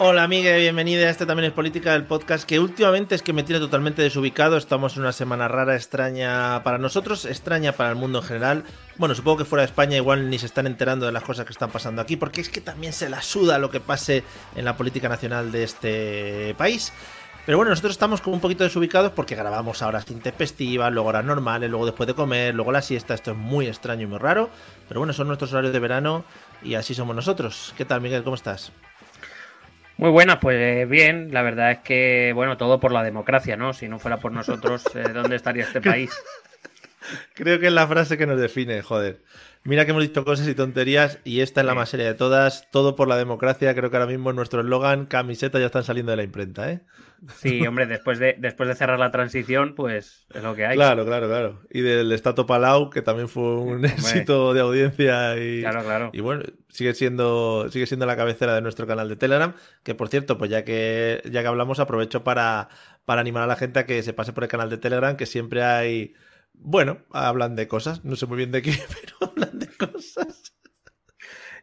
[0.00, 3.42] Hola amiga, bienvenida a este también es Política, el podcast que últimamente es que me
[3.42, 4.56] tiene totalmente desubicado.
[4.56, 8.64] Estamos en una semana rara, extraña para nosotros, extraña para el mundo en general.
[8.96, 11.52] Bueno, supongo que fuera de España igual ni se están enterando de las cosas que
[11.52, 14.22] están pasando aquí, porque es que también se la suda lo que pase
[14.54, 16.92] en la política nacional de este país.
[17.44, 21.24] Pero bueno, nosotros estamos como un poquito desubicados porque grabamos ahora sin tempestivas, luego horas
[21.24, 23.14] normales, luego después de comer, luego la siesta.
[23.14, 24.48] Esto es muy extraño y muy raro.
[24.86, 26.24] Pero bueno, son nuestros horarios de verano
[26.62, 27.74] y así somos nosotros.
[27.76, 28.22] ¿Qué tal, Miguel?
[28.22, 28.70] ¿Cómo estás?
[29.98, 33.72] Muy buenas, pues bien, la verdad es que, bueno, todo por la democracia, ¿no?
[33.72, 36.12] Si no fuera por nosotros, eh, ¿dónde estaría este país?
[37.34, 39.18] Creo que es la frase que nos define, joder.
[39.64, 42.70] Mira que hemos dicho cosas y tonterías y esta es la más seria de todas.
[42.70, 43.74] Todo por la democracia.
[43.74, 46.80] Creo que ahora mismo nuestro eslogan, camiseta ya están saliendo de la imprenta, ¿eh?
[47.36, 50.76] Sí, hombre, después de, después de cerrar la transición, pues es lo que hay.
[50.76, 51.60] Claro, claro, claro.
[51.70, 56.10] Y del Estato Palau, que también fue un éxito de audiencia y, Claro, claro.
[56.12, 59.54] y bueno, sigue siendo, sigue siendo la cabecera de nuestro canal de Telegram.
[59.82, 62.68] Que por cierto, pues ya que, ya que hablamos, aprovecho para,
[63.04, 65.26] para animar a la gente a que se pase por el canal de Telegram, que
[65.26, 66.14] siempre hay.
[66.60, 70.52] Bueno, hablan de cosas, no sé muy bien de qué, pero hablan de cosas.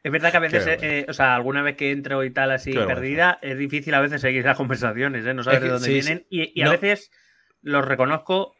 [0.04, 2.52] Es verdad que a veces, eh, eh, o sea, alguna vez que entro y tal
[2.52, 5.34] así Qué perdida, es difícil a veces seguir las conversaciones, ¿eh?
[5.34, 6.26] No sabes Es que de dónde sí, vienen.
[6.30, 6.72] Y, y a no.
[6.72, 7.12] veces
[7.62, 8.56] los reconozco,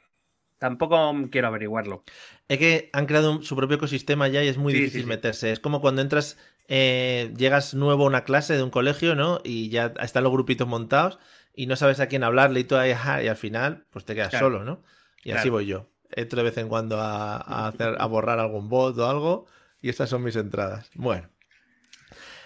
[0.60, 2.04] tampoco quiero averiguarlo.
[2.48, 5.08] Es que han creado un- su propio ecosistema ya y es muy Sí, difícil sí,
[5.08, 5.52] meterse.
[5.52, 9.40] Es como cuando entras, eh, llegas nuevo a una clase de un colegio, ¿no?
[9.44, 11.20] Y ya están los grupitos montados
[11.54, 12.92] y no sabes a quién hablarle y todo ahí,
[13.24, 14.48] y al final, pues te quedas Claro.
[14.48, 14.84] solo, ¿no?
[15.24, 15.90] Y así voy yo.
[16.12, 19.46] Entro de vez en cuando a, borrar algún bot o algo
[19.82, 20.90] y estas son mis entradas.
[20.96, 21.30] Bueno.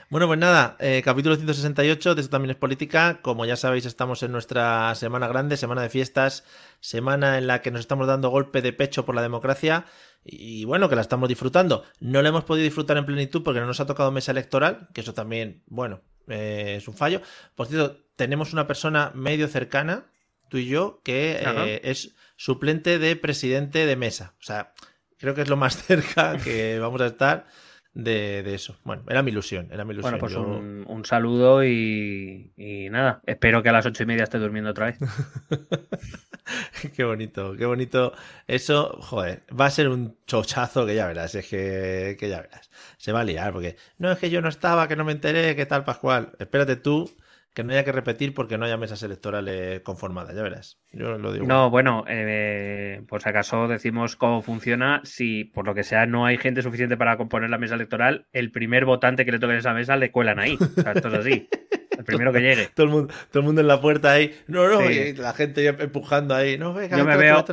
[0.09, 3.19] Bueno, pues nada, eh, capítulo 168 de esto también es política.
[3.21, 6.45] Como ya sabéis, estamos en nuestra semana grande, semana de fiestas,
[6.79, 9.85] semana en la que nos estamos dando golpe de pecho por la democracia
[10.23, 11.83] y bueno, que la estamos disfrutando.
[11.99, 15.01] No la hemos podido disfrutar en plenitud porque no nos ha tocado mesa electoral, que
[15.01, 17.21] eso también, bueno, eh, es un fallo.
[17.55, 20.07] Por cierto, tenemos una persona medio cercana,
[20.49, 24.33] tú y yo, que eh, es suplente de presidente de mesa.
[24.39, 24.73] O sea,
[25.17, 27.45] creo que es lo más cerca que vamos a estar
[27.93, 28.77] de, de eso.
[28.83, 30.11] Bueno, era mi ilusión, era mi ilusión.
[30.13, 34.05] Bueno, pues Yo- un, un saludo y, y nada, espero que a las ocho y
[34.05, 34.97] media esté durmiendo otra vez.
[36.95, 38.13] qué bonito, qué bonito.
[38.47, 42.69] Eso, joder, va a ser un chochazo que ya verás, es que, que ya verás.
[42.97, 45.55] Se va a liar porque no es que yo no estaba, que no me enteré,
[45.55, 46.31] qué tal, Pascual.
[46.39, 47.09] Espérate tú
[47.53, 50.79] que no haya que repetir porque no haya mesas electorales conformadas, ya verás.
[50.91, 51.45] Yo lo digo.
[51.45, 55.01] No, bueno, eh, por si acaso decimos cómo funciona.
[55.03, 58.51] Si por lo que sea no hay gente suficiente para componer la mesa electoral, el
[58.51, 60.57] primer votante que le toque en esa mesa le cuelan ahí.
[60.61, 61.49] O sea, esto es así.
[61.97, 62.67] El primero que llegue.
[62.75, 64.33] Todo el mundo, todo el mundo en la puerta ahí.
[64.47, 64.93] No, no, Sí.
[64.93, 66.57] y la gente ya empujando ahí.
[66.57, 67.43] No, venga, Yo me veo-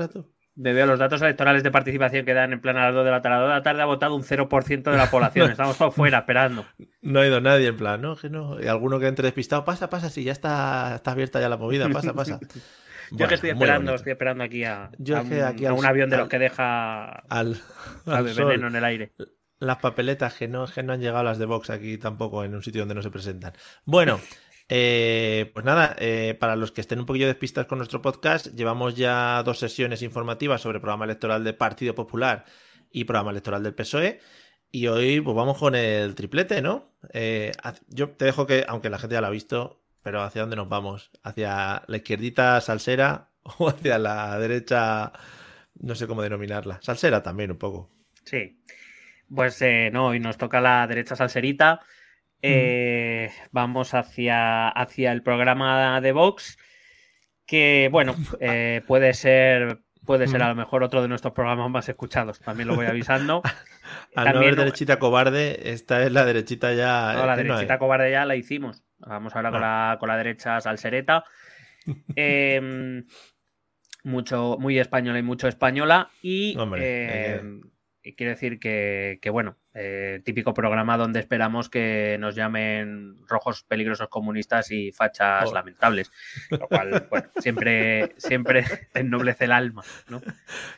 [0.56, 3.22] veo los datos electorales de participación que dan en plan a las 2 de la
[3.22, 3.37] tarde.
[3.37, 5.50] A las 2 de la tarde ha votado un 0% de la población.
[5.50, 6.65] Estamos todos fuera esperando.
[7.03, 8.61] No ha ido nadie, en plan, no, que no.
[8.61, 11.89] Y alguno que entre despistado, pasa, pasa, si ya está, está abierta ya la movida,
[11.91, 12.41] pasa, pasa.
[13.11, 15.75] Yo Bueno, que estoy esperando, estoy esperando aquí a, Yo a un, aquí a al-
[15.77, 17.56] un avión de los que deja Al,
[18.06, 19.12] al al veneno en el aire.
[19.61, 22.62] Las papeletas que no, que no han llegado las de Vox aquí tampoco en un
[22.65, 23.53] sitio donde no se presentan.
[23.84, 24.19] Bueno,
[24.68, 28.97] eh, pues nada, eh, para los que estén un poquillo despistas con nuestro podcast, llevamos
[28.97, 32.45] ya dos sesiones informativas sobre programa electoral del Partido Popular
[32.91, 34.21] y programa electoral del PSOE.
[34.72, 36.97] Y hoy pues vamos con el triplete, ¿no?
[37.13, 37.53] Eh,
[37.89, 40.68] yo te dejo que, aunque la gente ya lo ha visto, pero ¿hacia dónde nos
[40.68, 41.13] vamos?
[41.22, 45.13] ¿Hacia la izquierdita salsera o hacia la derecha,
[45.74, 46.80] no sé cómo denominarla?
[46.83, 47.91] Salsera también un poco.
[48.24, 48.60] Sí.
[49.33, 49.60] Pues
[49.92, 51.80] no, hoy nos toca la derecha salserita.
[52.42, 56.59] Eh, Vamos hacia, hacia el programa de Vox,
[57.47, 61.88] que bueno, eh, puede ser puede ser a lo mejor otro de nuestros programas más
[61.88, 62.38] escuchados.
[62.41, 63.42] También lo voy avisando.
[64.15, 67.12] Al no También haber derechita cobarde, esta es la derechita ya.
[67.15, 68.84] No, la eh, no derechita cobarde ya la hicimos.
[68.98, 71.24] Vamos ahora con, la, con la derecha salsereta.
[72.16, 73.06] Em,
[74.03, 76.10] mucho, muy española y mucho española.
[76.22, 77.42] Y Hombre, eh,
[78.03, 83.63] y quiero decir que, que bueno, eh, típico programa donde esperamos que nos llamen rojos
[83.65, 85.55] peligrosos comunistas y fachas Oh.
[85.55, 86.11] lamentables.
[86.51, 88.65] Lo cual, bueno, siempre, siempre
[88.95, 90.23] ennoblece el alma, ¿no?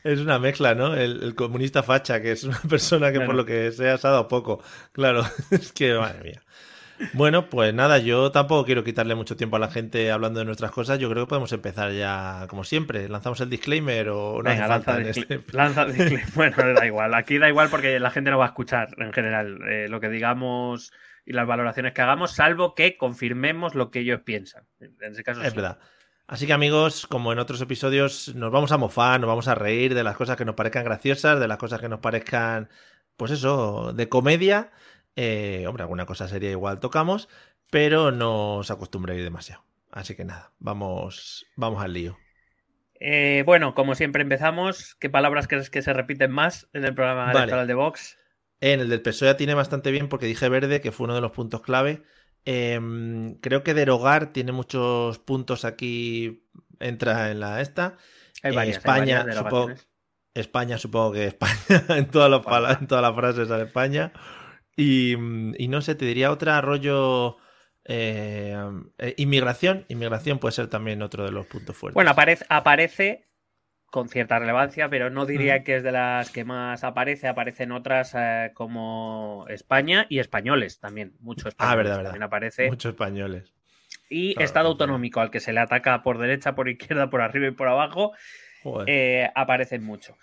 [0.02, 0.94] Es una mezcla, ¿no?
[0.94, 4.10] El, el comunista facha, que es una persona que por lo que sea se ha
[4.10, 4.62] dado poco.
[4.92, 6.42] Claro, es que, madre mía.
[7.12, 10.70] Bueno, pues nada, yo tampoco quiero quitarle mucho tiempo a la gente hablando de nuestras
[10.70, 10.98] cosas.
[10.98, 13.08] Yo creo que podemos empezar ya, como siempre.
[13.08, 15.44] ¿Lanzamos el disclaimer o no Venga, falta lanza, en disclaimer.
[15.46, 16.24] este- lanza disclaimer.
[16.34, 17.14] Bueno, da igual.
[17.14, 20.08] Aquí da igual porque la gente no va a escuchar en general eh, lo que
[20.08, 20.92] digamos
[21.24, 24.64] y las valoraciones que hagamos, salvo que confirmemos lo que ellos piensan.
[24.80, 25.56] En ese caso, Es sí.
[25.56, 25.78] verdad.
[26.26, 29.94] Así que amigos, como en otros episodios, nos vamos a mofar, nos vamos a reír
[29.94, 32.68] de las cosas que nos parezcan graciosas, de las cosas que nos parezcan,
[33.16, 34.70] pues eso, de comedia.
[35.20, 37.28] Eh, hombre, alguna cosa seria igual tocamos,
[37.70, 39.64] pero no os acostumbréis demasiado.
[39.90, 42.16] Así que nada, vamos, vamos al lío.
[43.00, 44.94] Eh, bueno, como siempre empezamos.
[44.94, 47.38] ¿Qué palabras crees que se repiten más en el programa Vale.
[47.38, 48.16] electoral de Vox?
[48.60, 51.32] En el del PSOE tiene bastante bien porque dije verde, que fue uno de los
[51.32, 52.04] puntos clave.
[52.44, 56.46] Em, creo que derogar tiene muchos puntos aquí,
[56.78, 57.96] entra en la esta.
[58.44, 59.74] Hay varias, hay España, supongo.
[60.34, 61.56] España, supongo que España,
[61.88, 64.12] en todas las en todas las frases sale España.
[64.80, 67.36] Y, mm, y no sé, te diría otra rollo
[67.84, 68.56] eh,
[68.98, 69.84] eh, inmigración.
[69.88, 71.94] Inmigración puede ser también otro de los puntos fuertes.
[71.94, 73.24] Bueno, aparece, aparece
[73.90, 75.64] con cierta relevancia, pero no diría Mm.
[75.64, 77.26] que es de las que más aparece.
[77.26, 81.14] Aparecen otras eh, como España y españoles también.
[81.18, 82.10] Mucho españoles Ah, verdad, verdad.
[82.10, 82.68] también aparece.
[82.68, 83.52] muchos españoles.
[84.10, 84.72] Y Claro, Estado claro.
[84.72, 88.12] autonómico, al que se le ataca por derecha, por izquierda, por arriba y por abajo,
[89.34, 90.16] aparecen mucho.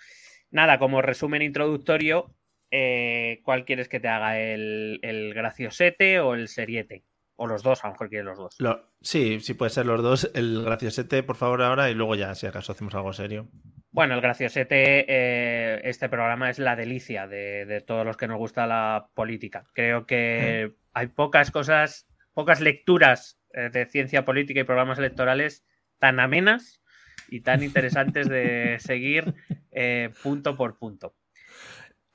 [0.50, 2.32] Nada, como resumen introductorio,
[2.70, 4.38] eh, ¿cuál quieres que te haga?
[4.40, 7.04] ¿El, el graciosete o el seriete?
[7.38, 8.56] O los dos, a lo mejor quieres los dos.
[8.58, 10.30] Lo- sí, sí puede ser los dos.
[10.34, 13.48] El graciosete, por favor, ahora y luego ya, si acaso hacemos algo serio.
[13.90, 18.38] Bueno, el graciosete, eh, este programa es la delicia de, de todos los que nos
[18.38, 19.64] gusta la política.
[19.74, 25.64] Creo que hay pocas cosas, pocas lecturas eh, de ciencia política y programas electorales
[25.98, 26.82] tan amenas
[27.28, 29.34] y tan interesantes de seguir
[29.72, 31.14] eh, punto por punto.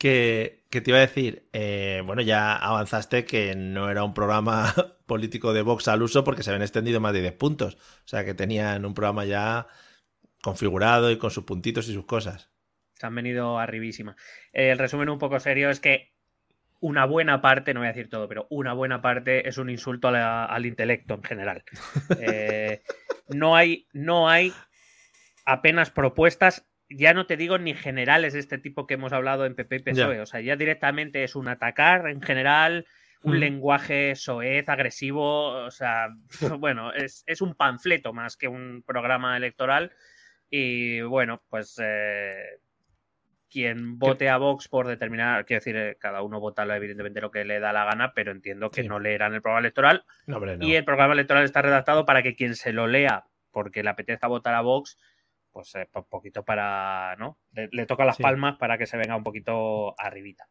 [0.01, 4.73] Que, que te iba a decir, eh, bueno, ya avanzaste que no era un programa
[5.05, 7.75] político de Vox al uso porque se habían extendido más de 10 puntos.
[7.75, 9.67] O sea que tenían un programa ya
[10.41, 12.49] configurado y con sus puntitos y sus cosas.
[12.95, 14.15] Se han venido arribísima.
[14.53, 16.13] El resumen un poco serio es que
[16.79, 20.07] una buena parte, no voy a decir todo, pero una buena parte es un insulto
[20.07, 21.63] a la- al intelecto en general.
[22.19, 22.81] Eh,
[23.29, 24.51] no, hay, no hay
[25.45, 29.55] apenas propuestas, ya no te digo ni generales de este tipo que hemos hablado en
[29.55, 30.21] PP y PSOE, Ya.
[30.23, 32.85] o sea, ya directamente es un atacar en general,
[33.23, 33.39] un Mm.
[33.39, 36.09] lenguaje soez, agresivo, o sea,
[36.59, 39.91] bueno, es, es un panfleto más que un programa electoral.
[40.49, 42.59] Y bueno, pues eh,
[43.49, 47.31] quien vote a Vox por determinar, quiero decir, eh, cada uno vota lo- evidentemente lo
[47.31, 48.87] que le da la gana, pero entiendo que Sí.
[48.87, 50.03] no leerán el programa electoral.
[50.25, 50.65] No, hombre, no.
[50.65, 54.27] Y el programa electoral está redactado para que quien se lo lea porque le apetezca
[54.27, 54.97] votar a Vox,
[55.51, 57.37] pues eh, un poquito para, ¿no?
[57.53, 58.23] Le, le toca las Sí.
[58.23, 60.47] palmas para que se venga un poquito arribita.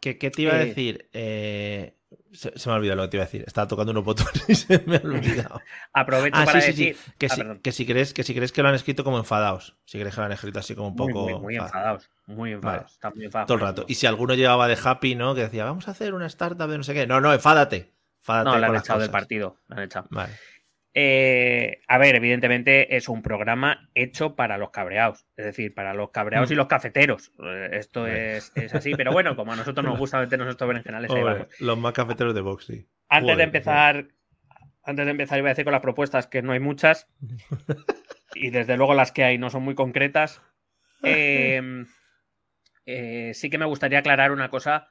[0.00, 1.08] ¿Qué, qué te iba a Eh, decir?
[1.12, 1.94] Eh,
[2.32, 3.44] se, se me ha olvidado lo que te iba a decir.
[3.46, 5.60] Estaba tocando unos botones y se me ha olvidado.
[5.92, 6.96] Aprovecho Ah, para sí, decir...
[6.96, 7.12] sí.
[7.18, 9.76] Que, Ah, si, que, si crees, que si crees que lo han escrito como enfadados.
[9.86, 11.22] Si crees que lo han escrito así como un poco.
[11.22, 12.98] muy, muy enfadados, muy enfadados.
[13.02, 13.14] Vale.
[13.16, 13.84] Muy enfadados Todo el rato.
[13.88, 15.34] Y si alguno llegaba de happy, ¿no?
[15.34, 17.06] Que decía, vamos a hacer una startup de no sé qué.
[17.06, 17.92] No, no, enfádate.
[18.20, 19.56] Enfádate No, le han echado del partido.
[19.68, 20.06] le han echado.
[20.10, 20.34] Vale.
[20.98, 26.08] Eh, a ver, evidentemente es un programa hecho para los cabreados, es decir, para los
[26.10, 26.52] cabreados Mm.
[26.54, 27.32] y los cafeteros.
[27.44, 31.10] Eh, Esto es, es así, pero bueno, como a nosotros nos gusta meternos estos berenjenales,
[31.10, 31.60] ahí Hombre, vamos.
[31.60, 32.88] los más cafeteros de Vox, sí.
[33.10, 34.08] Antes Joder, de empezar,
[34.84, 37.08] antes de empezar, iba a decir con las propuestas que no hay muchas
[38.34, 40.40] y desde luego las que hay no son muy concretas.
[41.02, 41.84] Eh,
[42.86, 44.88] eh, sí que me gustaría aclarar una cosa,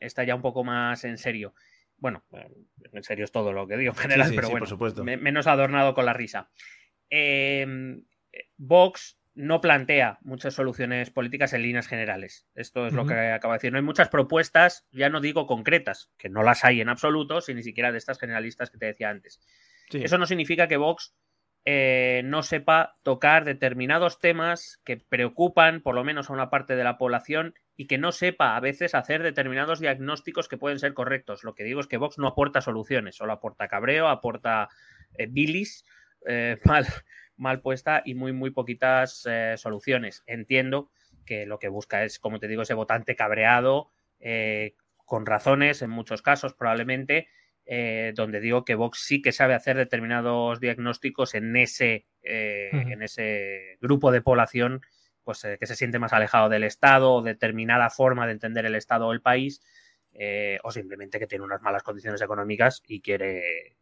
[0.00, 1.54] está ya un poco más en serio.
[2.02, 2.48] Bueno, eh,
[2.92, 5.04] en serio es todo lo que digo en general, sí, pero sí, bueno, por supuesto.
[5.04, 6.50] me- menos adornado con la risa.
[7.10, 7.64] Eh,
[8.56, 12.46] Vox no plantea muchas soluciones políticas en líneas generales.
[12.56, 13.70] Esto es lo que acabo de decir.
[13.72, 17.56] No hay muchas propuestas, ya no digo concretas, que no las hay en absoluto, sin
[17.56, 19.40] ni siquiera de estas generalistas que te decía antes.
[20.04, 21.14] Eso no significa que Vox
[21.64, 26.84] eh, no sepa tocar determinados temas que preocupan por lo menos a una parte de
[26.84, 31.44] la población y que no sepa a veces hacer determinados diagnósticos que pueden ser correctos.
[31.44, 34.68] Lo que digo es que Vox no aporta soluciones, solo aporta cabreo, aporta
[35.16, 35.84] eh, bilis,
[36.26, 36.86] eh, mal,
[37.36, 40.22] mal puesta y muy, muy poquitas eh, soluciones.
[40.26, 40.90] Entiendo
[41.24, 43.90] que lo que busca es, como te digo, ese votante cabreado,
[44.20, 47.28] eh, con razones en muchos casos probablemente,
[47.64, 53.78] eh, donde digo que Vox sí que sabe hacer determinados diagnósticos en ese, en ese
[53.80, 54.82] grupo de población
[55.24, 59.06] pues, que se siente más alejado del Estado o determinada forma de entender el Estado
[59.06, 59.62] o el país,
[60.62, 63.76] o simplemente que tiene unas malas condiciones económicas y quiere,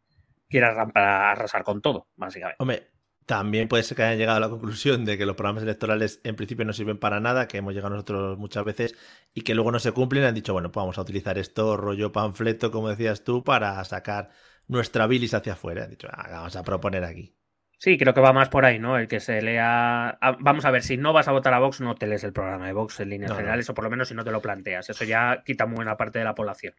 [0.48, 2.62] quiere arrasar con todo, básicamente.
[2.62, 2.88] Hombre,
[3.26, 6.36] también puede ser que hayan llegado a la conclusión de que los programas electorales en
[6.36, 8.96] principio no sirven para nada, que hemos llegado nosotros muchas veces
[9.34, 10.24] y que luego no se cumplen.
[10.24, 14.30] Han dicho, bueno, pues vamos a utilizar esto, rollo panfleto, como decías tú, para sacar
[14.66, 15.84] nuestra bilis hacia afuera.
[15.84, 17.34] Han dicho, ah, vamos a proponer aquí.
[17.78, 18.98] Sí, creo que va más por ahí, ¿no?
[18.98, 20.18] El que se lea.
[20.40, 22.66] Vamos a ver, si no vas a votar a Vox, no te lees el programa
[22.66, 24.90] de Vox en líneas generales, o por lo menos si no te lo planteas.
[24.90, 26.74] Eso ya quita muy buena parte de la población.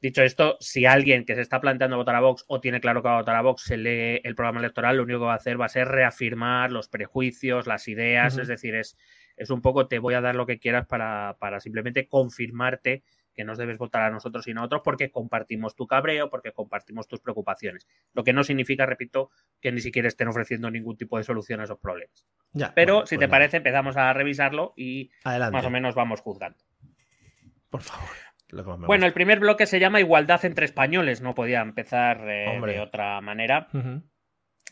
[0.00, 3.08] Dicho esto, si alguien que se está planteando votar a Vox o tiene claro que
[3.08, 5.36] va a votar a Vox se lee el programa electoral, lo único que va a
[5.36, 8.96] hacer va a ser reafirmar los prejuicios, las ideas, es decir, es,
[9.36, 13.02] es un poco te voy a dar lo que quieras para, para simplemente confirmarte
[13.34, 16.52] que nos debes votar a nosotros y no a otros porque compartimos tu cabreo, porque
[16.52, 17.86] compartimos tus preocupaciones.
[18.12, 19.30] Lo que no significa, repito,
[19.60, 22.26] que ni siquiera estén ofreciendo ningún tipo de solución a esos problemas.
[22.52, 26.58] Ya, Pero si te pues parece, empezamos a revisarlo y más o menos vamos juzgando.
[27.68, 28.29] Por favor.
[28.86, 33.20] Bueno, el primer bloque se llama Igualdad entre españoles, no podía empezar eh, de otra
[33.20, 33.68] manera.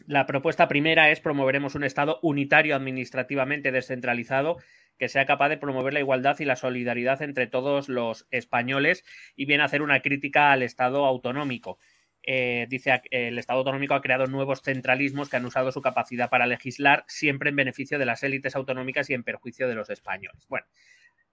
[0.07, 4.57] La propuesta primera es promoveremos un Estado unitario administrativamente descentralizado
[4.99, 9.05] que sea capaz de promover la igualdad y la solidaridad entre todos los españoles
[9.37, 11.79] y viene a hacer una crítica al Estado autonómico.
[12.23, 16.47] Eh, dice el Estado autonómico ha creado nuevos centralismos que han usado su capacidad para
[16.47, 20.47] legislar siempre en beneficio de las élites autonómicas y en perjuicio de los españoles.
[20.49, 20.67] Bueno,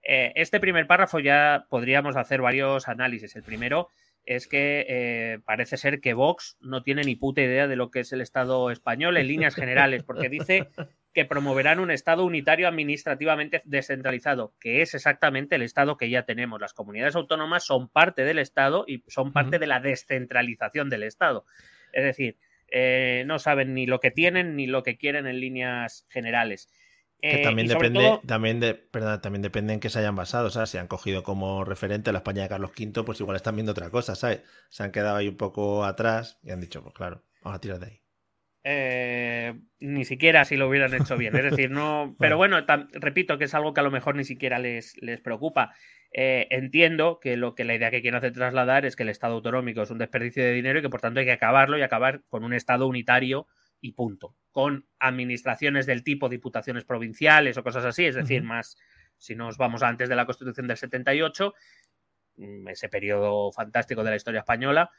[0.08, 3.34] eh, este primer párrafo ya podríamos hacer varios análisis.
[3.34, 3.88] El primero
[4.24, 8.00] es que eh, parece ser que Vox no tiene ni puta idea de lo que
[8.00, 10.68] es el Estado español en líneas generales, porque dice
[11.12, 16.60] que promoverán un Estado unitario administrativamente descentralizado, que es exactamente el Estado que ya tenemos.
[16.60, 21.46] Las comunidades autónomas son parte del Estado y son parte de la descentralización del Estado.
[21.92, 22.36] Es decir,
[22.68, 26.68] eh, no saben ni lo que tienen ni lo que quieren en líneas generales.
[27.20, 28.74] Que eh, también depende, también, de,
[29.22, 32.18] también depende en qué se hayan basado, o sea, si han cogido como referente la
[32.18, 34.42] España de Carlos V, pues igual están viendo otra cosa, ¿sabes?
[34.68, 37.78] Se han quedado ahí un poco atrás y han dicho, pues claro, vamos a tirar
[37.80, 38.00] de ahí.
[38.68, 42.16] Eh, ni siquiera si lo hubieran hecho bien, es decir, no.
[42.18, 42.58] Pero bueno,
[42.92, 45.72] repito que es algo que a lo mejor ni siquiera les, les preocupa.
[46.12, 49.34] Eh, entiendo que lo que la idea que quieren hacer trasladar es que el Estado
[49.34, 52.22] autonómico es un desperdicio de dinero y que por tanto hay que acabarlo y acabar
[52.28, 53.46] con un Estado unitario
[53.80, 54.34] y punto.
[54.56, 58.78] Con administraciones del tipo diputaciones provinciales o cosas así, es decir, más
[59.18, 61.52] si nos vamos antes de la Constitución del 78,
[62.38, 64.90] mm, ese periodo fantástico de la historia española.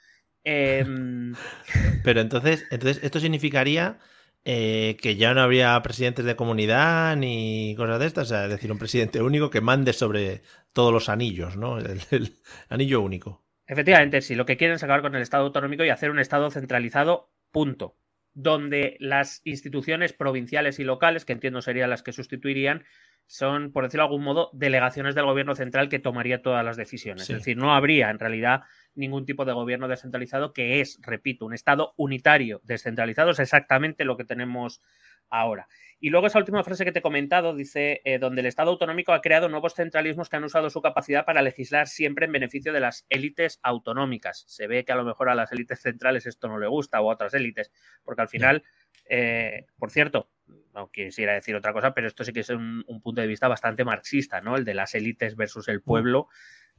[0.44, 1.34] Em,
[2.04, 3.98] Pero entonces, entonces esto significaría
[4.46, 8.78] eh, que ya no habría presidentes de comunidad ni cosas de estas, es decir, un
[8.78, 11.80] presidente único que mande sobre todos los anillos, ¿no?
[11.80, 12.36] el
[12.70, 13.44] anillo único.
[13.66, 16.52] Efectivamente, sí, lo que quieren es acabar con el Estado autonómico y hacer un Estado
[16.52, 17.98] centralizado, punto
[18.38, 22.86] donde las instituciones provinciales y locales, que entiendo serían las que sustituirían,
[23.28, 27.30] son, por decirlo de algún modo, delegaciones del gobierno central que tomaría todas las decisiones.
[27.30, 28.62] Es decir, no habría en realidad
[28.96, 34.18] ningún tipo de gobierno descentralizado que es, repito, un Estado unitario descentralizado, es exactamente lo
[34.18, 34.82] que tenemos
[35.30, 35.68] ahora.
[36.00, 39.14] Y luego esa última frase que te he comentado dice, eh, donde el Estado autonómico
[39.14, 42.80] ha creado nuevos centralismos que han usado su capacidad para legislar siempre en beneficio de
[42.80, 44.46] las élites autonómicas.
[44.48, 47.10] Se ve que a lo mejor a las élites centrales esto no le gusta o
[47.10, 47.72] a otras élites,
[48.04, 48.64] porque al final,
[49.10, 50.30] eh, por cierto,
[50.74, 53.84] no quisiera decir otra cosa, pero esto sí que es un, punto de vista bastante
[53.84, 54.56] marxista, ¿no?
[54.56, 56.28] El de las élites versus el pueblo.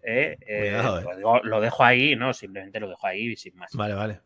[0.03, 0.39] Eh,
[1.43, 2.33] lo, dejo ahí, ¿no?
[2.33, 3.73] Simplemente lo dejo ahí sin más.
[3.75, 4.21] Vale, vale.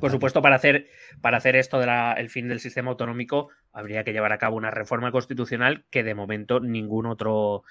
[0.00, 0.88] Por supuesto, para hacer,
[1.20, 5.12] para hacer esto del fin del sistema autonómico, habría que llevar a cabo una reforma
[5.12, 7.62] constitucional que de momento ningún otro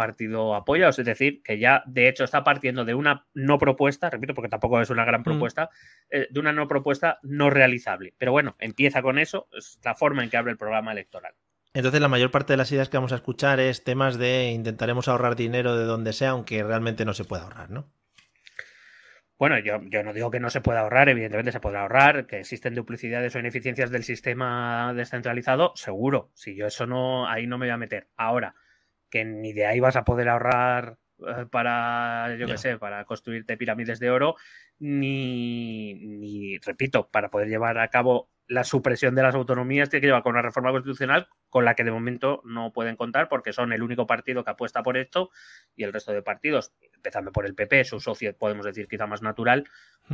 [0.00, 0.88] partido apoya.
[0.88, 4.80] Es decir, que ya de hecho está partiendo de una no propuesta, repito, porque tampoco
[4.80, 5.24] es una gran mm.
[5.24, 5.68] propuesta,
[6.10, 8.14] eh, de una no propuesta no realizable.
[8.16, 11.34] Pero bueno, empieza con eso, es la forma en que abre el programa electoral.
[11.74, 15.06] Entonces, la mayor parte de las ideas que vamos a escuchar es temas de intentaremos
[15.06, 17.92] ahorrar dinero de donde sea, aunque realmente no se pueda ahorrar, ¿no?
[19.38, 22.40] Bueno, yo, yo, no digo que no se pueda ahorrar, evidentemente se podrá ahorrar, que
[22.40, 26.30] existen duplicidades o ineficiencias del sistema descentralizado, seguro.
[26.34, 28.08] Si yo eso no, ahí no me voy a meter.
[28.16, 28.54] Ahora,
[29.10, 33.56] que ni de ahí vas a poder ahorrar eh, para, yo qué sé, para construirte
[33.56, 34.36] pirámides de oro,
[34.78, 40.06] ni, ni, repito, para poder llevar a cabo la supresión de las autonomías tiene que
[40.08, 43.72] llevar con una reforma constitucional con la que de momento no pueden contar porque son
[43.72, 45.30] el único partido que apuesta por esto
[45.76, 49.22] y el resto de partidos, empezando por el PP, su socio, podemos decir quizá más
[49.22, 49.64] natural,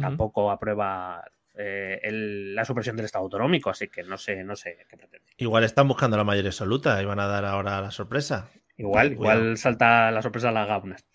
[0.01, 1.25] tampoco aprueba
[1.59, 5.27] eh, el- la supresión del Estado autonómico, así que no sé, no sé qué pretende.
[5.39, 8.51] Igual están buscando la mayoría absoluta y van a dar ahora la sorpresa.
[8.77, 9.41] Igual, Cuidado.
[9.41, 11.07] igual salta la sorpresa a las gaunas.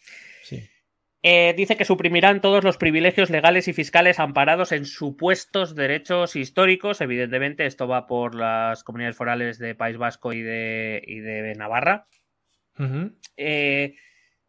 [0.44, 0.68] Sí.
[1.24, 7.00] Eh, dice que suprimirán todos los privilegios legales y fiscales amparados en supuestos derechos históricos.
[7.02, 12.08] Evidentemente, esto va por las comunidades forales de País Vasco y de, y de Navarra.
[13.38, 13.96] Eh,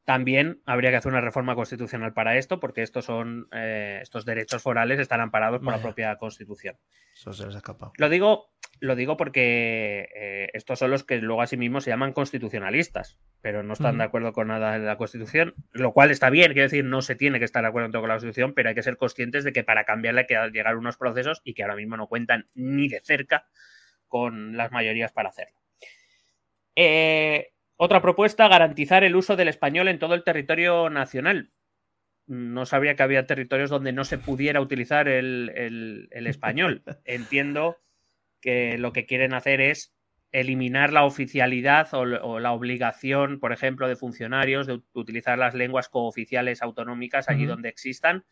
[0.04, 4.62] también habría que hacer una reforma constitucional para esto, porque estos son eh, estos derechos
[4.62, 6.76] forales están amparados por la propia Constitución.
[7.14, 7.92] Eso se les ha escapado.
[7.98, 11.90] Lo digo, lo digo porque eh, estos son los que luego a sí mismos se
[11.90, 16.30] llaman constitucionalistas, pero no están de acuerdo con nada de la Constitución, lo cual está
[16.30, 18.54] bien, quiero decir, no se tiene que estar de acuerdo en todo con la Constitución,
[18.54, 21.42] pero hay que ser conscientes de que para cambiarla hay que llegar a unos procesos
[21.44, 23.46] y que ahora mismo no cuentan ni de cerca
[24.08, 25.62] con las mayorías para hacerlo.
[26.74, 27.51] Eh,
[27.84, 31.50] otra propuesta, garantizar el uso del español en todo el territorio nacional.
[32.26, 36.82] No sabía que había territorios donde no se pudiera utilizar el, el- el español.
[37.04, 37.78] Entiendo
[38.40, 39.94] que lo que quieren hacer es
[40.30, 45.54] eliminar la oficialidad o, o la obligación, por ejemplo, de funcionarios de ut- utilizar las
[45.54, 48.24] lenguas cooficiales autonómicas allí donde existan,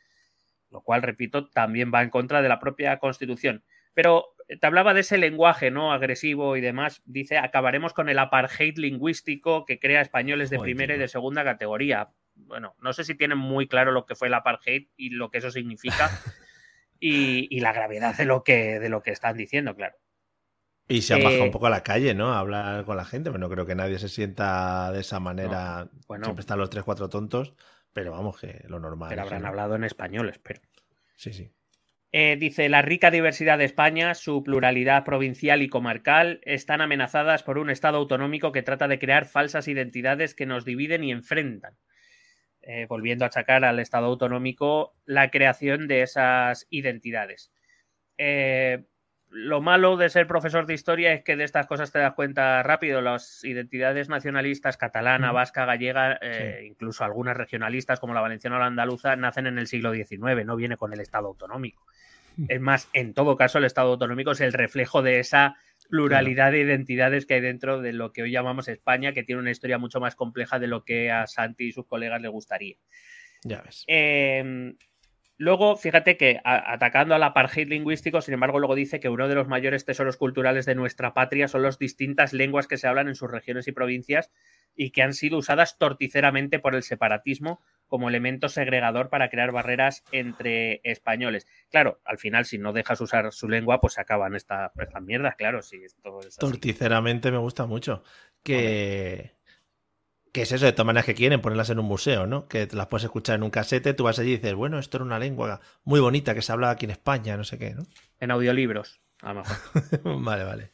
[0.71, 3.65] lo cual, repito, también va en contra de la propia Constitución.
[3.95, 4.27] Pero
[4.59, 7.03] te hablaba de ese lenguaje no agresivo y demás.
[7.05, 11.45] Dice, acabaremos con el apartheid lingüístico que crea españoles de Joder, primera y de segunda
[11.45, 12.11] categoría.
[12.35, 15.39] Bueno, no sé si tienen muy claro lo que fue el apartheid y lo que
[15.39, 16.11] eso significa
[17.01, 19.97] y, y la gravedad de lo que, de lo que están diciendo, claro.
[20.89, 22.33] Y se han Eh, bajado un poco a la calle, ¿no?
[22.33, 25.89] A hablar con la gente, pero no creo que nadie se sienta de esa manera.
[26.09, 26.25] bueno.
[26.25, 27.55] Siempre están los tres, cuatro tontos,
[27.93, 29.09] pero vamos, que lo normal.
[29.09, 29.49] Pero habrán no.
[29.49, 30.61] hablado en español, espero.
[31.15, 31.53] Sí, sí.
[32.13, 37.57] Eh, dice, la rica diversidad de España, su pluralidad provincial y comarcal están amenazadas por
[37.57, 41.77] un Estado autonómico que trata de crear falsas identidades que nos dividen y enfrentan.
[42.63, 47.53] Eh, volviendo a achacar al Estado autonómico la creación de esas identidades.
[48.19, 48.85] Eh,
[49.31, 52.63] lo malo de ser profesor de historia es que de estas cosas te das cuenta
[52.65, 53.01] rápido.
[53.01, 58.67] Las identidades nacionalistas catalana, vasca, gallega, eh, incluso algunas regionalistas como la valenciana o la
[58.67, 61.87] andaluza, nacen en el siglo XIX, no viene con el Estado autonómico.
[62.49, 65.57] Es más, en todo caso, el Estado autonómico es el reflejo de esa
[65.91, 69.51] pluralidad de identidades que hay dentro de lo que hoy llamamos España, que tiene una
[69.51, 72.77] historia mucho más compleja de lo que a Santi y sus colegas le gustaría.
[73.45, 73.85] Ya ves.
[73.87, 74.75] Eh,
[75.41, 79.35] luego, fíjate que a- atacando al apartheid lingüístico, sin embargo, luego dice que uno de
[79.35, 83.15] los mayores tesoros culturales de nuestra patria son las distintas lenguas que se hablan en
[83.15, 84.31] sus regiones y provincias
[84.77, 90.05] y que han sido usadas torticeramente por el separatismo como elemento segregador para crear barreras
[90.13, 91.47] entre españoles.
[91.71, 95.35] Claro, al final, si no dejas usar su lengua, pues se acaban esta- estas mierdas,
[95.37, 96.37] claro, si esto es.
[96.37, 98.05] Torticeramente me gusta mucho.
[98.45, 99.35] Que.
[100.33, 102.47] Que es eso, de todas maneras que quieren ponerlas en un museo, ¿no?
[102.47, 104.97] Que te las puedes escuchar en un casete, tú vas allí y dices, bueno, esto
[104.99, 107.83] era una lengua muy bonita que se habla aquí en España, no sé qué, ¿no?
[108.21, 109.57] En audiolibros, a lo mejor.
[110.23, 110.71] vale, vale.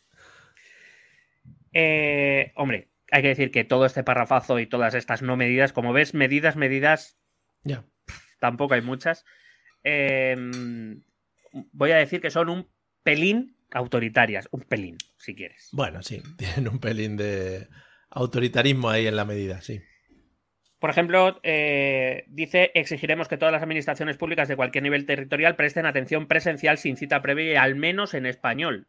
[1.73, 5.93] Eh, hombre, hay que decir que todo este parrafazo y todas estas no medidas, como
[5.93, 7.19] ves, medidas, medidas,
[7.65, 7.85] Ya.
[8.41, 9.25] tampoco hay muchas.
[9.85, 10.37] Eh,
[11.73, 12.69] voy a decir que son un
[13.03, 15.69] pelín autoritarias, un pelín, si quieres.
[15.73, 17.69] Bueno, sí, tienen un pelín de
[18.11, 19.81] autoritarismo ahí en la medida, sí.
[20.79, 25.87] Por ejemplo, eh, dice, exigiremos que todas las administraciones públicas de cualquier nivel territorial presten
[25.87, 28.87] atención presencial sin cita previa y al menos en español.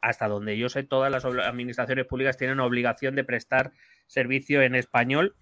[0.00, 3.72] Hasta donde yo sé, todas las administraciones públicas tienen obligación de prestar
[4.06, 5.36] servicio en español.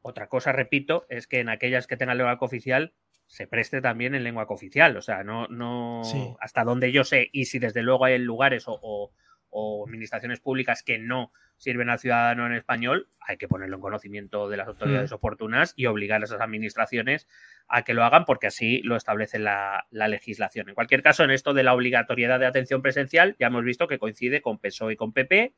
[0.00, 2.92] Otra cosa, repito, es que en aquellas que tengan lengua cooficial
[3.26, 4.96] se preste también en lengua cooficial.
[4.96, 6.34] O sea, no, no Sí.
[6.40, 9.12] hasta donde yo sé, y si desde luego hay lugares o, o-
[9.52, 14.48] o administraciones públicas que no sirven al ciudadano en español, hay que ponerlo en conocimiento
[14.48, 15.14] de las autoridades Mm.
[15.14, 17.28] oportunas y obligar a esas administraciones
[17.68, 20.68] a que lo hagan porque así lo establece la, la legislación.
[20.70, 24.00] En cualquier caso, en esto de la obligatoriedad de atención presencial, ya hemos visto que
[24.00, 25.54] coincide con PSOE E y con PP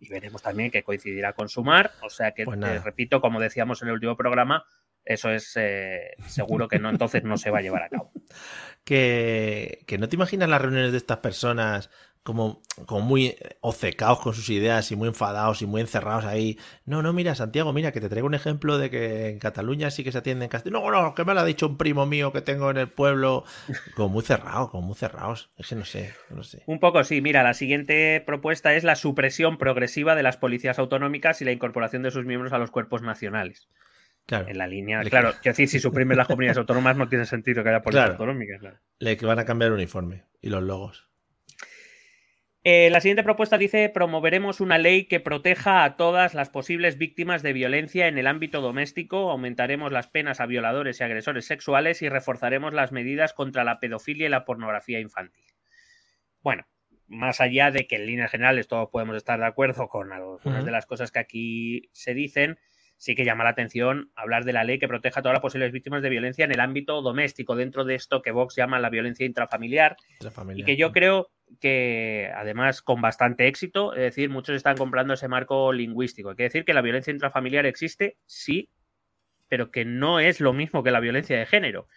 [0.00, 1.92] y veremos también que coincidirá con Sumar.
[2.02, 4.64] O sea que, Pues eh, repito, como decíamos en el último programa,
[5.04, 8.10] eso es eh, seguro que no, entonces no se va a llevar a cabo.
[8.84, 11.88] Que, que no te imaginas las reuniones de estas personas
[12.24, 16.58] como, como muy obcecados con sus ideas y muy enfadados y muy encerrados ahí.
[16.86, 20.02] No, no, mira, Santiago, mira, que te traigo un ejemplo de que en Cataluña sí
[20.02, 20.90] que se atiende en castellano.
[20.90, 23.44] No, no, que me lo ha dicho un primo mío que tengo en el pueblo.
[23.94, 25.50] Como muy cerrado, como muy cerrados.
[25.58, 26.62] Es que no sé, no sé.
[26.66, 31.40] Un poco sí, mira, la siguiente propuesta es la supresión progresiva de las policías autonómicas
[31.42, 33.68] y la incorporación de sus miembros a los cuerpos nacionales.
[34.26, 37.26] Claro, En la línea, Le- claro, quiero decir, si suprimes las comunidades autónomas no tiene
[37.26, 38.12] sentido que haya policías Claro.
[38.14, 38.60] autonómicas.
[38.60, 38.78] claro.
[38.98, 41.10] le que van a cambiar el uniforme y los logos.
[42.66, 47.42] Eh, la siguiente propuesta dice, promoveremos una ley que proteja a todas las posibles víctimas
[47.42, 52.08] de violencia en el ámbito doméstico, aumentaremos las penas a violadores y agresores sexuales y
[52.08, 55.44] reforzaremos las medidas contra la pedofilia y la pornografía infantil.
[56.40, 56.66] Bueno,
[57.06, 60.70] más allá de que en líneas generales todos podemos estar de acuerdo con algunas de
[60.70, 62.58] las cosas que aquí se dicen,
[63.04, 65.72] sí que llama la atención hablar de la ley que proteja a todas las posibles
[65.72, 69.26] víctimas de violencia en el ámbito doméstico, dentro de esto que Vox llama la violencia
[69.26, 69.98] intrafamiliar,
[70.54, 75.28] y que yo creo que además con bastante éxito, es decir, muchos están comprando ese
[75.28, 76.30] marco lingüístico.
[76.30, 78.70] Hay que decir que la violencia intrafamiliar existe, sí,
[79.48, 81.88] pero que no es lo mismo que la violencia de género.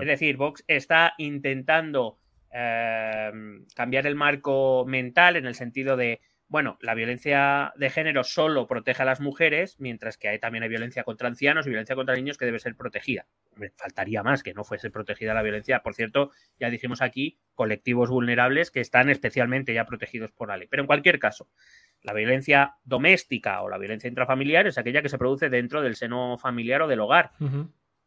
[0.00, 2.18] Es decir, Vox está intentando
[2.52, 3.30] eh,
[3.76, 9.02] cambiar el marco mental en el sentido de bueno, la violencia de género solo protege
[9.02, 12.38] a las mujeres, mientras que hay, también hay violencia contra ancianos y violencia contra niños
[12.38, 13.28] que debe ser protegida.
[13.76, 15.84] Faltaría más que no fuese protegida la violencia.
[15.84, 20.66] Por cierto, ya dijimos aquí, colectivos vulnerables que están especialmente ya protegidos por la ley.
[20.68, 21.48] Pero en cualquier caso,
[22.02, 26.36] la violencia doméstica o la violencia intrafamiliar es aquella que se produce dentro del seno
[26.36, 27.30] familiar o del hogar.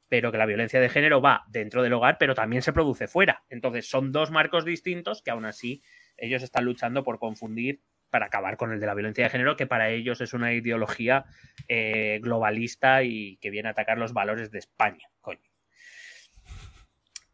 [0.10, 3.46] Pero que la violencia de género va dentro del hogar, pero también se produce fuera.
[3.48, 5.82] Entonces, son dos marcos distintos que aún así
[6.18, 7.82] ellos están luchando por confundir
[8.14, 11.26] para acabar con el de la violencia de género, que para ellos es una ideología
[11.68, 15.10] eh, globalista y que viene a atacar los valores de España.
[15.20, 15.42] Coño.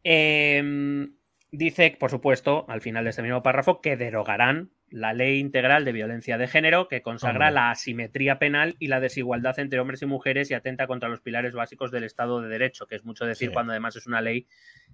[0.02, 1.12] Em,
[1.52, 5.92] dice, por supuesto, al final de este mismo párrafo, que derogarán la ley integral de
[5.92, 10.50] violencia de género que consagra la asimetría penal y la desigualdad entre hombres y mujeres
[10.50, 13.72] y atenta contra los pilares básicos del Estado de Derecho, que es mucho decir cuando
[13.72, 14.46] además es una ley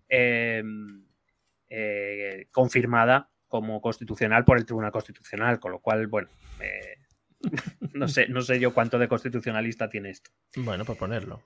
[0.08, 1.04] em,
[1.68, 6.28] eh, confirmada como constitucional por el Tribunal Constitucional, con lo cual, bueno,
[6.60, 6.98] eh,
[7.94, 10.30] no, sé, no sé yo cuánto de constitucionalista tiene esto.
[10.56, 11.42] Bueno, por ponerlo.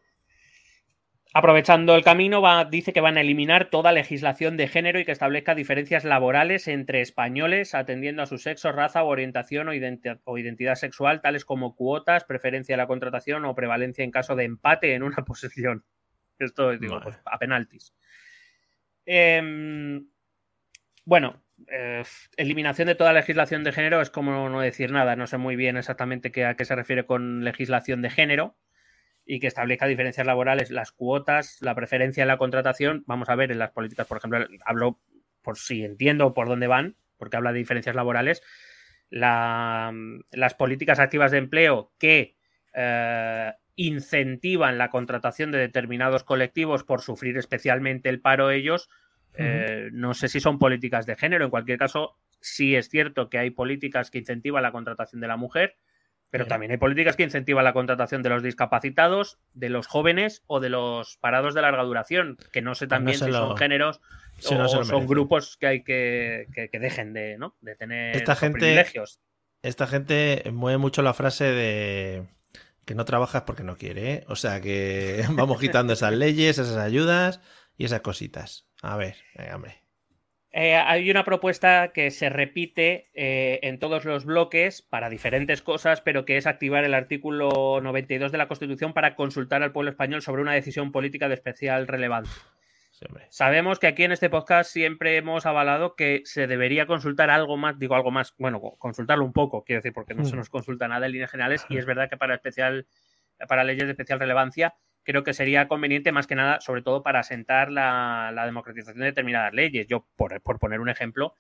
[1.33, 5.13] Aprovechando el camino, va, dice que van a eliminar toda legislación de género y que
[5.13, 9.73] establezca diferencias laborales entre españoles atendiendo a su sexo, raza o orientación o,
[10.25, 14.45] o identidad sexual, tales como cuotas, preferencia a la contratación o prevalencia en caso de
[14.45, 15.85] empate en una posición.
[16.41, 17.95] Esto, digo, pues, a penaltis.
[19.07, 20.09] Em,
[21.05, 22.03] bueno, eh,
[22.37, 25.17] eliminación de toda legislación de género es como no decir nada.
[25.17, 28.57] No sé muy bien exactamente qué, a qué se refiere con legislación de género
[29.27, 33.05] y que establezca diferencias laborales, las cuotas, la preferencia en la contratación.
[33.07, 34.99] Vamos a ver en las políticas, por ejemplo, hablo
[35.43, 38.43] por si entiendo por dónde van, porque habla de diferencias laborales.
[39.11, 42.37] las políticas activas de empleo que
[42.75, 48.89] eh, incentivan la contratación de determinados colectivos por sufrir especialmente el paro ellos,
[49.35, 51.45] eh, no sé si son políticas de género.
[51.45, 55.37] En cualquier caso, sí es cierto que hay políticas que incentivan la contratación de la
[55.37, 55.77] mujer,
[56.31, 60.61] pero también hay políticas que incentivan la contratación de los discapacitados, de los jóvenes o
[60.61, 64.01] de los parados de larga duración, que no sé pues también si son géneros
[64.49, 67.57] o son grupos que hay que, que, dejen de, ¿no?
[67.61, 69.21] de tener esta gente, privilegios.
[69.63, 72.29] Esta gente mueve mucho la frase de
[72.85, 74.25] que no trabajas porque no quiere, ¿eh?
[74.29, 77.41] O sea que vamos quitando esas leyes, esas ayudas
[77.77, 78.70] y esas cositas.
[78.83, 79.17] A ver,
[79.55, 79.81] hombre.
[80.53, 86.01] Eh, hay una propuesta que se repite eh, en todos los bloques para diferentes cosas,
[86.01, 90.23] pero que es activar el artículo 92 de la Constitución para consultar al pueblo español
[90.23, 92.43] sobre una decisión política de especial relevancia.
[93.31, 97.79] Sabemos que aquí en este podcast siempre hemos avalado que se debería consultar algo más,
[97.79, 100.39] digo algo más, bueno, consultarlo un poco, quiero decir, porque no se mm.
[100.39, 102.87] nos consulta nada en líneas generales y es verdad que para especial,
[103.49, 107.21] para leyes de especial relevancia creo que sería conveniente más que nada, sobre todo para
[107.21, 109.87] asentar la, democratización de determinadas leyes.
[109.87, 111.35] Yo, por, poner un ejemplo,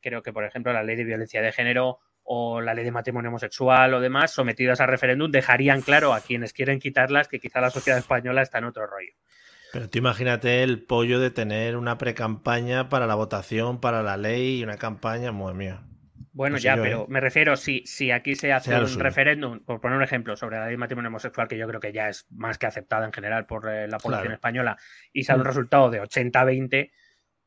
[0.00, 3.30] creo que, por ejemplo, la ley de violencia de género o la ley de matrimonio
[3.30, 7.70] homosexual o demás, sometidas a referéndum, dejarían claro a quienes quieren quitarlas que quizá la
[7.70, 9.12] sociedad española está en otro rollo.
[9.72, 14.60] Pero tú imagínate el pollo de tener una pre-campaña para la votación, para la ley
[14.60, 15.82] y una campaña, muy mía.
[16.32, 17.06] Bueno, ya, pero ¿eh?
[17.08, 20.64] me refiero, si, si aquí se hace un referéndum, por poner un ejemplo, sobre la
[20.64, 23.46] ley de matrimonio homosexual, que yo creo que ya es más que aceptada en general
[23.46, 24.78] por eh, la población española,
[25.12, 25.48] y sale un mm.
[25.48, 26.90] resultado de 80-20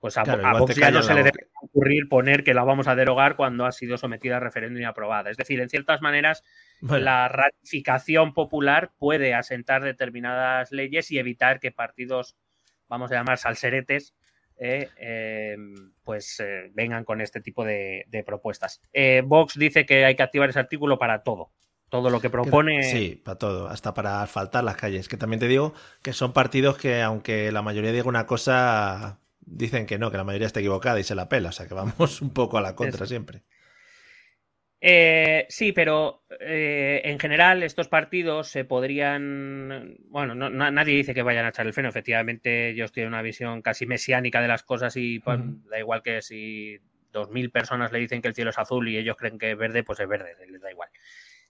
[0.06, 3.36] pues a, Vox ya no se le debe ocurrir poner que la vamos a derogar
[3.36, 5.32] cuando ha sido sometida a referéndum y aprobada.
[5.32, 6.43] Es decir, en ciertas maneras,
[6.82, 12.38] la ratificación popular puede asentar determinadas leyes y evitar que partidos,
[12.88, 14.13] vamos a llamar salseretes,
[14.58, 18.82] eh, em, pues eh, vengan con este tipo de, propuestas.
[18.94, 21.52] Eh, Vox dice que hay que activar ese artículo para todo.
[21.89, 22.84] Todo lo que propone.
[22.84, 25.08] Sí, para todo, hasta para asfaltar las calles.
[25.08, 29.86] Que también te digo que son partidos que, aunque la mayoría diga una cosa, dicen
[29.86, 31.50] que no, que la mayoría está equivocada y se la pela.
[31.50, 33.44] O sea que vamos un poco a la contra siempre.
[34.88, 39.98] Eh, sí, pero eh, en general estos partidos se podrían.
[40.10, 41.89] Bueno, nadie dice que vayan a echar el freno.
[41.89, 45.39] Efectivamente, yo estoy en una visión casi mesiánica de las cosas y pues,
[45.71, 46.78] da igual que si
[47.12, 49.82] 2.000 personas le dicen que el cielo es azul y ellos creen que es verde,
[49.84, 50.89] pues es verde, les da igual.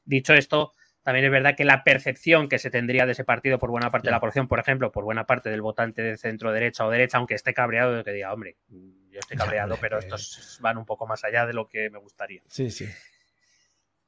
[0.06, 0.72] Dicho esto,
[1.04, 4.08] también es verdad que la percepción que se tendría de ese partido por buena parte
[4.08, 7.18] de la población, por ejemplo, por buena parte del votante de centro derecha o derecha,
[7.18, 11.06] aunque esté cabreado, de que diga, hombre, yo estoy cabreado, pero estos van un poco
[11.06, 12.42] más allá de lo que me gustaría.
[12.48, 12.88] Sí, sí.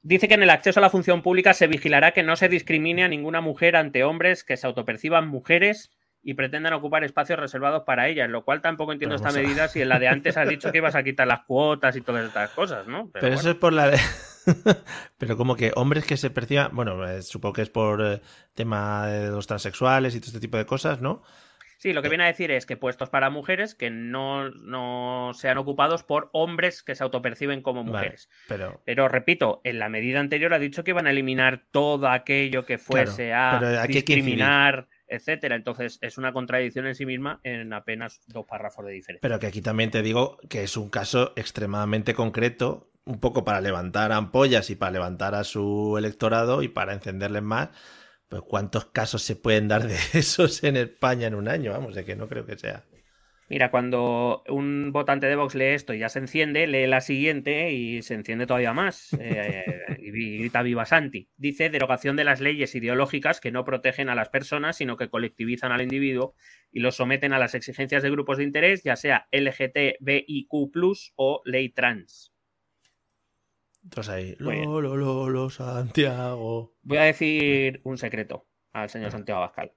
[0.02, 3.04] Dice que en el acceso a la función pública se vigilará que no se discrimine
[3.04, 5.92] a ninguna mujer ante hombres que se autoperciban mujeres
[6.24, 9.90] y pretendan ocupar espacios reservados para ellas, lo cual tampoco entiendo esta medida si en
[9.90, 12.88] la de antes has dicho que ibas a quitar las cuotas y todas estas cosas,
[12.88, 13.10] ¿no?
[13.14, 13.98] Pero, eso es por la de...
[15.18, 18.22] Pero como que hombres que se perciban, bueno, eh, supongo que es por eh,
[18.54, 21.24] tema de los transexuales y todo este tipo de cosas, ¿no?
[21.78, 25.58] Sí, lo que viene a decir es que puestos para mujeres que no, no sean
[25.58, 28.30] ocupados por hombres que se autoperciben como mujeres.
[28.48, 28.82] pero...
[28.86, 32.78] pero repito, en la medida anterior ha dicho que iban a eliminar todo aquello que
[32.78, 35.56] fuese a discriminar etcétera.
[35.56, 39.22] Entonces es una contradicción en sí misma en apenas dos párrafos de diferencia.
[39.22, 43.62] Pero que aquí también te digo que es un caso extremadamente concreto, un poco para
[43.62, 47.70] levantar ampollas y para levantar a su electorado y para encenderles más
[48.30, 51.72] pues ¿cuántos casos se pueden dar de esos en España en un año?
[51.72, 52.84] Vamos, de que no creo que sea.
[53.50, 57.72] Mira, cuando un votante de Vox lee esto y ya se enciende, lee la siguiente
[57.72, 59.16] y se enciende todavía más.
[59.20, 59.64] Eh,
[60.00, 61.30] y grita Viva Santi.
[61.38, 65.72] Dice derogación de las leyes ideológicas que no protegen a las personas, sino que colectivizan
[65.72, 66.36] al individuo
[66.74, 70.52] y los someten a las exigencias de grupos de interés, ya sea LGTBIQ
[71.16, 72.34] o ley trans.
[73.88, 76.76] Entonces ahí, lo, lo, lo, Santiago.
[76.82, 79.72] Voy a decir un secreto al señor Santiago Abascal.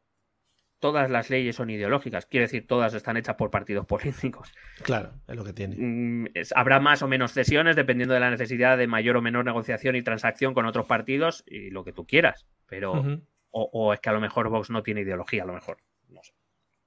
[0.80, 4.52] Todas las leyes son ideológicas, quiere decir, todas están hechas por partidos políticos.
[4.82, 5.76] Claro, es lo que tiene.
[5.78, 9.94] Mm, habrá más o menos cesiones dependiendo de la necesidad de mayor o menor negociación
[9.94, 12.48] y transacción con otros partidos y lo que tú quieras.
[12.66, 13.20] Pero.
[13.50, 15.78] o, es que a lo mejor Vox no tiene ideología, a lo mejor.
[16.08, 16.32] No sé.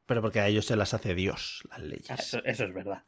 [0.06, 2.10] Pero porque a ellos se las hace Dios, las leyes.
[2.44, 3.06] eso es verdad.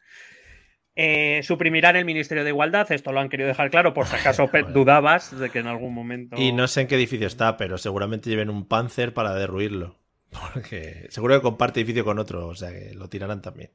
[0.97, 4.49] Eh, suprimirán el Ministerio de Igualdad, esto lo han querido dejar claro, por si acaso
[4.73, 6.37] dudabas de que en algún momento.
[6.39, 9.99] Y no sé en qué edificio está, pero seguramente lleven un Panzer para derruirlo.
[10.53, 13.71] Porque seguro que comparte edificio con otro, o sea que lo tirarán también.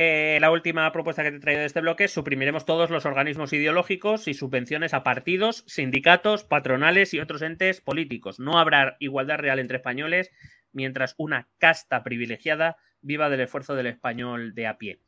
[0.00, 3.04] Eh, la última propuesta que te he traído de este bloque es suprimiremos todos los
[3.04, 8.38] organismos ideológicos y subvenciones a partidos, sindicatos, patronales y otros entes políticos.
[8.38, 10.30] No habrá igualdad real entre españoles
[10.72, 15.00] mientras una casta privilegiada viva del esfuerzo del español de a pie.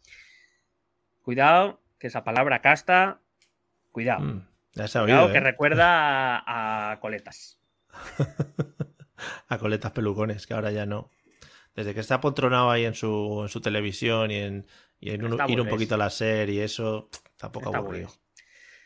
[1.22, 3.20] Cuidado, que esa palabra casta,
[3.90, 4.20] cuidado.
[4.20, 5.40] Mm, ya cuidado que ¿eh?
[5.40, 6.42] recuerda
[6.92, 7.60] a, coletas.
[9.48, 11.10] a coletas pelucones, que ahora ya no.
[11.74, 14.66] Desde que está apotronado ahí en su, en su televisión y en,
[14.98, 18.10] y en ir un poquito a la serie y eso, tampoco aburrido.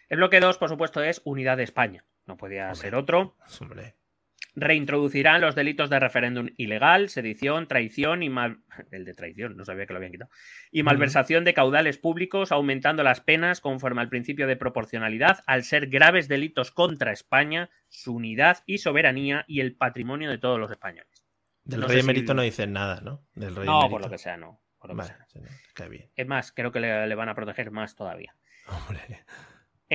[0.09, 2.05] El bloque 2, por supuesto, es Unidad de España.
[2.27, 3.37] No podía ser otro.
[3.61, 3.95] Hombre
[4.57, 8.61] reintroducirán los delitos de referéndum ilegal, sedición, traición y mal...
[8.91, 10.31] el de traición, no sabía que lo habían quitado,
[10.71, 15.89] y malversación de caudales públicos, aumentando las penas conforme al principio de proporcionalidad, al ser
[15.89, 21.25] graves delitos contra España, su unidad y soberanía y el patrimonio de todos los españoles.
[21.65, 23.27] Del rey emérito no dicen nada, ¿no?
[23.35, 24.61] Del rey no, por lo que sea, no.
[26.15, 28.37] Es más, creo que le, le van a proteger más todavía.
[28.67, 29.25] Hombre.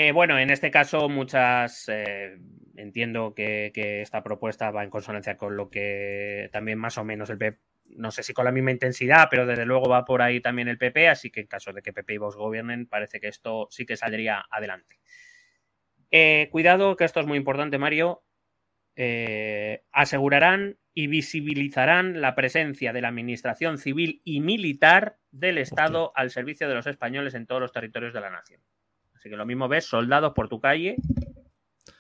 [0.02, 1.90] Eh, bueno, en este caso, muchas.
[1.90, 2.38] Eh,
[2.78, 3.70] entiendo que,
[4.02, 7.60] esta propuesta va en consonancia con lo que también más o menos el PP.
[7.98, 10.78] No sé si con la misma intensidad, pero desde luego va por ahí también el
[10.78, 13.86] PP, así que en caso de que PP y Vox gobiernen, parece que esto sí
[13.86, 15.00] que saldría adelante.
[16.12, 18.24] Eh, cuidado, que esto es muy importante, Mario.
[19.92, 26.70] asegurarán y visibilizarán la presencia de la Administración Civil y Militar del Estado al servicio
[26.70, 28.62] de los españoles en todos los territorios de la nación.
[29.20, 30.96] Así que lo mismo ves soldados por tu calle,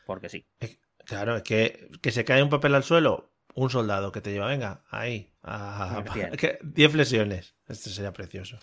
[0.05, 0.47] porque sí.
[1.05, 4.47] Claro, es que, que se cae un papel al suelo, un soldado que te lleva,
[4.47, 6.01] venga, ahí, a,
[6.63, 7.57] 10 flexiones.
[7.67, 8.57] Este sería precioso.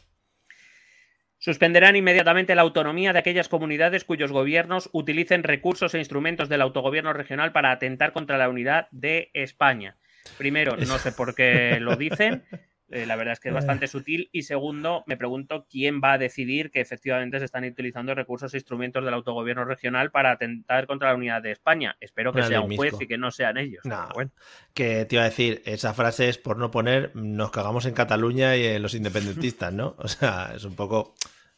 [1.37, 7.13] Suspenderán inmediatamente la autonomía de aquellas comunidades cuyos gobiernos utilicen recursos e instrumentos del autogobierno
[7.13, 9.99] regional para atentar contra la unidad de España.
[10.39, 12.43] Primero, no sé por qué lo dicen,
[12.89, 14.29] eh, la verdad es que es bastante sutil.
[14.33, 18.57] Y segundo, me pregunto quién va a decidir que efectivamente se están utilizando recursos e
[18.57, 21.97] instrumentos del autogobierno regional para atentar contra la unidad de España.
[22.01, 23.83] Espero que sea un juez y que no sean ellos.
[24.15, 24.31] bueno.
[24.73, 28.57] Que te iba a decir, esa frase es por no poner nos cagamos en Cataluña
[28.57, 29.97] y en los independentistas, ¿no?
[29.99, 31.15] O sea, es un poco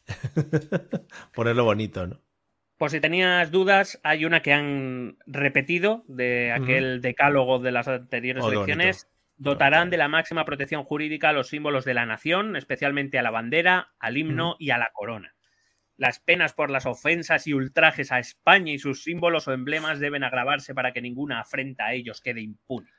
[1.33, 2.19] ponerlo bonito, ¿no?
[2.77, 8.41] Por si tenías dudas, hay una que han repetido de aquel decálogo de las anteriores
[8.41, 13.17] oh, elecciones dotarán de la máxima protección jurídica a los símbolos de la nación, especialmente
[13.17, 15.33] a la bandera, al himno y a la corona.
[15.95, 20.23] Las penas por las ofensas y ultrajes a España y sus símbolos o emblemas deben
[20.23, 22.89] agravarse para que ninguna afrenta a ellos quede impune.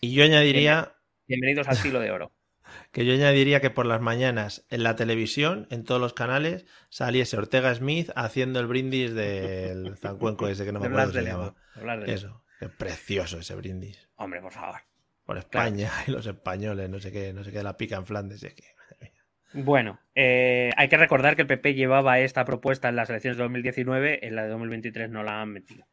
[0.00, 0.94] Y yo añadiría...
[1.26, 2.32] Bienvenidos al siglo de oro.
[2.92, 7.36] que yo añadiría que por las mañanas en la televisión, en todos los canales, saliese
[7.36, 11.26] Ortega Smith haciendo el brindis del zancuenco ese que no me acuerdo cómo se de
[11.26, 11.54] llama.
[12.06, 12.44] Eso,
[12.78, 14.08] precioso ese brindis.
[14.16, 14.80] Hombre, por favor.
[15.24, 18.42] Por España y los españoles, no sé qué, no sé qué, la pica en Flandes.
[18.42, 18.64] Es que.
[19.54, 23.44] Bueno, eh, hay que recordar que el PP llevaba esta propuesta en las elecciones de
[23.44, 25.86] 2019, en la de 2023 no la han metido.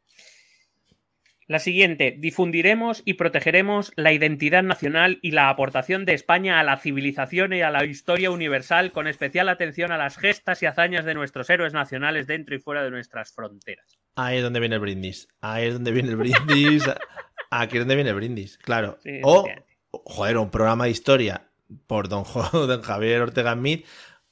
[1.51, 6.77] La siguiente, difundiremos y protegeremos la identidad nacional y la aportación de España a la
[6.77, 11.13] civilización y a la historia universal, con especial atención a las gestas y hazañas de
[11.13, 13.99] nuestros héroes nacionales dentro y fuera de nuestras fronteras.
[14.15, 15.27] Ahí es donde viene el brindis.
[15.41, 16.85] Ahí es donde viene el brindis.
[17.51, 18.97] Aquí es donde viene el brindis, claro.
[19.03, 19.45] Sí, o,
[19.91, 21.49] joder, un programa de historia
[21.85, 23.85] por don, don Javier Ortega Smith,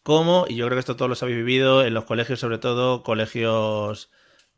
[0.03, 3.03] como, y yo creo que esto todos los habéis vivido en los colegios, sobre todo
[3.03, 4.09] colegios,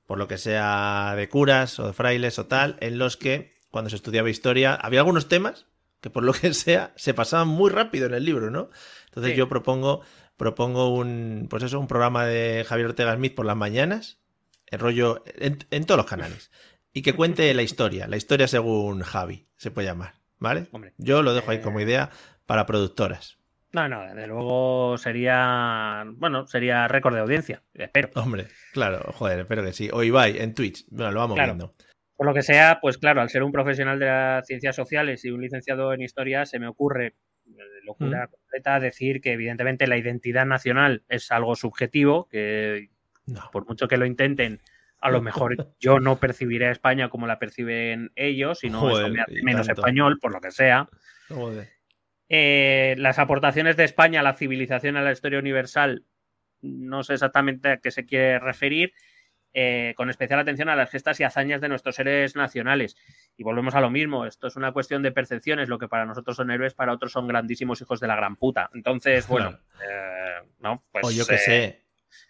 [0.06, 3.90] por lo que sea, de curas o de frailes o tal, en los que cuando
[3.90, 5.66] se estudiaba historia había algunos temas
[6.02, 8.70] que por lo que sea se pasaban muy rápido en el libro, ¿no?
[9.06, 9.38] Entonces Sí.
[9.38, 10.02] yo propongo
[10.38, 14.18] propongo un pues eso, un programa de Javier Ortega Smith por las mañanas,
[14.68, 16.52] el rollo en, en todos los canales
[16.94, 20.68] y que cuente la historia, la historia según Javi, se puede llamar, ¿vale?
[20.72, 22.10] Hombre, Yo lo dejo ahí eh, como idea
[22.46, 23.38] para productoras.
[23.74, 28.10] No, no, desde luego sería, bueno, sería récord de audiencia, espero.
[28.16, 29.90] Hombre, claro, joder, espero que sí.
[29.94, 31.54] O Ibai en Twitch, bueno, lo vamos Claro.
[31.54, 31.74] viendo.
[32.18, 35.32] Por lo que sea, pues claro, al ser un profesional de las ciencias sociales y
[35.32, 40.46] un licenciado en historia, se me ocurre de locura completa decir que evidentemente la identidad
[40.46, 42.90] nacional es algo subjetivo, que
[43.26, 43.50] No.
[43.52, 44.60] por mucho que lo intenten,
[45.02, 49.14] a lo mejor yo no percibiré a España como la perciben ellos, sino Joder, eso
[49.14, 49.82] me hace y menos tanto.
[49.82, 50.88] español, por lo que sea.
[51.28, 51.68] Joder.
[52.30, 56.06] Eh, las aportaciones de España a la civilización, a la historia universal,
[56.62, 58.94] no sé exactamente a qué se quiere referir,
[59.54, 62.96] eh, con especial atención a las gestas y hazañas de nuestros héroes nacionales.
[63.36, 66.38] Y volvemos a lo mismo, esto es una cuestión de percepciones, lo que para nosotros
[66.38, 68.70] son héroes, para otros son grandísimos hijos de la gran puta.
[68.74, 71.06] Entonces, bueno, eh, no, pues...
[71.06, 71.82] o yo qué sé.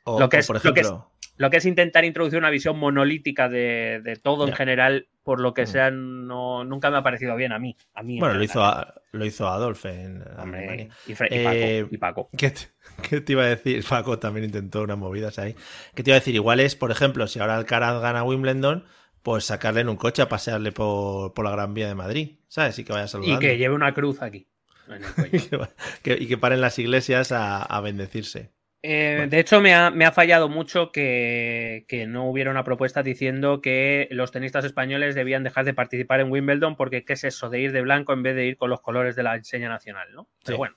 [0.04, 1.11] O, lo que es- por lo que es- ejemplo,
[1.42, 5.54] Lo que es intentar introducir una visión monolítica de, de todo en general, por lo
[5.56, 5.68] que Mm.
[5.68, 7.76] sea, no, nunca me ha parecido bien a mí.
[7.96, 10.90] A mí en bueno, lo hizo, a- lo hizo Adolf en Hombre, Alemania.
[11.08, 12.30] y, Fre- y Paco, Eh, y Paco.
[12.38, 12.62] ¿Qué te,
[13.10, 13.84] qué te iba a decir?
[13.90, 15.56] Paco también intentó unas movidas ahí.
[15.96, 16.36] ¿Qué te iba a decir?
[16.36, 18.86] Igual es, por ejemplo, si ahora Alcaraz gana Wimbledon,
[19.24, 22.78] pues sacarle en un coche a pasearle por, por la Gran Vía de Madrid, ¿sabes?
[22.80, 23.40] Y que vaya Y saludando.
[23.40, 24.48] que lleve una cruz aquí.
[24.88, 25.68] en el cuello.
[26.00, 28.52] Y que- y que paren las iglesias a, a bendecirse.
[28.84, 29.30] Eh, Bueno.
[29.30, 33.62] De hecho, me ha, me ha fallado mucho que, que no hubiera una propuesta diciendo
[33.62, 37.60] que los tenistas españoles debían dejar de participar en Wimbledon porque qué es eso de
[37.60, 40.28] ir de blanco en vez de ir con los colores de la enseña nacional, ¿no?
[40.44, 40.58] Pero Sí.
[40.58, 40.76] bueno,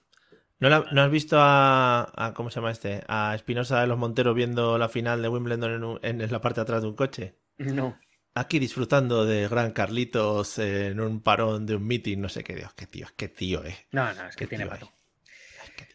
[0.60, 3.02] ¿No, la- no has visto a, a- ¿Cómo se llama este?
[3.08, 6.60] A Espinosa de los Monteros viendo la final de Wimbledon en, un- en la parte
[6.60, 7.34] de atrás de un coche.
[7.58, 7.98] no.
[8.36, 12.72] Aquí disfrutando de Gran Carlitos en un parón de un meeting, no sé qué Dios,
[12.74, 13.76] qué tío, qué tío, eh.
[13.92, 14.86] No, no, es que tiene pato.
[14.86, 15.03] Ay, qué tío.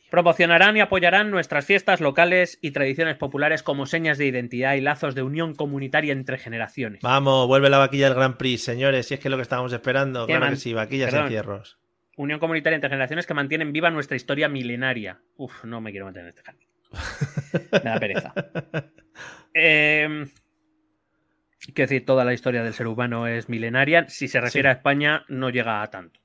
[0.10, 5.14] Promocionarán y apoyarán nuestras fiestas locales y tradiciones populares como señas de identidad y lazos
[5.16, 7.02] de unión comunitaria entre generaciones.
[7.02, 9.72] Vamos, vuelve la vaquilla del Grand Prix, señores, si es que es lo que estábamos
[9.74, 10.26] esperando.
[10.26, 11.28] ¿Qué Claro man- que sí, vaquillas Perdón.
[11.28, 11.78] y cierros.
[12.18, 15.20] Unión comunitaria entre generaciones que mantienen viva nuestra historia milenaria.
[15.38, 16.68] Uf, no me quiero meter en este jardín.
[17.84, 18.34] Me da pereza.
[19.54, 20.26] Eh,
[21.74, 24.08] quiero decir, toda la historia del ser humano es milenaria.
[24.10, 24.72] Si se refiere Sí.
[24.72, 26.20] a España, no llega a tanto.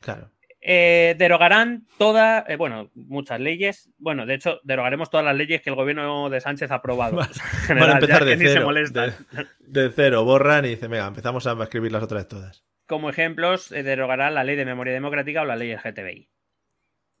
[0.00, 0.30] Claro.
[0.62, 3.90] Eh, derogarán todas, eh, bueno, muchas leyes.
[3.98, 7.16] Bueno, de hecho, derogaremos todas las leyes que el gobierno de Sánchez ha aprobado.
[7.68, 8.70] Van a empezar de cero.
[8.72, 9.14] De,
[9.60, 12.64] de cero, borran y dicen, venga, empezamos a escribirlas otra vez todas.
[12.86, 16.28] Como ejemplos, eh, derogarán la ley de memoria democrática o la ley LGTBI.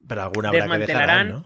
[0.06, 1.38] Pero alguna habrá que dejarán, ¿no?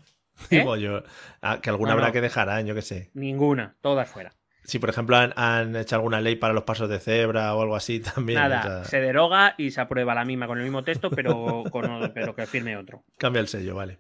[0.50, 0.58] ¿Eh?
[0.58, 1.02] Digo yo,
[1.42, 2.12] ah, que alguna No, habrá no.
[2.12, 3.10] que dejarán, yo qué sé.
[3.14, 4.32] Ninguna, todas fuera.
[4.64, 7.76] Si, por ejemplo, han, han hecho alguna ley para los pasos de cebra o algo
[7.76, 8.38] así también.
[8.40, 11.64] Nada, o sea, se deroga y se aprueba la misma con el mismo texto, pero,
[11.70, 13.04] con, pero que firme otro.
[13.18, 13.98] Cambia el sello, vale.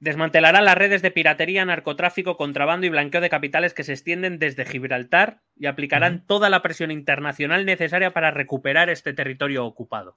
[0.00, 4.64] Desmantelará las redes de piratería, narcotráfico, contrabando y blanqueo de capitales que se extienden desde
[4.64, 10.16] Gibraltar y aplicarán toda la presión internacional necesaria para recuperar este territorio ocupado.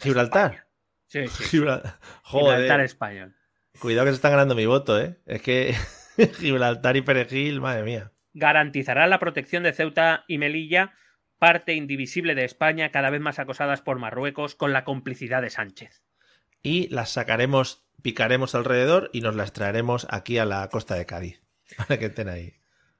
[0.00, 0.66] ¿Gibraltar?
[1.06, 1.44] Sí, sí.
[1.58, 1.82] Gibral-
[2.24, 3.34] Gibraltar Joder, español.
[3.78, 5.18] cuidado que se están ganando mi voto, ¿eh?
[5.26, 5.74] Es que
[6.38, 8.10] Gibraltar y Perejil, madre mía.
[8.34, 10.92] Garantizará la protección de Ceuta y Melilla,
[11.38, 16.02] parte indivisible de España, cada vez más acosadas por Marruecos, con la complicidad de Sánchez.
[16.62, 21.42] Y las sacaremos, picaremos alrededor y nos las traeremos aquí a la costa de Cádiz.
[21.76, 22.54] Para que estén ahí.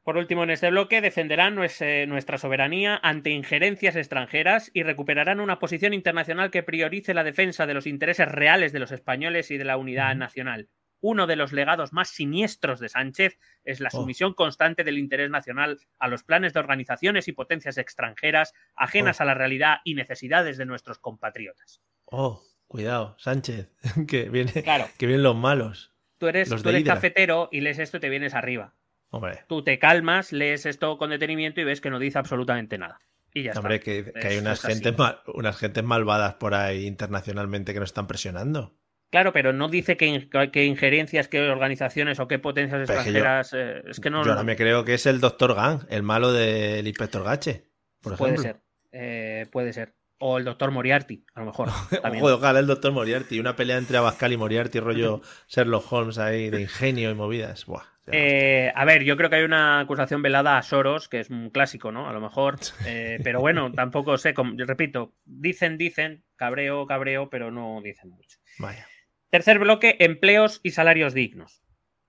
[0.05, 5.59] Por último, en este bloque defenderán eh, nuestra soberanía ante injerencias extranjeras y recuperarán una
[5.59, 9.65] posición internacional que priorice la defensa de los intereses reales de los españoles y de
[9.65, 10.69] la unidad nacional.
[11.07, 13.99] Uno de los legados más siniestros de Sánchez es la Oh.
[14.01, 19.25] sumisión constante del interés nacional a los planes de organizaciones y potencias extranjeras ajenas Oh.
[19.25, 21.83] a la realidad y necesidades de nuestros compatriotas.
[22.07, 23.69] Oh, Cuidado, Sánchez,
[24.09, 24.87] que, viene, Claro.
[24.97, 25.93] que vienen los malos.
[26.17, 28.73] Tú eres, Los tú eres cafetero y lees esto y te vienes arriba.
[29.11, 32.99] Hombre, Tú te calmas, lees esto con detenimiento y ves que no dice absolutamente nada.
[33.35, 33.85] Y ya hombre está.
[33.85, 38.07] que, que hay unas gentes, mal- unas gentes malvadas por ahí internacionalmente que nos están
[38.07, 38.75] presionando.
[39.15, 43.13] Claro, pero no dice qué qué injerencias, qué organizaciones o qué potencias Pero es que
[43.13, 43.53] yo- extranjeras.
[43.55, 46.33] eh, es que no Yo ahora me creo que es el Doctor Gang, el malo
[46.33, 47.69] del Inspector Gache,
[48.01, 48.53] por puede ejemplo.
[48.55, 48.63] ser.
[48.91, 49.95] eh, puede ser.
[50.19, 51.69] O el doctor Moriarty, a lo mejor.
[52.03, 52.25] también.
[52.25, 56.51] Ojo, ojalá el Doctor Moriarty, una pelea entre Abascal y Moriarty, rollo Sherlock Holmes ahí
[56.51, 57.67] de ingenio y movidas.
[57.67, 57.85] Buah.
[58.11, 61.51] Eh, a ver, yo creo que hay una acusación velada a Soros, que es un
[61.51, 62.09] clásico, ¿no?
[62.09, 62.57] A lo mejor.
[62.87, 64.35] Eh, pero bueno, tampoco sé.
[64.35, 68.39] como- repito, dicen, dicen, cabreo, cabreo, pero no dicen mucho.
[68.59, 68.87] Vaya,
[69.35, 71.61] Tercer bloque, empleos y salarios dignos,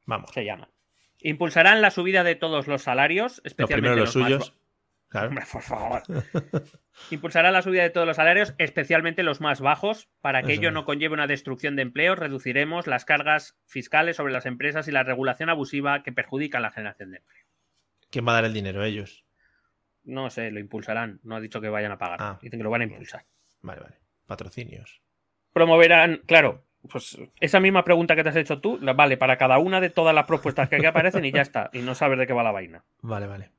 [0.05, 0.29] vamos.
[0.31, 0.69] se llama.
[1.21, 4.51] Impulsarán la subida de todos los salarios, Los especialmente los más suyos.
[4.51, 4.57] ba-
[5.07, 5.27] Claro.
[5.29, 6.03] Hombre, por favor.
[7.09, 10.07] Impulsará la subida de todos los salarios, especialmente los más bajos.
[10.21, 10.73] Para que Eso ello es.
[10.75, 15.01] no conlleve una destrucción de empleos, reduciremos las cargas fiscales sobre las empresas y la
[15.01, 17.45] regulación abusiva que perjudica la generación de empleo.
[18.11, 18.83] ¿Quién va a dar el dinero?
[18.83, 19.25] Ellos.
[20.03, 21.21] No sé, lo impulsarán.
[21.23, 22.17] No ha dicho que vayan a pagar.
[22.21, 22.37] Ah.
[22.39, 23.25] Dicen que lo van a impulsar.
[23.63, 23.95] Vale, vale.
[24.27, 25.01] Patrocinios.
[25.53, 29.79] Promoverán, claro, pues esa misma pregunta que te has hecho tú, vale, para cada una
[29.81, 31.69] de todas las propuestas que aquí aparecen y ya está.
[31.73, 32.83] Y no sabes de qué va la vaina.
[33.01, 33.51] Vale, vale.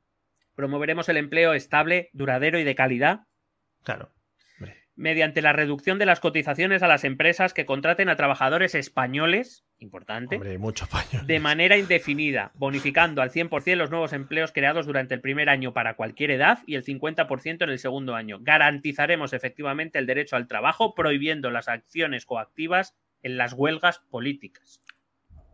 [0.55, 3.21] Promoveremos el empleo estable, duradero y de calidad
[3.85, 4.11] Claro.
[4.59, 4.77] Hombre.
[4.97, 10.37] mediante la reducción de las cotizaciones a las empresas que contraten a trabajadores españoles, importante,
[10.37, 11.23] Hombre, mucho paño.
[11.27, 15.95] de manera indefinida, bonificando al 100% los nuevos empleos creados durante el primer año para
[15.95, 18.39] cualquier edad y el 50% en el segundo año.
[18.41, 22.97] Garantizaremos efectivamente el derecho al trabajo, prohibiendo las acciones coactivas
[23.27, 24.81] en las huelgas políticas.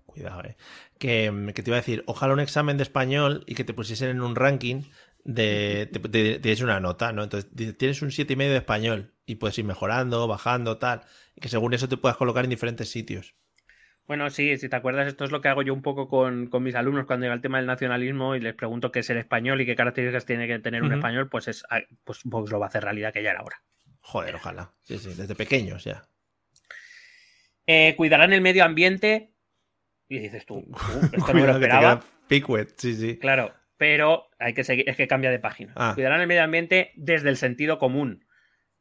[0.06, 0.56] Cuidado, eh.
[0.98, 4.10] Que, que te iba a decir, ojalá un examen de español y que te pusiesen
[4.10, 4.82] en un ranking
[5.24, 5.88] de.
[5.90, 7.22] te- una nota, ¿no?
[7.22, 11.02] Entonces tienes un 7,5 de español y puedes ir mejorando, bajando, tal.
[11.34, 13.34] Y que según eso te puedas colocar en diferentes sitios.
[14.06, 16.62] Bueno, sí, si te acuerdas, esto es lo que hago yo un poco con, con
[16.62, 19.60] mis alumnos cuando llega el tema del nacionalismo y les pregunto qué es el español
[19.60, 22.66] y qué características tiene que tener un español, pues es ah, pues, pues lo va
[22.66, 23.62] a hacer realidad que ya era hora.
[24.00, 24.74] Joder, ojalá.
[24.82, 26.06] Sí, sí, desde pequeños ya.
[27.66, 29.34] Eh, cuidarán el medio ambiente.
[30.08, 32.00] Y dices tú, "Uh, esto no me lo esperaba.
[32.28, 33.18] Pickwick, sí, sí.
[33.18, 35.72] Claro, pero hay que seguir, es que cambia de página.
[35.76, 35.92] Ah.
[35.94, 38.26] Cuidarán el medio ambiente desde el sentido común.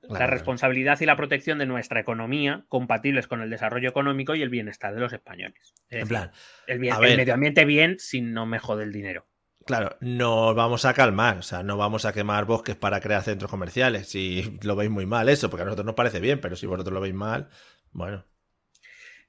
[0.10, 4.50] la responsabilidad y la protección de nuestra economía compatibles con el desarrollo económico y el
[4.50, 5.76] bienestar de los españoles.
[5.90, 6.32] Es En decir, plan,
[6.66, 9.28] el, bien- medio ambiente bien si no me jode el dinero.
[9.64, 11.38] claro, nos vamos a calmar.
[11.38, 14.08] O sea, no vamos a quemar bosques para crear centros comerciales.
[14.10, 16.94] Si lo veis muy mal, eso, porque a nosotros nos parece bien, pero si vosotros
[16.96, 17.50] lo veis mal,
[17.92, 18.26] bueno.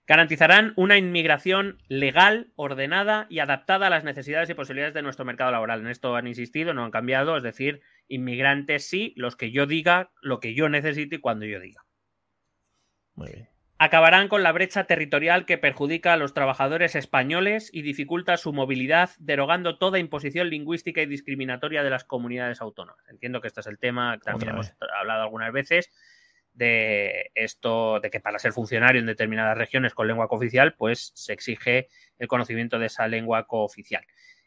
[0.07, 5.53] Garantizarán una inmigración legal, ordenada y adaptada a las necesidades y posibilidades de nuestro mercado
[5.53, 5.81] laboral.
[5.81, 10.11] En esto han insistido, no han cambiado, es decir, inmigrantes sí, los que yo diga,
[10.21, 11.85] lo que yo necesite y cuando yo diga.
[13.15, 13.49] Muy bien.
[13.79, 19.11] Acabarán con la brecha territorial que perjudica a los trabajadores españoles y dificulta su movilidad,
[19.19, 23.05] derogando toda imposición lingüística y discriminatoria de las comunidades autónomas.
[23.09, 24.91] Entiendo que este es el tema que también Otra hemos vez.
[25.01, 25.91] hablado algunas veces
[26.55, 31.33] de esto, de que para ser funcionario en determinadas regiones con lengua cooficial, pues se
[31.33, 31.89] exige
[32.19, 34.05] el conocimiento de esa lengua cooficial.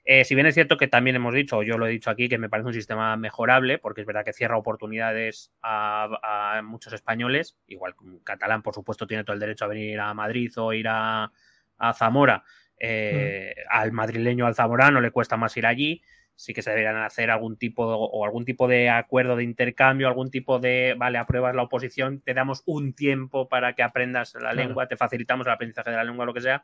[0.07, 2.29] Eh, si bien es cierto que también hemos dicho, o yo lo he dicho aquí,
[2.29, 6.93] que me parece un sistema mejorable, porque es verdad que cierra oportunidades a, a muchos
[6.93, 10.51] españoles, igual que un catalán, por supuesto, tiene todo el derecho a venir a Madrid
[10.57, 11.31] o ir a,
[11.79, 12.43] a Zamora.
[12.79, 16.03] eh, Al madrileño, al zamorano, le cuesta más ir allí.
[16.35, 20.07] Sí que se deberían hacer algún tipo de, o algún tipo de acuerdo de intercambio,
[20.07, 24.39] algún tipo de, vale, apruebas la oposición, te damos un tiempo para que aprendas la
[24.41, 24.55] Claro.
[24.57, 26.63] lengua, te facilitamos el aprendizaje de la lengua, lo que sea.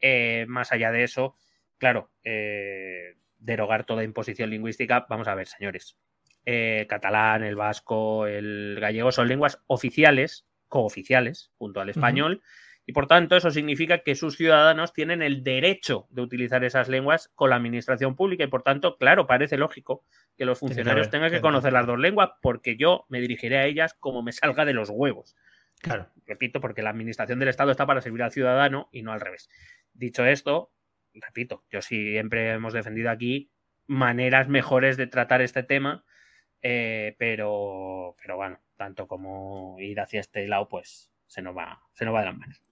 [0.00, 1.36] Eh, más allá de eso,
[1.78, 5.96] claro, eh, derogar toda imposición lingüística, vamos a ver, señores.
[6.44, 12.42] Eh, catalán, el vasco, el gallego son lenguas oficiales, cooficiales, junto al español,
[12.88, 17.30] y por tanto eso significa que sus ciudadanos tienen el derecho de utilizar esas lenguas
[17.34, 20.06] con la administración pública y por tanto, claro, parece lógico
[20.38, 23.92] que los funcionarios tengan que conocer las dos lenguas porque yo me dirigiré a ellas
[23.92, 25.36] como me salga de los huevos
[25.82, 26.08] Claro.
[26.24, 29.50] repito, porque la administración del Estado está para servir al ciudadano y no al revés.
[29.92, 30.72] Dicho esto,
[31.12, 33.50] repito, yo siempre hemos defendido aquí
[33.86, 36.06] maneras mejores de tratar este tema,
[36.62, 42.06] eh, pero, pero bueno, tanto como ir hacia este lado, pues se nos va, se
[42.06, 42.62] nos va de las manos.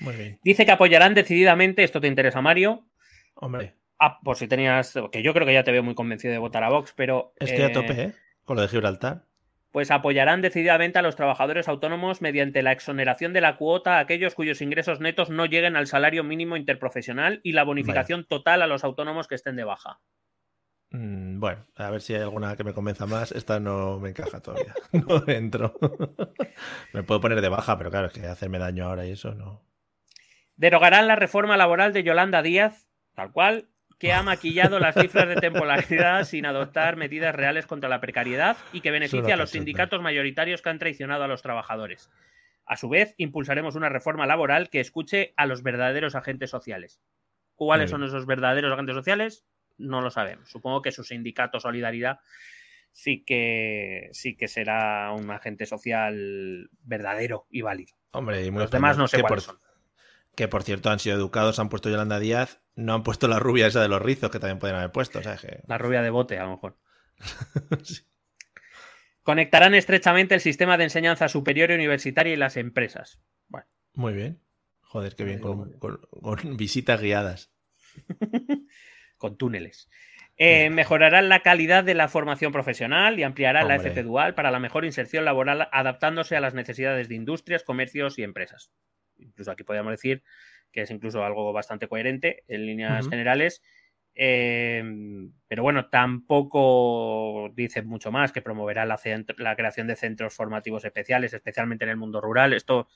[0.00, 0.38] Muy bien.
[0.42, 2.86] Dice que apoyarán decididamente, esto te interesa, Mario.
[3.34, 6.38] Hombre, Ah, por si tenías, que yo creo que ya te veo muy convencido de
[6.38, 7.32] votar a Vox, pero...
[7.36, 8.12] estoy eh, a tope, ¿eh?
[8.44, 9.24] Con lo de Gibraltar.
[9.72, 14.34] pues apoyarán decididamente a los trabajadores autónomos mediante la exoneración de la cuota a aquellos
[14.34, 18.84] cuyos ingresos netos no lleguen al salario mínimo interprofesional y la bonificación total a los
[18.84, 19.98] autónomos que estén de baja.
[20.90, 23.32] Mm, bueno, a ver si hay alguna que me convenza más.
[23.32, 24.74] Esta no me encaja todavía.
[24.92, 25.74] No entro.
[26.94, 29.67] me puedo poner de baja, pero claro, es que hacerme daño ahora y eso no.
[30.58, 33.68] Derogarán la reforma laboral de Yolanda Díaz, tal cual,
[34.00, 38.80] que ha maquillado las cifras de temporalidad sin adoptar medidas reales contra la precariedad y
[38.80, 42.10] que beneficia a los sindicatos mayoritarios que han traicionado a los trabajadores.
[42.66, 47.00] A su vez, impulsaremos una reforma laboral que escuche a los verdaderos agentes sociales.
[47.54, 49.46] ¿Cuáles son esos verdaderos agentes sociales?
[49.78, 50.50] No lo sabemos.
[50.50, 52.18] Supongo que su sindicato Solidaridad
[52.90, 57.94] sí que sí que será un agente social verdadero y válido.
[58.10, 59.58] Hombre, y muy los demás no sé cuáles son.
[60.38, 63.66] Que por cierto han sido educados, han puesto Yolanda Díaz, no han puesto la rubia
[63.66, 65.20] esa de los rizos que también pueden haber puesto.
[65.66, 66.78] La rubia de bote, a lo mejor.
[69.24, 73.20] Conectarán estrechamente el sistema de enseñanza superior y universitaria y las empresas.
[73.48, 73.66] Bueno.
[73.94, 74.40] Muy bien.
[74.82, 75.76] Joder, qué bien, con,
[76.56, 77.52] visitas guiadas.
[79.16, 79.90] con túneles.
[80.36, 84.60] Eh, mejorarán la calidad de la formación profesional y ampliarán la FP Dual para la
[84.60, 88.70] mejor inserción laboral adaptándose a las necesidades de industrias, comercios y empresas
[89.18, 90.22] incluso aquí podríamos decir
[90.72, 93.62] que es incluso algo bastante coherente en líneas generales.
[94.14, 94.82] Eh,
[95.46, 98.98] pero bueno, tampoco dice mucho más que promoverá la,
[99.56, 102.52] creación de centros formativos especiales, especialmente en el mundo rural.
[102.52, 102.88] Esto,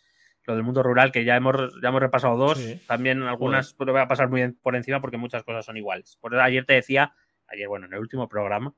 [0.44, 4.02] lo del mundo rural, que ya hemos, ya hemos repasado dos, también algunas lo voy
[4.02, 6.18] a pasar muy por encima porque muchas cosas son iguales.
[6.20, 7.14] Por eso ayer te decía
[7.52, 8.74] ayer, bueno, en el último programa,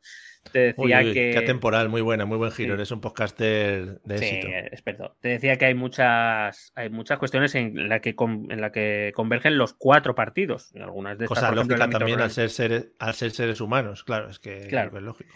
[0.52, 1.32] te decía que.
[1.34, 2.74] Qué temporal, muy buena, muy buen giro.
[2.74, 4.46] Eres un podcaster de éxito.
[4.46, 5.16] Sí, experto.
[5.20, 9.58] Te decía que hay muchas, hay muchas cuestiones en la que en la que convergen
[9.58, 10.72] los cuatro partidos.
[10.74, 14.38] Algunas de estas, Cosa lógica también al ser, seres, al ser seres humanos, claro, es
[14.38, 15.34] que es lógico.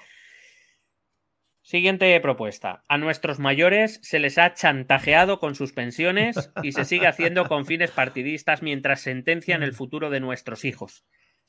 [1.68, 2.82] Siguiente propuesta.
[2.88, 7.66] A nuestros mayores se les ha chantajeado con sus pensiones y se sigue haciendo con
[7.66, 11.04] fines partidistas mientras sentencian el futuro de nuestros hijos.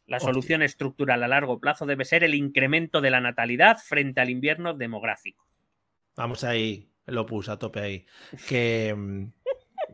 [0.09, 4.31] La solución estructural a largo plazo debe ser el incremento de la natalidad frente al
[4.31, 5.45] invierno demográfico.
[6.15, 8.05] Vamos ahí, lo puse a tope ahí.
[8.47, 8.95] Que,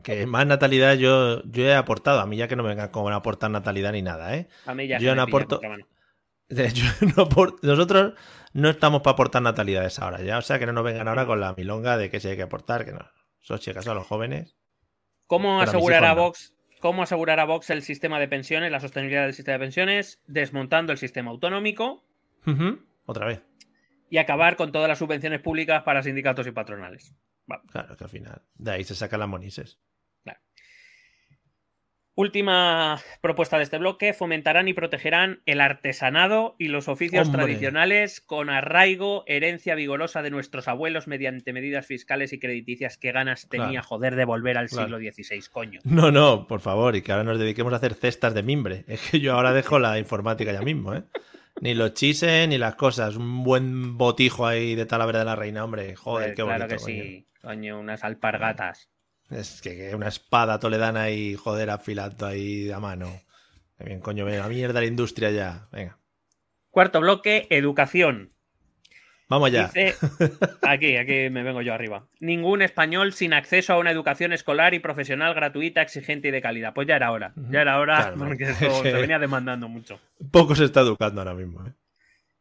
[0.03, 2.21] que más natalidad yo, yo he aportado.
[2.21, 4.47] A mí ya que no me vengan a aportar natalidad ni nada, ¿eh?
[4.65, 5.59] A mí ya yo no aporto.
[7.61, 8.13] Nosotros
[8.53, 10.37] no estamos para aportar natalidades ahora, ya.
[10.37, 12.43] O sea, que no nos vengan ahora con la milonga de que si hay que
[12.43, 13.05] aportar, que no.
[13.43, 14.55] Eso chicas a los jóvenes.
[15.27, 16.54] ¿Cómo asegurar a Vox
[16.85, 20.91] cómo asegurar a Vox el sistema de pensiones, la sostenibilidad del sistema de pensiones, desmontando
[20.91, 22.05] el sistema autonómico.
[23.07, 23.41] Otra vez.
[24.07, 27.15] Y acabar con todas las subvenciones públicas para sindicatos y patronales.
[27.71, 28.43] Claro, que al final.
[28.53, 29.79] De ahí se sacan las monises.
[32.17, 38.49] Última propuesta de este bloque, fomentarán y protegerán el artesanado y los oficios tradicionales con
[38.49, 42.97] arraigo, herencia vigorosa de nuestros abuelos mediante medidas fiscales y crediticias.
[42.97, 45.81] Qué ganas tenía, joder, de volver al siglo XVI, coño.
[45.83, 48.85] No, no, por favor, y que ahora nos dediquemos a hacer cestas de mimbre.
[48.95, 51.03] Es que yo ahora dejo la informática ya mismo, ¿eh?
[51.59, 53.17] Ni los chises ni las cosas.
[53.17, 55.95] Un buen botijo ahí de Talavera de la Reina, hombre.
[55.95, 56.65] Joder, qué bonito.
[56.65, 58.89] Claro que sí, coño, unas alpargatas.
[59.29, 63.07] Es que una espada toledana y joder afilando ahí a mano.
[63.79, 65.67] Bien, coño, venga, mierda la industria ya.
[65.71, 65.97] Venga.
[66.69, 68.35] Cuarto bloque, educación.
[69.27, 69.71] Vamos ya.
[70.61, 72.07] aquí, aquí me vengo yo arriba.
[72.19, 76.73] Ningún español sin acceso a una educación escolar y profesional gratuita, exigente y de calidad.
[76.73, 77.33] Pues ya era hora.
[77.49, 79.99] Ya era hora porque esto se venía demandando mucho.
[80.31, 81.65] Poco se está educando ahora mismo.
[81.65, 81.73] ¿eh?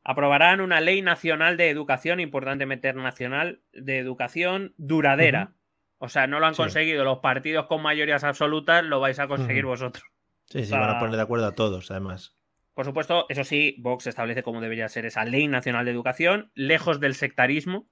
[0.03, 5.53] Aprobarán una ley nacional de educación, importante meter nacional, de educación duradera.
[5.99, 9.65] O sea, no lo han conseguido los partidos con mayorías absolutas, lo vais a conseguir
[9.65, 10.05] vosotros.
[10.47, 12.37] Sí, sí, van a poner de acuerdo a todos, además.
[12.75, 17.01] Por supuesto, eso sí, Vox establece cómo debería ser esa ley nacional de educación, lejos
[17.01, 17.89] del sectarismo.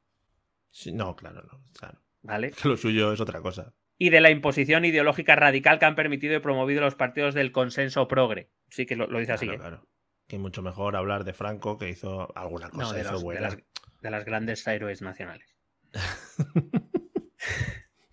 [0.93, 2.01] no, claro, no, claro.
[2.23, 2.53] ¿Vale?
[2.65, 3.75] Lo suyo es otra cosa.
[3.99, 8.09] Y de la imposición ideológica radical que han permitido y promovido los partidos del consenso
[8.09, 8.51] progre.
[8.69, 9.47] Sí que lo, dice así.
[9.47, 9.61] Claro, ¿eh?
[9.61, 9.87] claro.
[10.27, 13.57] Que mucho mejor hablar de Franco que hizo alguna cosa de, las,
[14.01, 15.57] de las grandes héroes nacionales.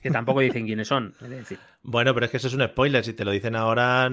[0.01, 1.15] que tampoco dicen quiénes son.
[1.83, 3.03] Bueno, pero es que eso es un spoiler.
[3.03, 4.09] Si te lo dicen ahora,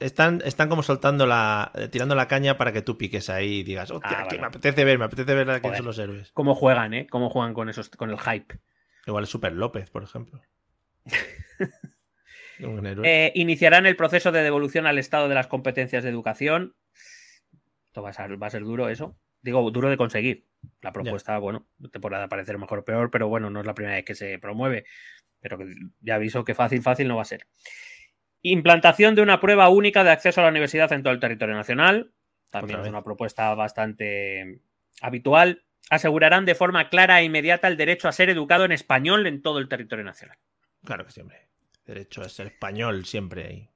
[0.00, 1.72] están, están como soltando la.
[1.74, 4.84] Eh, tirando la caña para que tú piques ahí y digas, hostia, ah, me apetece
[4.84, 6.30] ver, me apetece ver a quién son los héroes.
[6.32, 7.06] ¿Cómo juegan, eh?
[7.08, 8.58] ¿Cómo juegan con esos, con el hype?
[9.06, 10.40] Igual es Super López, por ejemplo.
[13.04, 16.76] eh, iniciarán el proceso de devolución al Estado de las competencias de educación.
[17.86, 19.16] Esto va a ser, va a ser duro, eso.
[19.42, 20.47] Digo, duro de conseguir.
[20.80, 23.96] La propuesta, bueno, te podrá parecer mejor o peor, pero bueno, no es la primera
[23.96, 24.84] vez que se promueve.
[25.40, 25.58] Pero
[26.00, 27.46] ya aviso que fácil, fácil no va a ser.
[28.42, 32.12] Implantación de una prueba única de acceso a la universidad en todo el territorio nacional.
[32.50, 34.60] También es una propuesta bastante
[35.00, 35.64] habitual.
[35.90, 39.58] Asegurarán de forma clara e inmediata el derecho a ser educado en español en todo
[39.58, 40.38] el territorio nacional.
[40.84, 41.48] Claro que siempre.
[41.84, 43.70] Derecho a ser español siempre ahí.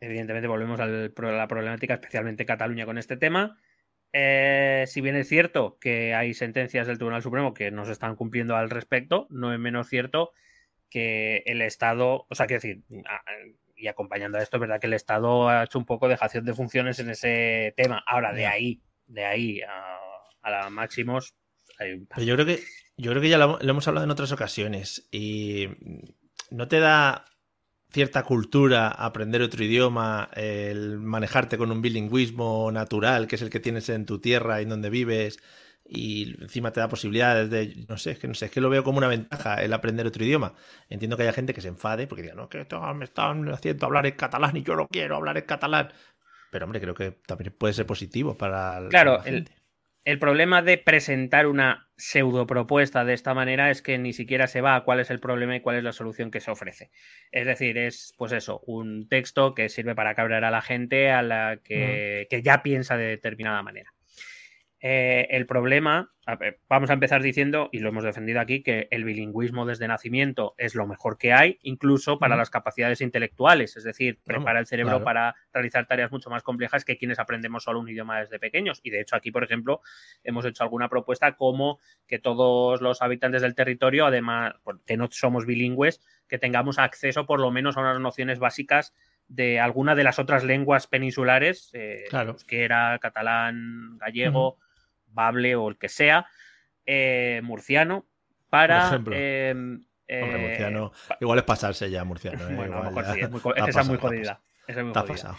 [0.00, 3.58] Evidentemente volvemos a la problemática, especialmente Cataluña con este tema.
[4.18, 8.16] Eh, si bien es cierto que hay sentencias del Tribunal Supremo que no se están
[8.16, 10.32] cumpliendo al respecto, no es menos cierto
[10.88, 12.82] que el Estado, o sea, quiero decir,
[13.76, 16.54] y acompañando a esto, es verdad que el Estado ha hecho un poco dejación de
[16.54, 18.02] funciones en ese tema.
[18.06, 21.34] Ahora, de ahí, de ahí a, la máximos.
[22.16, 22.60] yo creo que
[22.96, 25.08] yo creo que ya lo, hemos hablado en otras ocasiones.
[25.12, 25.68] Y
[26.50, 27.26] no te da
[27.90, 33.60] cierta cultura aprender otro idioma, el manejarte con un bilingüismo natural, que es el que
[33.60, 35.38] tienes en tu tierra y en donde vives,
[35.88, 38.70] y encima te da posibilidades de, no sé, es que no sé, es que lo
[38.70, 40.54] veo como una ventaja el aprender otro idioma.
[40.88, 43.86] Entiendo que haya gente que se enfade porque diga, no, que esto me están haciendo
[43.86, 45.92] hablar en catalán y yo no quiero hablar en catalán.
[46.50, 49.48] Pero hombre, creo que también puede ser positivo para, claro, el,
[50.06, 54.60] el problema de presentar una pseudo propuesta de esta manera es que ni siquiera se
[54.60, 56.92] va a cuál es el problema y cuál es la solución que se ofrece.
[57.32, 61.22] Es decir, es pues eso, un texto que sirve para cabrear a la gente a
[61.22, 63.95] la que, que ya piensa de determinada manera.
[64.80, 66.12] Eh, el problema,
[66.68, 70.74] vamos a empezar diciendo, y lo hemos defendido aquí, que el bilingüismo desde nacimiento es
[70.74, 75.34] lo mejor que hay, incluso para las capacidades intelectuales, es decir, prepara el cerebro para
[75.52, 78.80] realizar tareas mucho más complejas que quienes aprendemos solo un idioma desde pequeños.
[78.82, 79.80] Y de hecho aquí, por ejemplo,
[80.24, 84.54] hemos hecho alguna propuesta como que todos los habitantes del territorio, además,
[84.84, 88.94] que no somos bilingües, que tengamos acceso por lo menos a unas nociones básicas
[89.28, 92.04] de alguna de las otras lenguas peninsulares, eh,
[92.46, 94.58] que era catalán, gallego,
[95.16, 96.26] bable o el que sea,
[96.84, 98.06] eh, murciano,
[98.48, 98.94] para...
[99.10, 100.92] Em, eh, murciano.
[101.20, 102.48] Igual es pasarse ya, murciano.
[102.54, 104.40] bueno, a lo mejor sí, es, muy, esa es muy jodida.
[104.68, 105.36] Esa es muy jodida.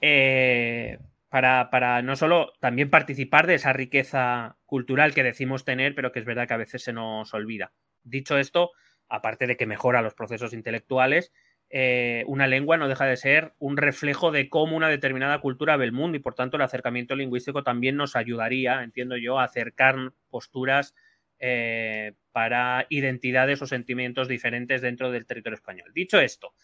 [0.00, 6.10] Eh, para, para, no solo también participar de esa riqueza cultural que decimos tener, pero
[6.10, 7.72] que es verdad que a veces se nos olvida.
[8.02, 8.72] Dicho esto,
[9.08, 11.32] aparte de que mejora los procesos intelectuales,
[11.70, 15.84] eh, una lengua no deja de ser un reflejo de cómo una determinada cultura ve
[15.84, 19.96] el mundo y por tanto el acercamiento lingüístico también nos ayudaría, entiendo yo, a acercar
[20.30, 20.94] posturas
[21.38, 25.92] eh, para identidades o sentimientos diferentes dentro del territorio español.
[25.94, 26.54] Dicho esto,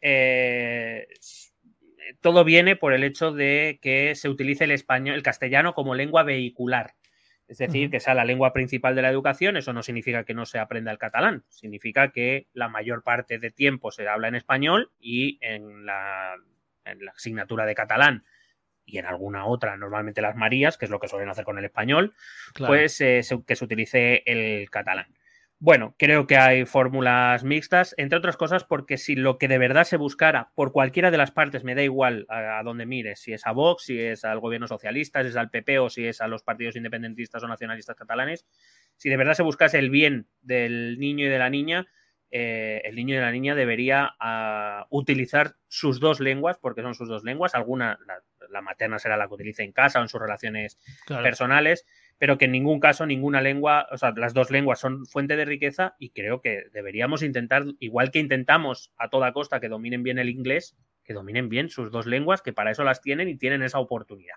[0.00, 1.06] eh,
[2.20, 6.24] todo viene por el hecho de que se utilice el español, el castellano como lengua
[6.24, 6.94] vehicular
[7.52, 10.46] es decir, que sea la lengua principal de la educación, eso no significa que no
[10.46, 14.90] se aprenda el catalán, significa que la mayor parte de tiempo se habla en español
[14.98, 16.36] y en la,
[17.14, 18.24] asignatura de catalán.
[18.86, 21.66] Y en alguna otra, normalmente las Marías, que es lo que suelen hacer con el
[21.66, 22.14] español,
[22.56, 25.14] pues eh, que se utilice el catalán.
[25.64, 29.84] Bueno, creo que hay fórmulas mixtas, entre otras cosas porque si lo que de verdad
[29.84, 33.46] se buscara por cualquiera de las partes, me da igual a, dónde mires, si es
[33.46, 36.26] a Vox, si es al gobierno socialista, si es al PP o si es a
[36.26, 38.44] los partidos independentistas o nacionalistas catalanes,
[38.96, 41.86] si de verdad se buscase el bien del niño y de la niña,
[42.32, 47.08] eh, el niño y la niña debería ah, utilizar sus dos lenguas, porque son sus
[47.08, 48.00] dos lenguas, alguna,
[48.50, 51.86] la, materna será la que utilice en casa o en sus relaciones personales,
[52.22, 55.44] pero que en ningún caso ninguna lengua, o sea, las dos lenguas son fuente de
[55.44, 60.20] riqueza y creo que deberíamos intentar, igual que intentamos a toda costa que dominen bien
[60.20, 63.64] el inglés, que dominen bien sus dos lenguas, que para eso las tienen y tienen
[63.64, 64.36] esa oportunidad.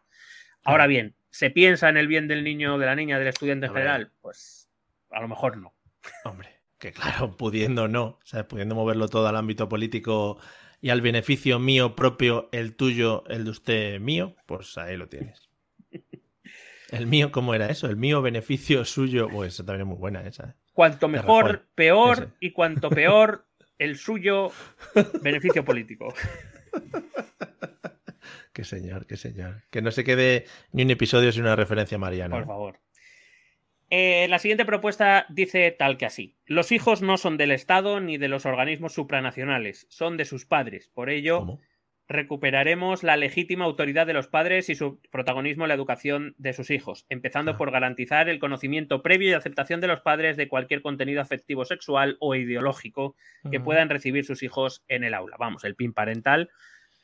[0.64, 3.74] Ahora bien, ¿se piensa en el bien del niño, de la niña, del estudiante en
[3.74, 4.12] general?
[4.20, 4.68] Pues
[5.12, 5.76] a lo mejor no.
[6.24, 8.48] Hombre, que claro, pudiendo no, ¿sabes?
[8.48, 10.40] pudiendo moverlo todo al ámbito político
[10.82, 15.52] y al beneficio mío propio, el tuyo, el de usted mío, pues ahí lo tienes.
[16.96, 17.88] El mío, ¿cómo era eso?
[17.88, 19.28] El mío beneficio suyo.
[19.30, 20.50] Pues esa también es muy buena esa.
[20.50, 20.54] ¿eh?
[20.74, 23.46] Cuanto mejor, peor, y cuanto peor,
[23.78, 24.52] el suyo
[25.22, 26.14] beneficio político.
[28.54, 29.64] qué señor, qué señor.
[29.70, 32.36] Que no se quede ni un episodio sin una referencia mariana.
[32.36, 32.48] Por ¿eh?
[32.48, 32.80] favor.
[33.90, 36.38] Eh, la siguiente propuesta dice tal que así.
[36.46, 40.90] Los hijos no son del Estado ni de los organismos supranacionales, son de sus padres.
[40.94, 41.60] Por ello,
[42.08, 46.70] recuperaremos la legítima autoridad de los padres y su protagonismo en la educación de sus
[46.70, 47.58] hijos, empezando ah.
[47.58, 52.18] por garantizar el conocimiento previo y aceptación de los padres de cualquier contenido afectivo sexual
[52.20, 53.16] o ideológico
[53.50, 55.38] que puedan recibir sus hijos en el aula.
[55.40, 56.50] Vamos, el PIN parental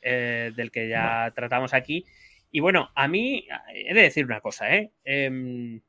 [0.00, 2.04] eh, del que ya tratamos aquí.
[2.50, 4.92] Y bueno, a mí he de decir una cosa, ¿eh?
[5.04, 5.80] Em,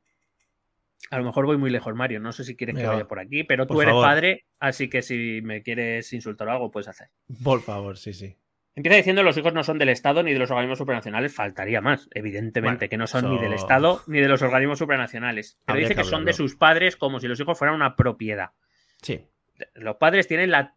[1.10, 2.18] a lo mejor voy muy lejos, Mario.
[2.20, 5.40] No sé si quieres que vaya por aquí, pero tú eres padre, así que si
[5.42, 7.08] me quieres insultar o algo, puedes hacer.
[7.42, 8.36] Por favor, sí, sí.
[8.76, 11.32] Empieza diciendo los hijos no son del Estado ni de los organismos supranacionales.
[11.32, 15.58] Faltaría más, evidentemente, que no son ni del Estado ni de los organismos supranacionales.
[15.64, 18.50] Pero dice que, son de sus padres como si los hijos fueran una propiedad.
[19.00, 19.24] Sí.
[19.74, 20.74] Los padres tienen la,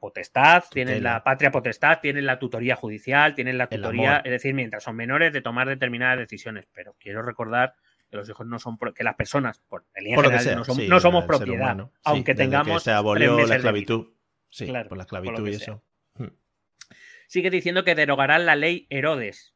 [0.00, 4.84] potestad, tienen la patria potestad, tienen la tutoría judicial, tienen la tutoría, es decir, mientras
[4.84, 6.68] son menores, de tomar determinadas decisiones.
[6.72, 7.74] Pero quiero recordar
[8.08, 10.12] que los hijos no son que las personas por, el
[10.88, 14.14] no, somos propiedad aunque tengamos se abolió la esclavitud
[14.48, 15.82] sí por la esclavitud y eso
[17.28, 19.54] sigue diciendo que derogarán la ley Herodes.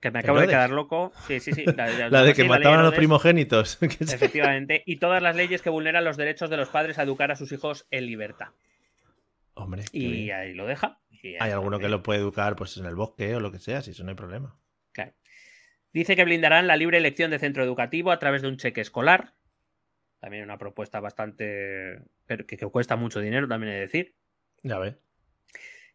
[0.00, 1.12] que me acabo de quedar loco.
[1.28, 1.64] Sí, sí, sí.
[1.64, 3.78] La, La de que mataban a los primogénitos.
[3.82, 4.82] Efectivamente.
[4.84, 7.52] Y todas las leyes que vulneran los derechos de los padres a educar a sus
[7.52, 8.48] hijos en libertad.
[9.54, 10.36] Hombre, Y bien.
[10.36, 11.00] ahí lo deja.
[11.22, 13.80] Y hay alguno que lo puede educar pues en el bosque o lo que sea,
[13.82, 14.58] si eso no hay problema.
[14.92, 15.12] Claro.
[15.92, 19.32] Dice que blindarán la libre elección de centro educativo a través de un cheque escolar.
[20.18, 22.00] También una propuesta bastante.
[22.26, 24.14] pero que, que cuesta mucho dinero, también he de decir.
[24.62, 24.96] Ya ves.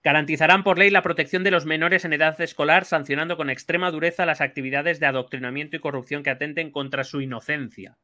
[0.03, 4.25] Garantizarán por ley la protección de los menores en edad escolar, sancionando con extrema dureza
[4.25, 7.97] las actividades de adoctrinamiento y corrupción que atenten contra su inocencia.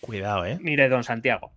[0.00, 0.58] Cuidado, ¿eh?
[0.60, 1.52] Mire, don Santiago.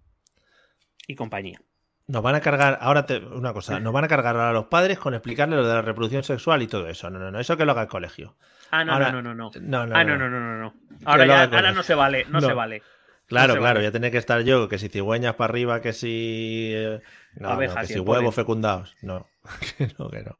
[1.07, 1.59] Y compañía.
[2.07, 4.97] Nos van a cargar, ahora te, una cosa, nos van a cargar a los padres
[4.97, 7.09] con explicarles lo de la reproducción sexual y todo eso.
[7.09, 8.37] No, no, no, eso que lo haga el colegio.
[8.71, 9.59] Ah, no, Ahora- no, no, no, no.
[9.61, 12.47] No, no, ah, no, no, no, no, Ahora, ya, ahora no se vale, no, No.
[12.47, 12.81] se vale.
[13.27, 13.83] Claro, No claro, vale.
[13.87, 16.71] ya tiene que estar yo, que si cigüeñas para arriba, que si...
[16.73, 17.01] eh,
[17.35, 18.95] No, no, Abejas que si huevos fecundados.
[19.01, 19.27] No,
[19.77, 20.39] que no, que no.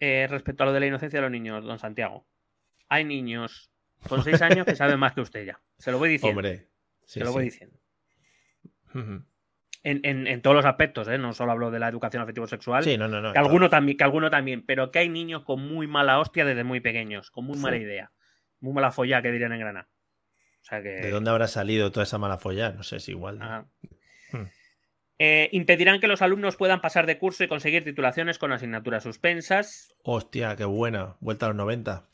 [0.00, 2.26] Eh, respecto a lo de la inocencia de los niños, don Santiago.
[2.88, 3.70] Hay niños
[4.08, 5.60] con seis años que saben más que usted ya.
[5.78, 6.38] Se lo voy diciendo.
[6.38, 6.68] Hombre.
[7.04, 7.32] Sí, se lo sí.
[7.32, 7.78] voy diciendo.
[8.94, 11.18] En, en- en todos los aspectos, ¿eh?
[11.18, 12.84] No solo hablo de la educación afectivo-sexual.
[12.84, 13.32] Sí, no, no, no.
[13.32, 16.64] que alguno también, que alguno también, pero que hay niños con muy mala hostia desde
[16.64, 18.12] muy pequeños, con muy mala idea,
[18.60, 19.88] muy mala folla que dirían en Granada.
[20.64, 22.70] O sea que ¿De dónde habrá salido toda esa mala folla?
[22.70, 23.38] No sé, es igual.
[24.32, 24.44] Hmm.
[25.18, 29.94] Eh, impedirán que los alumnos puedan pasar de curso y conseguir titulaciones con asignaturas suspensas.
[30.02, 31.16] Hostia, qué buena.
[31.20, 32.08] Vuelta a los 90.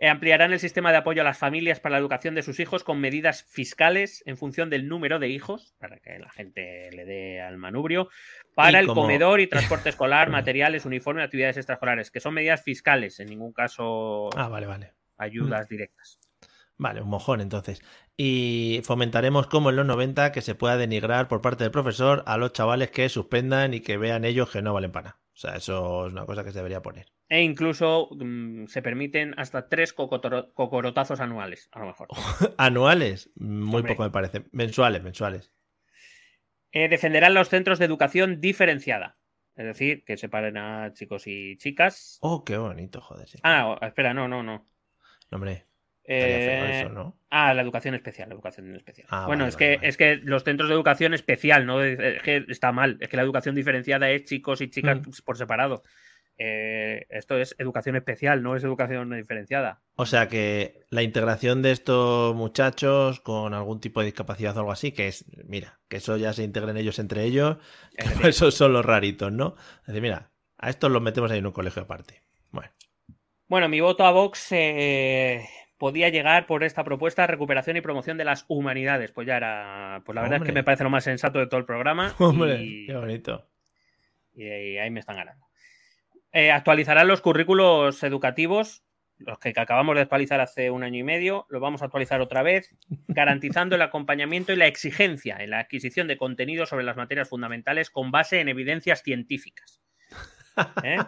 [0.00, 2.82] Eh, ampliarán el sistema de apoyo a las familias para la educación de sus hijos
[2.82, 7.40] con medidas fiscales en función del número de hijos, para que la gente le dé
[7.42, 8.08] al manubrio,
[8.54, 13.20] para el como- comedor y transporte escolar, materiales, uniforme, actividades extraescolares, que son medidas fiscales,
[13.20, 14.94] en ningún caso Ah, vale, vale.
[15.16, 16.18] ayudas directas.
[16.78, 17.82] Vale, un mojón entonces.
[18.16, 22.38] Y fomentaremos como en los 90 que se pueda denigrar por parte del profesor a
[22.38, 25.20] los chavales que suspendan y que vean ellos que no valen para nada.
[25.34, 27.06] O sea, eso es una cosa que se debería poner.
[27.28, 32.08] E incluso mm, se permiten hasta tres cocorotazos anuales, a lo mejor.
[32.58, 33.92] Anuales, muy Hombre.
[33.92, 34.46] poco me parece.
[34.50, 35.52] Mensuales, mensuales.
[36.72, 39.16] Eh, defenderán los centros de educación diferenciada.
[39.54, 42.18] Es decir, que separen a chicos y chicas.
[42.20, 43.28] Oh, qué bonito, joder.
[43.28, 43.38] Sí.
[43.42, 44.68] Ah, espera, no, no, no.
[45.30, 45.67] No, hombre,
[46.10, 47.18] Eh, eso, ¿no?
[47.30, 49.06] Ah, la educación especial, la educación especial.
[49.10, 49.88] Ah, bueno, vale, es, vale, que, vale.
[49.88, 51.82] es que los centros de educación especial, ¿no?
[51.82, 52.96] Es que está mal.
[53.00, 55.10] Es que la educación diferenciada es chicos y chicas Mm.
[55.24, 55.82] por separado.
[56.40, 59.82] Eh, esto es educación especial, no es educación diferenciada.
[59.96, 64.72] O sea que la integración de estos muchachos con algún tipo de discapacidad o algo
[64.72, 67.56] así, que es, mira, que eso ya se integren ellos entre ellos,
[67.96, 69.56] que esos son los raritos, ¿no?
[69.80, 72.22] Es decir, mira, a estos los metemos ahí en un colegio aparte.
[72.52, 72.70] Bueno,
[73.48, 75.44] Bueno, mi voto a Vox eh,
[75.78, 79.12] podía llegar por esta propuesta recuperación y promoción de las humanidades.
[79.12, 80.02] Pues ya era.
[80.04, 82.14] Pues la verdad es que me parece lo más sensato de todo el programa.
[82.18, 83.46] hombre, y, qué bonito.
[84.34, 85.48] y ahí me están ganando.
[86.32, 88.84] Eh, actualizarán los currículos educativos,
[89.18, 92.42] los que acabamos de actualizar hace un año y medio, los vamos a actualizar otra
[92.42, 92.74] vez,
[93.08, 97.90] garantizando el acompañamiento y la exigencia en la adquisición de contenido sobre las materias fundamentales
[97.90, 99.80] con base en evidencias científicas.
[100.84, 100.98] ¿Eh?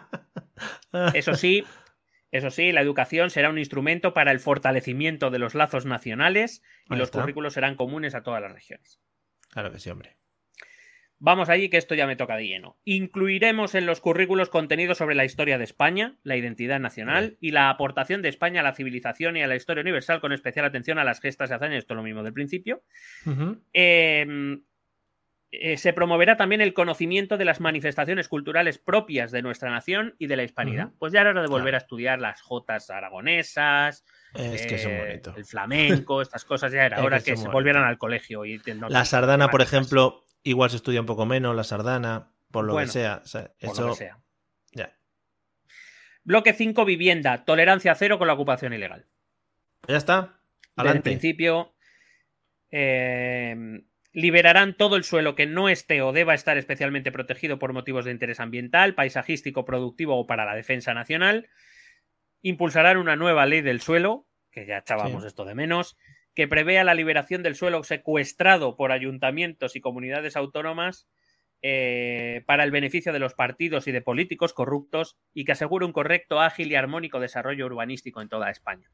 [1.13, 1.63] Eso sí,
[2.31, 6.93] eso sí, la educación será un instrumento para el fortalecimiento de los lazos nacionales y
[6.93, 7.21] Ahí los está.
[7.21, 9.01] currículos serán comunes a todas las regiones.
[9.49, 10.17] Claro que sí, hombre.
[11.23, 12.79] Vamos allí, que esto ya me toca de lleno.
[12.83, 17.69] Incluiremos en los currículos contenidos sobre la historia de España, la identidad nacional y la
[17.69, 21.03] aportación de España a la civilización y a la historia universal, con especial atención a
[21.03, 22.81] las gestas y hazañas, esto es lo mismo del principio.
[23.71, 24.25] Eh,
[25.53, 30.27] eh, se promoverá también el conocimiento de las manifestaciones culturales propias de nuestra nación y
[30.27, 30.91] de la hispanidad.
[30.97, 31.75] Pues ya era hora de volver Claro.
[31.75, 35.37] a estudiar las jotas aragonesas, Es que son eh, bonitos.
[35.37, 38.45] el flamenco, estas cosas, ya era Es hora que se volvieran al colegio.
[38.45, 42.63] Y no La sardana, por ejemplo, igual se estudia un poco menos, la sardana, por
[42.65, 43.21] lo Bueno, que sea.
[43.23, 44.17] o sea, por eso, lo que sea.
[44.71, 44.95] ya.
[46.23, 47.43] Bloque 5, vivienda.
[47.43, 49.05] Tolerancia cero con la ocupación ilegal.
[49.87, 50.15] Ya está.
[50.21, 50.31] Desde
[50.77, 51.09] el Adelante.
[51.09, 51.73] principio,
[52.71, 53.83] eh,
[54.13, 58.11] liberarán todo el suelo que no esté o deba estar especialmente protegido por motivos de
[58.11, 61.49] interés ambiental, paisajístico, productivo o para la defensa nacional.
[62.41, 65.27] Impulsarán una nueva ley del suelo, que ya echábamos Sí.
[65.27, 65.97] esto de menos,
[66.35, 71.07] que prevea la liberación del suelo secuestrado por ayuntamientos y comunidades autónomas
[71.61, 75.93] eh, para el beneficio de los partidos y de políticos corruptos y que asegure un
[75.93, 78.89] correcto, ágil y armónico desarrollo urbanístico en toda España.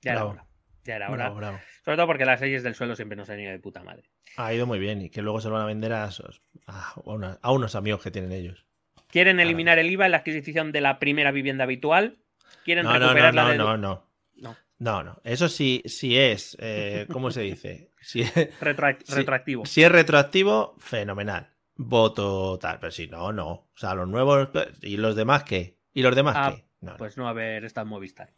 [0.00, 0.46] Ya era hora.
[0.84, 1.16] Ya era hora.
[1.24, 1.58] Bravo, bravo.
[1.84, 4.04] Sobre todo porque las leyes del suelo siempre nos han ido de puta madre.
[4.36, 6.94] Ha ido muy bien y que luego se lo van a vender a, esos- a,
[7.04, 8.66] una- a unos amigos que tienen ellos.
[9.08, 12.18] Quieren eliminar el IVA en la adquisición de la primera vivienda habitual.
[12.64, 14.08] Quieren No, no, no, recuperar la no, de- no, no.
[14.36, 14.56] No.
[14.78, 15.20] No, no.
[15.22, 16.56] Eso sí, sí es.
[16.60, 17.90] eh, ¿Cómo se dice?
[18.00, 18.24] Si,
[18.60, 19.64] retroactivo.
[19.66, 21.50] si es retroactivo, fenomenal.
[21.76, 22.78] Voto tal.
[22.80, 23.48] Pero si no, no.
[23.50, 24.48] O sea, los nuevos.
[24.82, 25.76] ¿Y los demás qué?
[25.94, 26.64] ¿Y los demás Ah, qué?
[26.80, 26.96] No, no.
[26.96, 28.32] pues no haber estado en Movistar.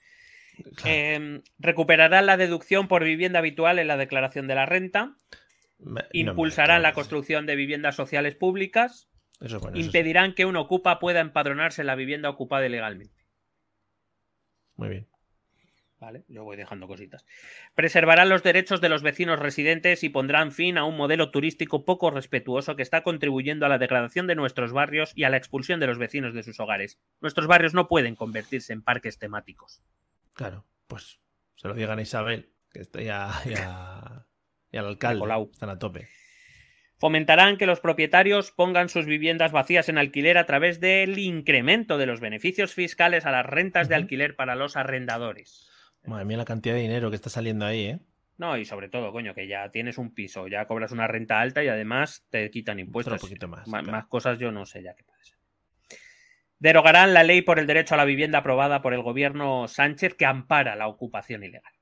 [0.84, 5.16] Eh, recuperarán la deducción por vivienda habitual en la declaración de la renta.
[5.78, 9.08] Me- no Impulsarán la construcción de viviendas sociales públicas.
[9.40, 13.24] Eso eso Impedirán que un ocupa pueda empadronarse en la vivienda ocupada ilegalmente.
[14.76, 15.08] Muy bien.
[16.00, 17.24] Vale, yo voy dejando cositas.
[17.74, 22.10] Preservarán los derechos de los vecinos residentes y pondrán fin a un modelo turístico poco
[22.10, 25.86] respetuoso que está contribuyendo a la degradación de nuestros barrios y a la expulsión de
[25.86, 26.98] los vecinos de sus hogares.
[27.20, 29.82] Nuestros barrios no pueden convertirse en parques temáticos.
[30.34, 31.20] Claro, pues
[31.56, 34.26] se lo digan a Isabel, que está ya, ya-
[34.70, 35.20] y al alcalde.
[35.20, 35.48] Colau.
[35.52, 36.08] Están a tope.
[36.98, 42.06] Fomentarán que los propietarios pongan sus viviendas vacías en alquiler a través del incremento de
[42.06, 45.68] los beneficios fiscales a las rentas de alquiler para los arrendadores.
[46.06, 47.98] Madre mía, la cantidad de dinero que está saliendo ahí, ¿eh?
[48.36, 51.62] No, y sobre todo, coño, que ya tienes un piso, ya cobras una renta alta
[51.62, 53.20] y además te quitan impuestos.
[53.20, 53.64] poquito más.
[53.68, 53.90] Claro.
[53.92, 55.33] Más cosas yo no sé ya qué puede ser.
[56.64, 60.24] Derogarán la ley por el derecho a la vivienda aprobada por el gobierno Sánchez que
[60.24, 61.74] ampara la ocupación ilegal.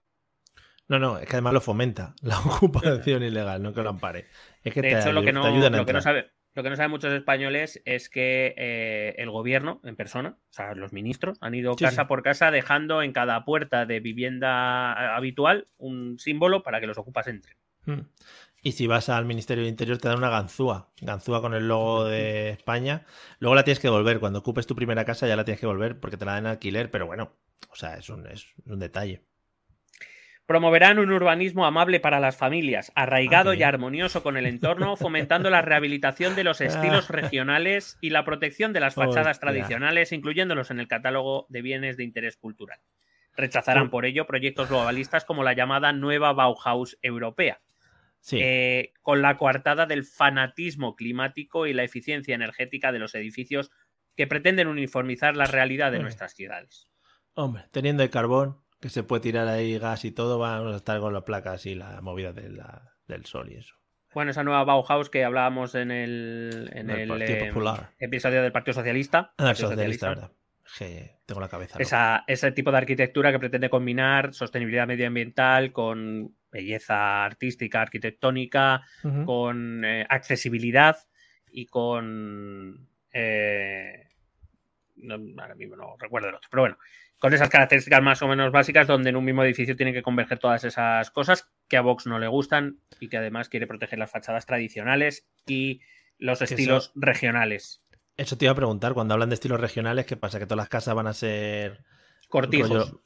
[0.88, 4.26] No, no, es que además lo fomenta, la ocupación ilegal, no que lo ampare.
[4.64, 6.74] Es que De te, hecho, lo que no, lo que no sabe, lo que no
[6.74, 11.54] saben muchos españoles es que eh, el gobierno en persona, o sea, los ministros, han
[11.54, 12.08] ido Sí, casa sí.
[12.08, 16.98] por casa dejando en cada puerta de vivienda eh, habitual un símbolo para que los
[16.98, 17.56] ocupas entren.
[18.64, 22.04] Y si vas al Ministerio del Interior te dan una ganzúa, ganzúa con el logo
[22.04, 23.04] de España.
[23.40, 24.20] Luego la tienes que devolver.
[24.20, 26.88] Cuando ocupes tu primera casa ya la tienes que devolver porque te la dan alquiler,
[26.88, 27.32] pero bueno,
[27.70, 29.24] o sea, es un, es un detalle.
[30.46, 35.50] Promoverán un urbanismo amable para las familias, arraigado Ah, y armonioso con el entorno, fomentando
[35.50, 39.48] la rehabilitación de los estilos regionales y la protección de las fachadas Hostia.
[39.48, 42.78] tradicionales, incluyéndolos en el catálogo de bienes de interés cultural.
[43.34, 47.60] Rechazarán por ello proyectos globalistas como la llamada nueva Bauhaus europea,
[48.24, 53.70] Sí, eh, con la coartada del fanatismo climático y la eficiencia energética de los edificios
[54.16, 56.88] que pretenden uniformizar la realidad de nuestras ciudades.
[57.34, 61.00] hombre, teniendo el carbón, que se puede tirar ahí gas y todo, vamos a estar
[61.00, 63.74] con las placas y la movida de la- del sol y eso.
[64.14, 67.90] Bueno, esa nueva Bauhaus que hablábamos en el, en el Partido eh, Popular.
[67.98, 69.32] episodio del Partido Socialista.
[69.38, 70.32] Ah, Partido socialista, ¿verdad?
[70.78, 71.78] Que tengo la cabeza.
[71.80, 78.82] Esa- ese tipo de arquitectura que pretende combinar sostenibilidad medioambiental con belleza artística, arquitectónica,
[79.24, 80.96] con eh, accesibilidad
[81.50, 82.86] y con...
[83.12, 84.08] eh,
[84.96, 86.78] no, ahora mismo no recuerdo el otro, pero bueno,
[87.18, 90.38] con esas características más o menos básicas donde en un mismo edificio tienen que converger
[90.38, 94.10] todas esas cosas que a Vox no le gustan y que además quiere proteger las
[94.10, 95.80] fachadas tradicionales y
[96.18, 97.82] los estilos eso- regionales.
[98.16, 100.38] Eso te iba a preguntar, cuando hablan de estilos regionales, ¿qué pasa?
[100.38, 101.82] ¿Que todas las casas van a ser...
[102.28, 102.70] Cortijos.
[102.70, 103.02] rollo-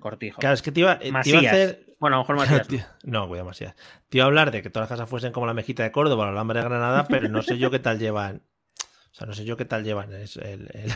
[0.00, 0.40] Cortijos.
[0.40, 1.86] Claro, es que te iba, eh, te iba a hacer...
[2.00, 2.66] Bueno, a lo mejor Masías.
[2.68, 3.50] Tío, No, cuidado.
[3.52, 6.22] Te iba a hablar de que todas las casas fuesen como la mejita de Córdoba
[6.22, 8.42] o la Alhambra de Granada, pero no sé yo qué tal llevan.
[9.12, 10.92] O sea, no sé yo qué tal llevan es el, el-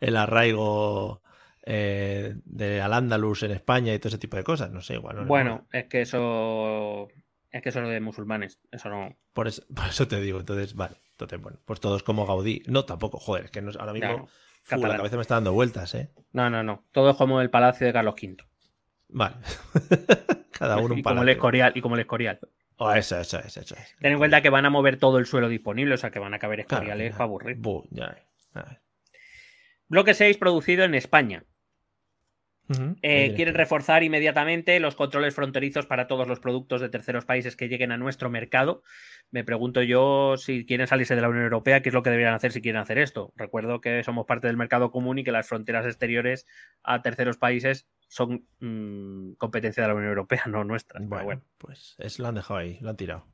[0.00, 1.22] el arraigo
[1.64, 4.70] eh, de Al-Ándalus en España y todo ese tipo de cosas.
[4.70, 5.16] No sé, igual.
[5.16, 5.24] no.
[5.26, 7.08] Bueno, es que eso.
[7.50, 8.60] Es que eso es lo de musulmanes.
[8.70, 9.16] Eso no.
[9.32, 10.38] Por eso, por eso te digo.
[10.40, 10.96] Entonces, vale.
[11.12, 12.62] Entonces, bueno, pues todos como Gaudí.
[12.66, 14.28] No, tampoco, joder, es que no- ahora mismo
[14.70, 16.10] la cabeza me está dando vueltas, ¿eh?
[16.32, 16.84] No, no, no.
[16.92, 18.36] Todo es como el palacio de Carlos V.
[19.08, 19.36] Vale.
[20.52, 21.32] Cada uno un y como el palacio.
[21.32, 21.72] Escorial.
[21.74, 22.40] Y como el Escorial.
[22.78, 23.74] Oh, eso, eso, eso, eso.
[23.74, 23.96] es.
[24.00, 26.34] Ten en cuenta que van a mover todo el suelo disponible, o sea que van
[26.34, 27.58] a caber Escoriales para aburrir.
[29.88, 31.44] Bloque 6 producido en España.
[33.02, 37.68] Eh, quieren reforzar inmediatamente los controles fronterizos para todos los productos de terceros países que
[37.68, 38.82] lleguen a nuestro mercado.
[39.30, 42.34] Me pregunto yo si quieren salirse de la Unión Europea, qué es lo que deberían
[42.34, 43.32] hacer si quieren hacer esto.
[43.36, 46.46] Recuerdo que somos parte del mercado común y que las fronteras exteriores
[46.82, 51.00] a terceros países son mm, competencia de la Unión Europea, no nuestra.
[51.00, 51.42] Bueno, bueno.
[51.58, 53.26] pues es, lo han dejado ahí, lo han tirado.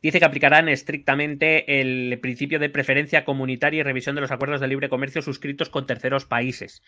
[0.00, 4.68] Dice que aplicarán estrictamente el principio de preferencia comunitaria y revisión de los acuerdos de
[4.68, 6.82] libre comercio suscritos con terceros países.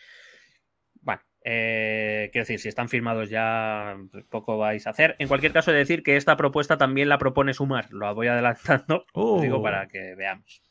[1.47, 5.15] Eh, quiero decir, si están firmados ya pues, poco vais a hacer.
[5.19, 7.89] En cualquier caso, he de decir que esta propuesta también la propone Sumar.
[7.93, 9.41] Lo voy adelantando, Uh.
[9.43, 10.63] digo, para que veamos.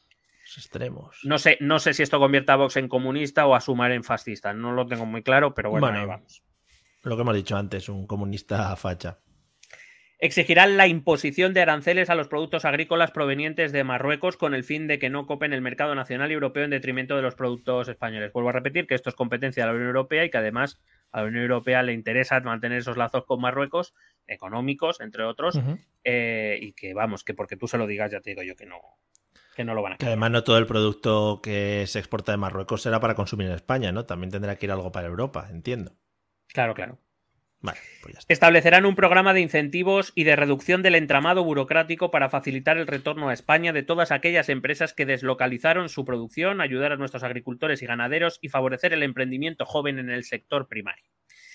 [0.58, 1.20] Extremos.
[1.24, 4.04] No sé, no sé si esto convierte a Vox en comunista o a Sumar en
[4.04, 4.54] fascista.
[4.54, 6.00] No lo tengo muy claro, pero bueno, Bueno.
[6.02, 6.44] ahí vamos.
[7.04, 9.20] Lo que hemos dicho antes, un comunista facha.
[10.24, 14.88] Exigirán la imposición de aranceles a los productos agrícolas provenientes de Marruecos con el fin
[14.88, 18.32] de que no copen el mercado nacional y europeo en detrimento de los productos españoles.
[18.32, 20.80] Vuelvo a repetir que esto es competencia de la Unión Europea y que además
[21.12, 23.94] a la Unión Europea le interesa mantener esos lazos con Marruecos,
[24.26, 25.60] económicos, entre otros,
[26.06, 28.66] eh, y que vamos, que porque tú se lo digas ya te digo yo que
[28.66, 28.80] no,
[29.58, 32.38] que no lo van a Que además no todo el producto que se exporta de
[32.38, 34.06] Marruecos será para consumir en España, ¿no?
[34.06, 35.98] También tendrá que ir algo para Europa, entiendo.
[36.48, 37.03] Claro, claro.
[37.64, 38.34] Vale, pues ya está.
[38.34, 43.30] Establecerán un programa de incentivos y de reducción del entramado burocrático para facilitar el retorno
[43.30, 47.86] a España de todas aquellas empresas que deslocalizaron su producción, ayudar a nuestros agricultores y
[47.86, 51.06] ganaderos y favorecer el emprendimiento joven en el sector primario.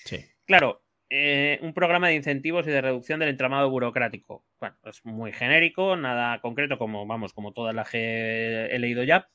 [0.03, 0.25] Sí.
[0.45, 0.81] Claro,
[1.11, 4.43] eh, un programa de incentivos y de reducción del entramado burocrático.
[4.59, 9.29] Bueno, es muy genérico, nada concreto, como vamos, como todas las que he leído ya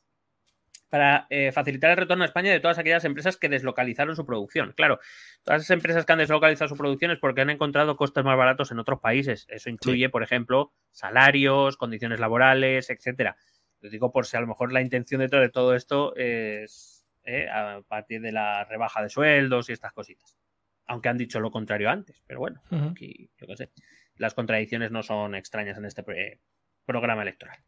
[0.88, 4.72] para eh, facilitar el retorno a España de todas aquellas empresas que deslocalizaron su producción.
[4.76, 5.00] Claro,
[5.42, 8.70] todas esas empresas que han deslocalizado su producción es porque han encontrado costes más baratos
[8.70, 9.46] en otros países.
[9.48, 13.36] Eso incluye, por ejemplo, salarios, condiciones laborales, etcétera.
[13.80, 17.04] Lo digo por si a lo mejor la intención de todo, de todo esto es
[17.24, 20.38] eh, a partir de la rebaja de sueldos y estas cositas.
[20.86, 23.70] Aunque han dicho lo contrario antes, pero bueno, aquí, yo qué sé.
[24.16, 26.40] Las contradicciones no son extrañas en este eh,
[26.84, 27.58] programa electoral.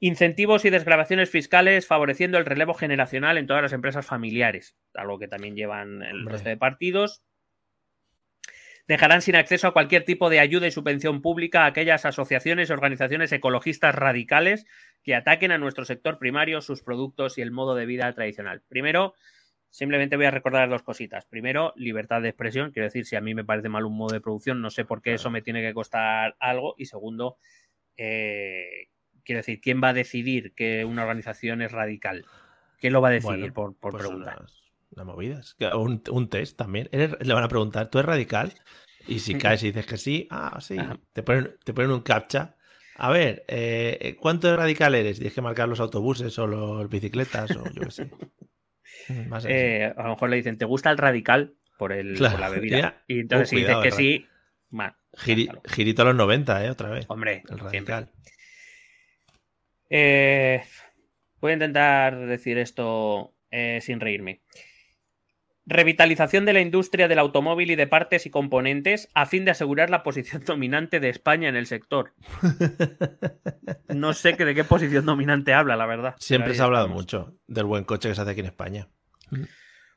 [0.00, 5.26] Incentivos y desgravaciones fiscales favoreciendo el relevo generacional en todas las empresas familiares, algo que
[5.26, 6.34] también llevan el Hombre.
[6.34, 7.24] resto de partidos.
[8.86, 12.72] Dejarán sin acceso a cualquier tipo de ayuda y subvención pública a aquellas asociaciones y
[12.72, 14.66] organizaciones ecologistas radicales
[15.02, 18.62] que ataquen a nuestro sector primario, sus productos y el modo de vida tradicional.
[18.68, 19.14] Primero,
[19.68, 21.26] simplemente voy a recordar dos cositas.
[21.26, 22.70] Primero, libertad de expresión.
[22.70, 25.02] Quiero decir, si a mí me parece mal un modo de producción, no sé por
[25.02, 26.74] qué eso me tiene que costar algo.
[26.78, 27.36] Y segundo,
[27.96, 28.88] eh,
[29.28, 32.24] quiero decir, ¿quién va a decidir que una organización es radical?
[32.80, 34.38] ¿Quién lo va a decidir Bueno, por, por Pues preguntar?
[34.40, 34.62] unas-
[34.92, 35.40] Una movida.
[35.40, 36.88] Es que Un, un test también.
[36.92, 38.54] ¿Eres- le van a preguntar, ¿tú eres radical?
[39.06, 40.78] Y si caes y dices que sí, ah, sí.
[40.78, 40.96] Ajá.
[41.12, 42.56] Te ponen, te ponen un captcha.
[42.96, 45.18] A ver, eh, ¿cuánto de radical eres?
[45.18, 48.10] Tienes que marcar los autobuses o las bicicletas o yo qué sé.
[49.28, 49.44] Más.
[49.46, 51.54] Eh, a lo mejor le dicen, ¿te gusta el radical?
[51.76, 52.78] Por, el, Claro, por la bebida.
[52.78, 53.02] ya.
[53.06, 54.26] Y entonces Oh, si dices que el sí,
[54.70, 54.94] mal.
[55.12, 55.62] Giri- déjalo.
[55.66, 56.70] girito a los 90, ¿eh?
[56.70, 57.04] Otra vez.
[57.08, 58.06] Hombre, El siempre.
[59.90, 60.62] Eh,
[61.40, 64.42] voy a intentar decir esto eh, sin reírme.
[65.66, 69.90] Revitalización de la industria del automóvil y de partes y componentes a fin de asegurar
[69.90, 72.14] la posición dominante de España en el sector.
[73.88, 76.14] No sé que de qué posición dominante habla, la verdad.
[76.18, 77.02] Siempre se ha hablado estamos.
[77.02, 78.88] mucho del buen coche que se hace aquí en España.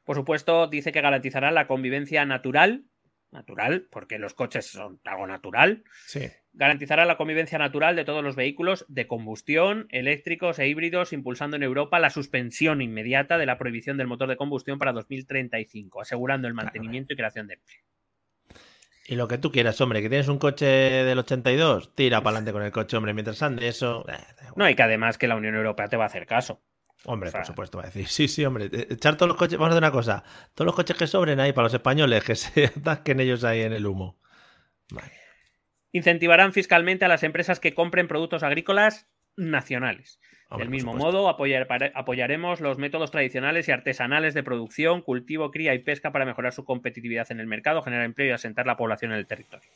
[0.03, 2.85] Por supuesto, dice que garantizará la convivencia natural.
[3.31, 5.85] Natural, porque los coches son algo natural.
[6.05, 6.29] Sí.
[6.53, 11.63] Garantizará la convivencia natural de todos los vehículos de combustión, eléctricos e híbridos, impulsando en
[11.63, 16.53] Europa la suspensión inmediata de la prohibición del motor de combustión para 2035, asegurando el
[16.53, 17.79] mantenimiento y creación de empleo.
[19.07, 22.53] Y lo que tú quieras, hombre, que tienes un coche del 82, tira para adelante
[22.53, 24.05] con el coche, hombre, mientras ande eso.
[24.09, 24.13] eh.
[24.55, 26.61] No, y que además que la Unión Europea te va a hacer caso.
[27.05, 28.07] Hombre, o sea- por supuesto, va a decir.
[28.07, 28.65] Sí, sí, hombre.
[28.71, 29.57] eh, Echar todos los coches.
[29.57, 30.23] Vamos a hacer una cosa.
[30.53, 33.73] Todos los coches que sobren ahí para los españoles, que se atasquen ellos ahí en
[33.73, 34.19] el humo.
[34.91, 35.11] Vale.
[35.91, 40.19] Incentivarán fiscalmente a las empresas que compren productos agrícolas nacionales.
[40.49, 45.73] Hombre, Del mismo modo, apoyar- apoyaremos los métodos tradicionales y artesanales de producción, cultivo, cría
[45.73, 49.11] y pesca para mejorar su competitividad en el mercado, generar empleo y asentar la población
[49.13, 49.69] en el territorio.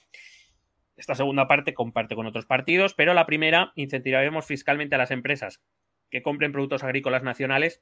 [0.97, 5.61] Esta segunda parte comparte con otros partidos, pero la primera, incentivaremos fiscalmente a las empresas
[6.09, 7.81] que compren productos agrícolas nacionales,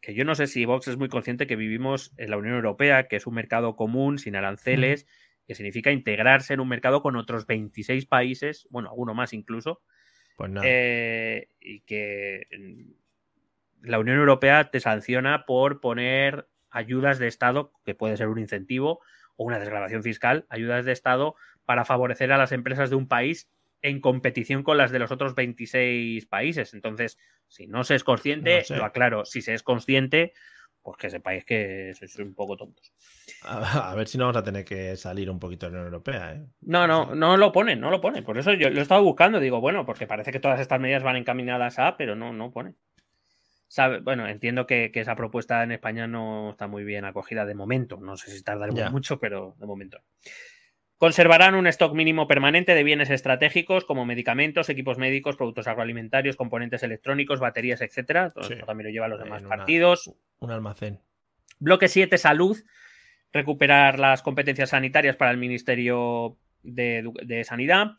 [0.00, 3.08] que yo no sé si Vox es muy consciente que vivimos en la Unión Europea,
[3.08, 5.06] que es un mercado común, sin aranceles,
[5.46, 9.82] que significa integrarse en un mercado con otros 26 países, bueno, alguno más incluso,
[10.36, 10.66] Pues nada.
[10.68, 17.94] eh, y que mm, la Unión Europea te sanciona por poner ayudas de Estado, que
[17.94, 19.00] puede ser un incentivo
[19.36, 23.48] o una desgravación fiscal, ayudas de Estado para favorecer a las empresas de un país
[23.82, 26.74] en competición con las de los otros 26 países.
[26.74, 28.76] Entonces, si no se es consciente, No sé.
[28.76, 30.32] lo aclaro, si se es consciente,
[30.86, 32.92] pues que sepáis que sois un poco tontos.
[33.42, 36.34] A, ver si no vamos a tener que salir un poquito de la Unión Europea,
[36.34, 36.46] ¿eh?
[36.60, 38.22] No, no, no lo ponen, no lo ponen.
[38.22, 41.02] Por eso yo lo he estado buscando, digo, bueno, porque parece que todas estas medidas
[41.02, 42.76] van encaminadas a, pero no, no ponen.
[43.66, 47.56] Sabe, bueno, entiendo que, que esa propuesta en España no está muy bien acogida de
[47.56, 47.98] momento.
[48.00, 48.90] No sé si tardaremos Ya.
[48.90, 49.98] mucho, pero de momento.
[50.98, 56.82] Conservarán un stock mínimo permanente de bienes estratégicos como medicamentos, equipos médicos, productos agroalimentarios, componentes
[56.82, 58.30] electrónicos, baterías, etcétera.
[58.30, 58.54] Todo Sí.
[58.54, 60.10] esto también lo llevan los En demás una- partidos.
[60.38, 61.00] Un almacén.
[61.58, 62.56] Bloque 7, salud.
[63.32, 67.92] Recuperar las competencias sanitarias para el Ministerio de, de Sanidad.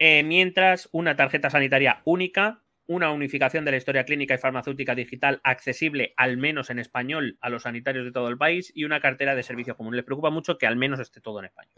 [0.00, 5.40] Eh, mientras, una tarjeta sanitaria única, una unificación de la historia clínica y farmacéutica digital
[5.44, 9.36] accesible, al menos en español, a los sanitarios de todo el país y una cartera
[9.36, 9.94] de servicio común.
[9.94, 11.76] Les preocupa mucho que al menos esté todo en español.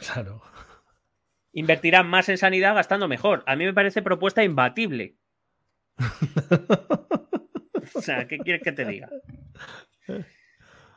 [0.00, 0.42] Claro.
[1.52, 3.42] Invertirán más en sanidad gastando mejor.
[3.46, 5.16] A mí me parece propuesta imbatible.
[7.94, 9.08] O sea, ¿qué quieres que te diga?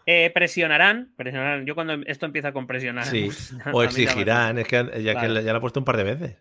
[0.05, 1.65] Eh, presionarán, presionarán.
[1.65, 3.05] Yo cuando esto empieza con presionar.
[3.05, 3.23] Sí.
[3.25, 6.37] pues, O exigirán, es que ya, que ya lo he puesto un par de veces.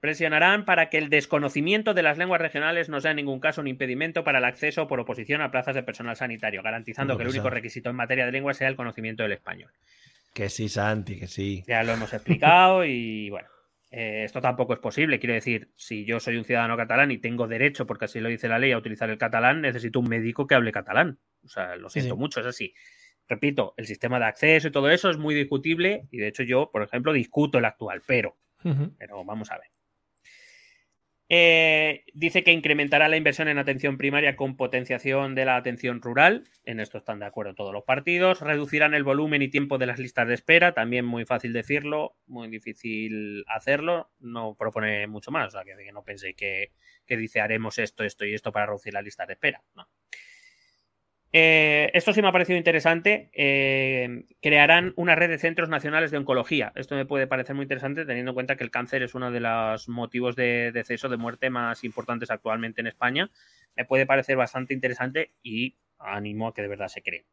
[0.00, 3.66] Presionarán para que el desconocimiento de las lenguas regionales no sea en ningún caso un
[3.68, 7.48] impedimento para el acceso por oposición a plazas de personal sanitario, garantizando que el único
[7.48, 9.70] esa- requisito en materia de lengua sea el conocimiento del español.
[10.36, 11.64] Que sí, Santi, que sí.
[11.66, 13.48] Ya lo hemos explicado y bueno,
[13.90, 15.18] eh, esto tampoco es posible.
[15.18, 18.46] Quiero decir, si yo soy un ciudadano catalán y tengo derecho, porque así lo dice
[18.46, 21.18] la ley, a utilizar el catalán, necesito un médico que hable catalán.
[21.42, 22.20] O sea, lo siento sí.
[22.20, 22.74] mucho, es así.
[23.26, 26.70] Repito, el sistema de acceso y todo eso es muy discutible y de hecho yo,
[26.70, 28.36] por ejemplo, discuto el actual, pero,
[28.98, 29.70] pero vamos a ver.
[31.28, 36.48] Eh, dice que incrementará la inversión en atención primaria con potenciación de la atención rural.
[36.64, 38.40] En esto están de acuerdo todos los partidos.
[38.40, 40.72] Reducirán el volumen y tiempo de las listas de espera.
[40.72, 44.10] También muy fácil decirlo, muy difícil hacerlo.
[44.20, 45.48] No propone mucho más.
[45.48, 46.72] O sea, que, que no penséis que,
[47.06, 49.62] que dice haremos esto, esto y esto para reducir las listas de espera.
[51.32, 53.30] Eh, esto sí me ha parecido interesante.
[53.32, 56.72] Eh, crearán una red de centros nacionales de oncología.
[56.76, 59.40] Esto me puede parecer muy interesante teniendo en cuenta que el cáncer es uno de
[59.40, 63.30] los motivos de deceso, de muerte más importantes actualmente en España.
[63.76, 67.26] Me puede parecer bastante interesante y animo a que de verdad se cree.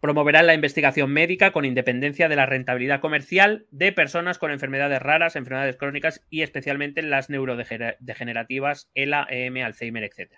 [0.00, 5.36] Promoverán la investigación médica con independencia de la rentabilidad comercial de personas con enfermedades raras,
[5.36, 10.32] enfermedades crónicas y especialmente las neurodegenerativas, ELA, EM, Alzheimer, etc.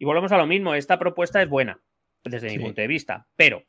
[0.00, 1.78] Y volvemos a lo mismo, esta propuesta es buena
[2.24, 2.56] desde Sí.
[2.56, 3.62] mi punto de vista, pero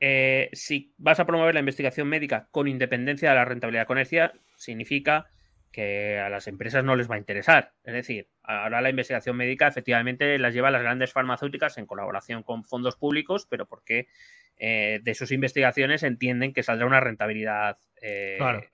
[0.00, 5.26] eh, si vas a promover la investigación médica con independencia de la rentabilidad comercial, significa
[5.70, 7.74] que a las empresas no les va a interesar.
[7.84, 12.64] Es decir, ahora la investigación médica efectivamente las lleva las grandes farmacéuticas en colaboración con
[12.64, 14.08] fondos públicos, pero porque
[14.56, 18.64] eh, de sus investigaciones entienden que saldrá una rentabilidad eh, Claro.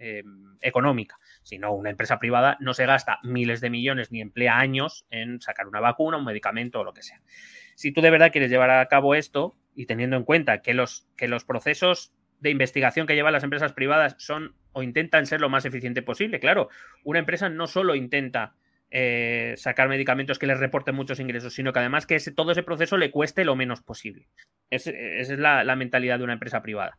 [0.00, 0.24] Eh,
[0.60, 1.18] económica.
[1.42, 5.40] Si no, una empresa privada no se gasta miles de millones ni emplea años en
[5.40, 7.20] sacar una vacuna, un medicamento o lo que sea.
[7.76, 11.06] Si tú de verdad quieres llevar a cabo esto y teniendo en cuenta que los,
[11.16, 15.48] que los procesos de investigación que llevan las empresas privadas son o intentan ser lo
[15.48, 16.68] más eficiente posible, claro,
[17.04, 18.54] una empresa no solo intenta
[18.90, 22.62] eh, sacar medicamentos que les reporten muchos ingresos, sino que además que ese, todo ese
[22.62, 24.28] proceso le cueste lo menos posible.
[24.70, 26.98] Es- esa es la mentalidad de una empresa privada.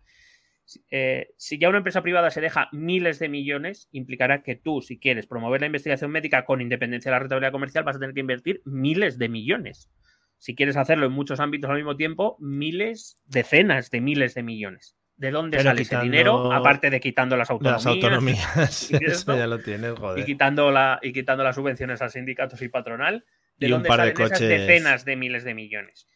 [0.90, 5.00] Eh, si ya una empresa privada se deja miles de millones, implicará que tú, si
[5.00, 8.22] quieres promover la investigación médica con independencia de la rentabilidad comercial, vas a tener que
[8.22, 9.90] invertir miles de millones.
[10.38, 14.96] Si quieres hacerlo en muchos ámbitos al mismo tiempo, miles, decenas de miles de millones.
[15.16, 16.52] ¿De dónde Pero sale ese dinero?
[16.52, 17.86] Aparte de quitando las autonomías.
[17.86, 18.92] Las autonomías.
[19.00, 20.26] y Eso ya lo tienes, y joder.
[20.26, 23.24] quitando, la, y quitando las subvenciones a sindicatos y patronal,
[23.58, 24.50] ¿de Y un dónde par de salen esas coches.
[24.68, 26.08] decenas de miles de millones?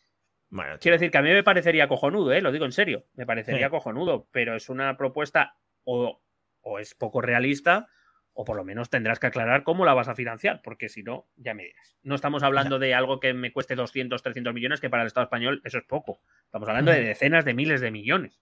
[0.50, 2.42] Bueno, Quiero decir que a mí me parecería cojonudo, ¿eh?
[2.42, 3.72] lo digo en serio, me parecería Sí.
[3.72, 6.22] cojonudo, pero es una propuesta o,
[6.62, 7.88] o es poco realista
[8.38, 11.30] o por lo menos tendrás que aclarar cómo la vas a financiar, porque si no,
[11.38, 11.98] ya me dirás.
[12.04, 15.24] No estamos hablando de algo que me cueste 200, 300 millones, que para el Estado
[15.24, 16.20] español eso es poco.
[16.44, 17.08] Estamos hablando de Ujú.
[17.08, 18.42] decenas de miles de millones.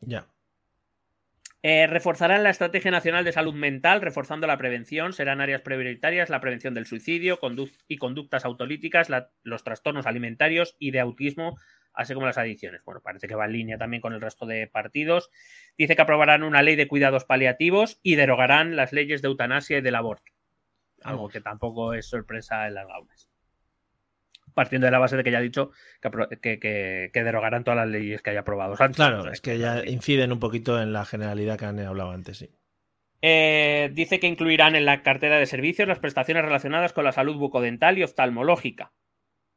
[0.00, 0.26] ya.
[1.62, 5.12] Eh, reforzarán la Estrategia Nacional de Salud Mental, reforzando la prevención.
[5.12, 7.38] Serán áreas prioritarias la prevención del suicidio
[7.86, 11.58] y conductas autolíticas, la- los trastornos alimentarios y de autismo,
[11.92, 12.82] así como las adicciones.
[12.84, 15.30] Bueno, parece que va en línea también con el resto de partidos.
[15.76, 19.82] Dice que aprobarán una ley de cuidados paliativos y derogarán las leyes de eutanasia y
[19.82, 20.32] del aborto.
[21.02, 23.29] Algo que tampoco es sorpresa en las gaunas.
[24.54, 25.70] Partiendo de la base de que ya ha dicho
[26.00, 28.90] que, que- que- que derogarán todas las leyes que haya aprobado antes.
[28.90, 32.10] O Claro, sea, es que ya inciden un poquito en la generalidad que han hablado
[32.10, 32.50] antes, sí.
[33.22, 37.36] Eh, dice que incluirán en la cartera de servicios las prestaciones relacionadas con la salud
[37.36, 38.92] bucodental y oftalmológica.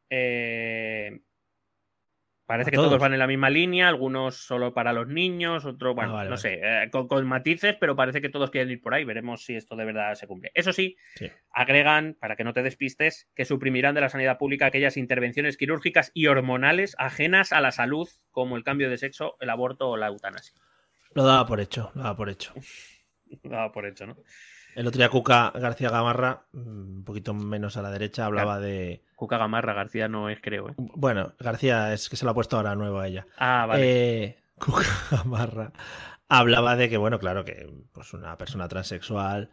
[0.10, 1.22] Eh,
[2.46, 2.90] parece ¿A que todos?
[2.90, 3.02] todos?
[3.02, 6.36] van en la misma línea, algunos solo para los niños, otros, bueno, Ah, vale, no
[6.36, 6.42] vale.
[6.42, 9.04] sé, eh, con, con matices, pero parece que todos quieren ir por ahí.
[9.06, 10.52] Veremos si esto de verdad se cumple.
[10.54, 11.32] Eso sí, Sí.
[11.52, 16.12] agregan, para que no te despistes, que suprimirán de la sanidad pública aquellas intervenciones quirúrgicas
[16.14, 20.08] y hormonales ajenas a la salud, como el cambio de sexo, el aborto o la
[20.08, 20.56] eutanasia.
[21.16, 22.54] Lo daba por hecho, lo daba por hecho.
[23.44, 24.16] Daba por hecho, ¿no?
[24.76, 26.60] El otro día Cuca García Gamarra, mm,
[26.98, 29.04] un poquito menos a la derecha, hablaba de...
[29.16, 30.70] Cuca Gamarra García no es, creo.
[30.70, 30.74] ¿eh?
[30.78, 33.26] Bueno, García es que se lo ha puesto ahora nuevo a ella.
[33.38, 34.24] Ah, vale.
[34.24, 35.72] Eh, Cuca Gamarra
[36.30, 39.52] hablaba de que, bueno, claro, que pues una persona transexual,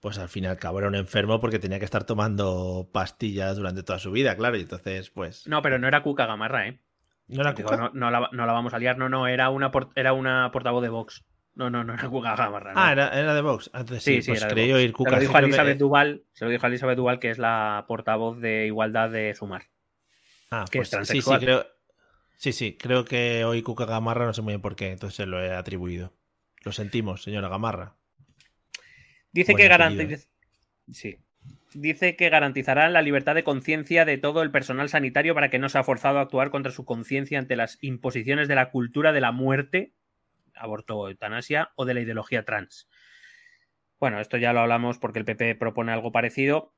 [0.00, 3.56] pues al fin y al cabo era un enfermo porque tenía que estar tomando pastillas
[3.56, 5.46] durante toda su vida, claro, y entonces, pues...
[5.46, 6.80] No, pero no era Cuca Gamarra, ¿eh?
[7.28, 7.80] ¿No era Digo, Cuca?
[7.80, 10.50] no, no la, no la vamos a liar, no, no, era una, por- era una
[10.50, 11.24] portavoz de Vox.
[11.56, 12.74] No, no, no era Cuca Gamarra.
[12.74, 12.80] no.
[12.80, 13.70] Ah, era, era de Vox.
[13.72, 14.78] Entonces sí, sí, pues era de creí Vox.
[14.78, 15.10] oír Se Cuca.
[15.12, 18.40] lo dijo a que- Duval, se lo dijo a Elizabeth Duval, que es la portavoz
[18.40, 19.66] de igualdad de Sumar.
[20.50, 21.40] Ah, que pues es sí, sí, transexual.
[21.40, 21.66] creo...
[22.36, 25.26] Sí, sí, creo que hoy Cuca Gamarra, no sé muy bien por qué, entonces se
[25.26, 26.12] lo he atribuido.
[26.64, 27.94] Lo sentimos, señora Gamarra.
[29.32, 30.26] Dice Buen que garantiza.
[30.90, 31.18] Sí.
[31.72, 35.68] Dice que garantizarán la libertad de conciencia de todo el personal sanitario para que no
[35.68, 39.32] sea forzado a actuar contra su conciencia ante las imposiciones de la cultura de la
[39.32, 39.92] muerte,
[40.56, 42.88] aborto o eutanasia, o de la ideología trans.
[43.98, 46.74] Bueno, esto ya lo hablamos porque el PP propone algo parecido,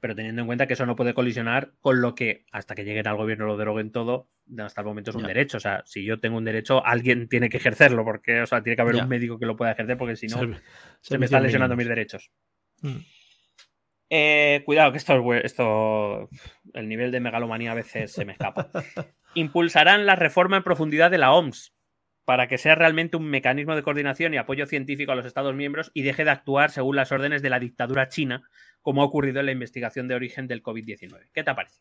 [0.00, 3.08] pero teniendo en cuenta que eso no puede colisionar con lo que, hasta que lleguen
[3.08, 5.56] al gobierno lo deroguen todo, hasta el momento es un derecho.
[5.56, 8.76] O sea, si yo tengo un derecho, alguien tiene que ejercerlo, porque, o sea, tiene
[8.76, 10.38] que haber un médico que lo pueda ejercer, porque si no,
[11.00, 12.30] se me están lesionando mis derechos.
[12.80, 12.96] Mm.
[14.10, 16.28] Eh, cuidado, que esto, esto,
[16.72, 18.68] el nivel de megalomanía a veces se me escapa.
[19.34, 21.73] Impulsarán la reforma en profundidad de la OMS
[22.24, 25.90] para que sea realmente un mecanismo de coordinación y apoyo científico a los Estados miembros
[25.94, 28.42] y deje de actuar según las órdenes de la dictadura china,
[28.80, 31.28] como ha ocurrido en la investigación de origen del COVID-19.
[31.32, 31.80] ¿Qué te parece?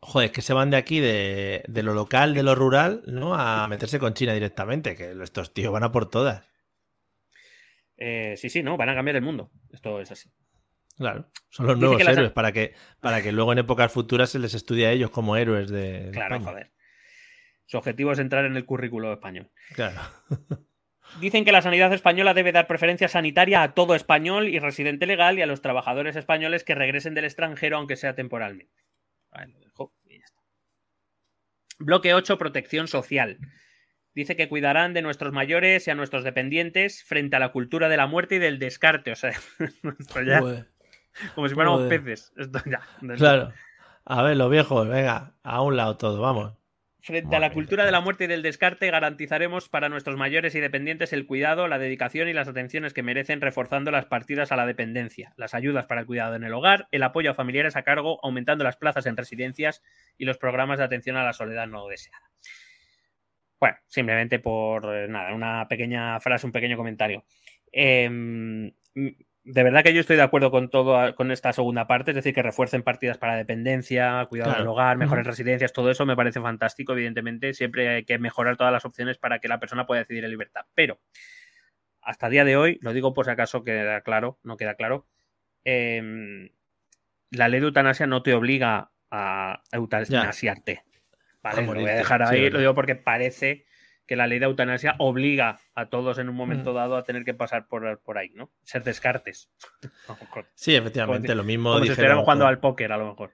[0.00, 3.34] Joder, es que se van de aquí, de, de lo local, de lo rural, ¿no?
[3.34, 6.44] A meterse con China directamente, que estos tíos van a por todas.
[7.96, 9.50] Eh, sí, sí, no, van a cambiar el mundo.
[9.72, 10.30] Esto es así.
[10.98, 14.30] Claro, son los Dice nuevos las- héroes, para que, para que luego en épocas futuras
[14.30, 16.50] se les estudie a ellos como héroes de, de Claro, España.
[16.52, 16.72] joder.
[17.72, 19.48] Su objetivo es entrar en el currículo español.
[19.74, 19.98] Claro.
[21.22, 25.38] Dicen que la sanidad española debe dar preferencia sanitaria a todo español y residente legal
[25.38, 28.74] y a los trabajadores españoles que regresen del extranjero, aunque sea temporalmente.
[29.30, 30.42] Ahí lo dejo y ya está.
[31.78, 33.38] Bloque 8, protección social.
[34.14, 37.96] Dice que cuidarán de nuestros mayores y a nuestros dependientes frente a la cultura de
[37.96, 39.12] la muerte y del descarte.
[39.12, 39.30] O sea,
[39.98, 40.40] esto ya,
[41.34, 42.34] como si fuéramos peces.
[42.36, 42.82] Esto ya.
[43.16, 43.50] Claro.
[44.04, 46.61] A ver, los viejos, venga, a un lado todo, vamos.
[47.04, 50.60] Frente a la cultura de la muerte y del descarte, garantizaremos para nuestros mayores y
[50.60, 54.66] dependientes el cuidado, la dedicación y las atenciones que merecen, reforzando las partidas a la
[54.66, 58.20] dependencia, las ayudas para el cuidado en el hogar, el apoyo a familiares a cargo,
[58.22, 59.82] aumentando las plazas en residencias
[60.16, 62.30] y los programas de atención a la soledad no deseada.
[63.58, 67.24] Bueno, simplemente por eh, nada, una pequeña frase, un pequeño comentario.
[67.72, 68.72] Em,
[69.44, 72.32] de verdad que yo estoy de acuerdo con todo con esta segunda parte, es decir,
[72.34, 74.62] que refuercen partidas para dependencia, cuidado Claro.
[74.64, 78.72] del hogar, mejores residencias, todo eso me parece fantástico, evidentemente, siempre hay que mejorar todas
[78.72, 80.66] las opciones para que la persona pueda decidir en libertad.
[80.74, 81.00] Pero
[82.02, 85.06] hasta el día de hoy, lo digo por si acaso queda claro, no queda claro,
[85.64, 86.50] em,
[87.30, 90.84] la ley de eutanasia no te obliga a eutanasiarte.
[91.42, 91.58] ¿vale?
[91.62, 93.64] A Lo voy a dejar ahí, lo digo porque parece
[94.06, 96.74] que la ley de eutanasia obliga a todos en un momento Mm.
[96.74, 98.50] dado a tener que pasar por, por ahí, ¿no?
[98.64, 99.50] Ser descartes.
[100.54, 103.06] Sí, efectivamente, Como- lo mismo Como si dijeron estuviéramos jugando con- al póker, a lo
[103.08, 103.32] mejor.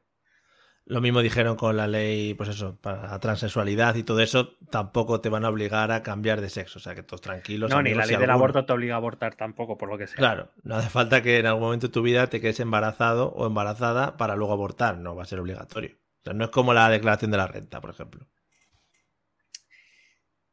[0.91, 5.21] Lo mismo dijeron con la ley, pues eso, para la transexualidad y todo eso, tampoco
[5.21, 6.79] te van a obligar a cambiar de sexo.
[6.79, 7.69] O sea, que todos tranquilos.
[7.71, 9.99] no, ni la si ley del alguno- aborto te obliga a abortar tampoco, por lo
[9.99, 10.17] que sea.
[10.17, 13.47] Claro, no hace falta que en algún momento de tu vida te quedes embarazado o
[13.47, 14.97] embarazada para luego abortar.
[14.97, 15.95] No va a ser obligatorio.
[15.95, 18.27] O sea, no es como la declaración de la renta, por ejemplo.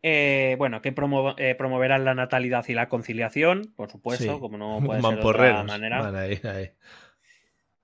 [0.08, 4.40] Eh, bueno, que promo- eh, promoverán la natalidad y la conciliación, por supuesto, Sí.
[4.40, 6.00] como no puede ser de otra manera.
[6.02, 6.70] Vale, ahí, ahí.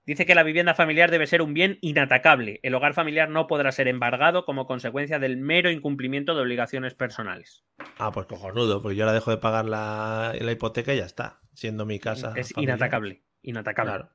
[0.06, 2.60] Dice que la vivienda familiar debe ser un bien inatacable.
[2.62, 7.64] El hogar familiar no podrá ser embargado como consecuencia del mero incumplimiento de obligaciones personales.
[7.98, 11.40] Ah, pues cojonudo, porque yo ahora dejo de pagar la, la hipoteca y ya está.
[11.56, 12.34] Siendo mi casa.
[12.36, 12.76] es familiar.
[12.78, 13.24] inatacable.
[13.42, 13.92] Inatacable.
[13.94, 14.10] Claro.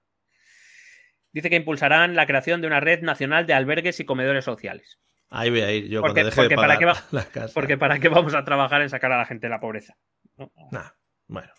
[1.32, 5.00] Dice que impulsarán la creación de una red nacional de albergues y comedores sociales.
[5.30, 7.54] Ahí voy a ir yo Porque- cuando deje porque de para qué va- la casa.
[7.54, 9.96] Porque ¿para qué vamos a trabajar en sacar a la gente de la pobreza?
[10.36, 10.52] ¿No?
[10.70, 10.90] Nah,
[11.26, 11.52] bueno,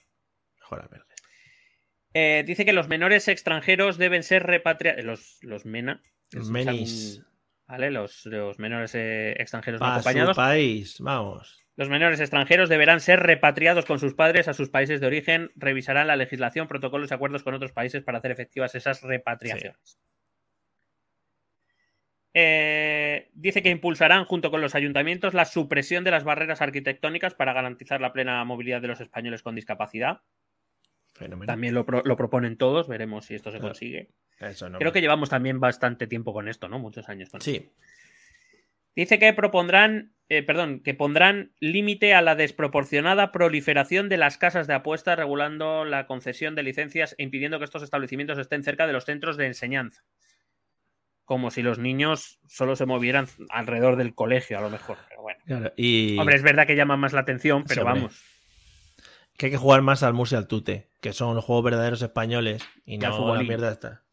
[0.60, 1.06] mejor albergue.
[2.14, 5.04] Eh, dice que los menores extranjeros deben ser repatriados.
[5.04, 6.02] Los, los MENA.
[6.32, 7.24] Los es- menis.
[7.68, 7.92] ¿Vale?
[7.92, 10.38] Los, los menores eh, extranjeros no Pa' su acompañados.
[10.38, 11.62] país, vamos.
[11.76, 15.52] Los menores extranjeros deberán ser repatriados con sus padres a sus países de origen.
[15.56, 20.00] Revisarán la legislación, protocolos y acuerdos con otros países para hacer efectivas esas repatriaciones.
[22.34, 27.54] Eh, dice que impulsarán junto con los ayuntamientos la supresión de las barreras arquitectónicas para
[27.54, 30.22] garantizar la plena movilidad de los españoles con discapacidad.
[31.16, 31.48] Fenomenal.
[31.48, 33.70] También lo, pro- lo proponen todos, veremos si esto se Claro.
[33.74, 34.10] consigue.
[34.40, 36.78] Eso no Creo me- que llevamos también bastante tiempo con esto, ¿no?
[36.78, 37.50] Muchos años con esto.
[37.52, 37.70] Sí,
[38.96, 44.66] Dice que propondrán, eh, perdón, que pondrán límite a la desproporcionada proliferación de las casas
[44.66, 48.94] de apuestas, regulando la concesión de licencias e impidiendo que estos establecimientos estén cerca de
[48.94, 50.04] los centros de enseñanza.
[51.28, 54.98] Como si los niños solo se movieran alrededor del colegio, a lo mejor.
[55.10, 55.40] Pero bueno.
[55.46, 55.74] claro.
[55.76, 58.24] Y Hombre, es verdad que llama más la atención, pero vamos.
[59.38, 62.64] que hay que jugar más al y al tute, que son los juegos verdaderos españoles
[62.86, 64.06] y no la mierda esta.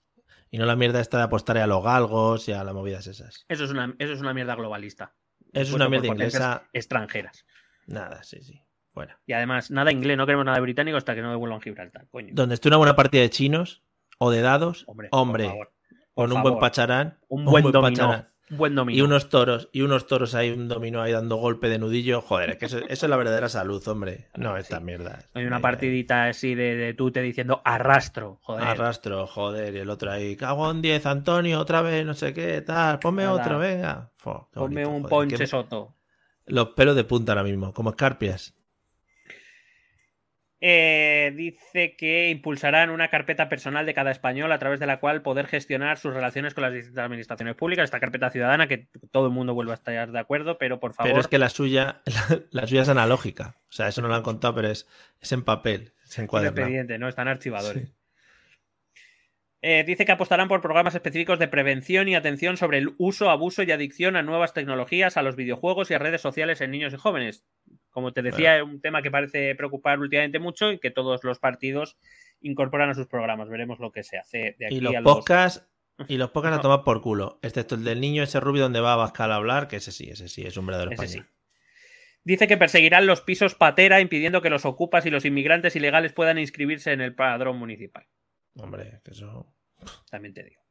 [0.50, 3.44] Y no la mierda esta de apostar a los galgos y a las movidas esas.
[3.48, 5.14] Eso es una, eso es una mierda globalista.
[5.52, 6.68] Es Impuesto una mierda inglesa.
[6.72, 7.46] Extranjeras.
[7.86, 8.60] Nada, sí, sí.
[8.92, 9.20] Fuera.
[9.24, 12.30] Y además, nada inglés, no queremos nada británico hasta que no devuelvan Gibraltar, coño.
[12.32, 13.84] Donde esté una buena partida de chinos
[14.18, 15.52] o de dados, Hombre, hombre,
[16.14, 16.28] favor.
[16.30, 17.82] con un buen pacharán, Un buen, dominó.
[17.82, 18.28] pacharán.
[18.50, 18.98] Un buen dominó.
[18.98, 22.20] y unos toros, y unos toros ahí, un dominó ahí dando golpe de nudillo.
[22.20, 24.28] Joder, es que eso, eso es la verdadera salud, hombre.
[24.36, 25.28] No, estas mierdas.
[25.32, 28.64] Hay una partidita así de, de tute diciendo arrastro, joder.
[28.64, 32.60] Arrastro, joder, y el otro ahí, cago en 10, Antonio, otra vez, no sé qué,
[32.60, 33.34] tal, ponme Nada.
[33.42, 34.10] otro, venga.
[34.14, 35.96] Fo, Ponme un ponche soto.
[36.46, 38.54] Los pelos de punta ahora mismo, como escarpias.
[40.66, 45.20] Eh, dice que impulsarán una carpeta personal de cada español a través de la cual
[45.20, 47.84] poder gestionar sus relaciones con las distintas administraciones públicas.
[47.84, 51.10] Esta carpeta ciudadana que todo el mundo vuelve a estar de acuerdo, pero por favor.
[51.10, 53.56] Pero es que la suya, la, la suya es analógica.
[53.68, 54.88] O sea, eso no lo han contado, pero es,
[55.20, 55.92] es en papel.
[56.02, 56.62] Es en cuadernado.
[56.62, 57.08] Independiente, ¿no?
[57.08, 57.88] Están archivadores.
[57.88, 57.94] Sí.
[59.66, 63.62] Eh, dice que apostarán por programas específicos de prevención y atención sobre el uso, abuso
[63.62, 66.98] y adicción a nuevas tecnologías, a los videojuegos y a redes sociales en niños y
[66.98, 67.46] jóvenes.
[67.88, 71.38] Como te decía, es un tema que parece preocupar últimamente mucho y que todos los
[71.38, 71.96] partidos
[72.42, 73.48] incorporan a sus programas.
[73.48, 75.14] Veremos lo que se hace de aquí Y los a los...
[75.14, 75.66] podcasts,
[76.08, 77.38] y los podcasts a tomar por culo.
[77.40, 80.10] Excepto el del niño ese rubio donde va a Bascal a hablar, que ese sí,
[80.10, 81.30] ese sí, es un verdadero Ese español.
[82.22, 86.38] Dice que perseguirán los pisos patera impidiendo que los ocupas y los inmigrantes ilegales puedan
[86.38, 88.06] inscribirse en el padrón municipal.
[88.56, 89.53] Hombre, que eso.
[90.10, 90.62] También te digo.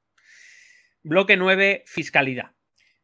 [1.04, 2.52] Bloque 9, fiscalidad.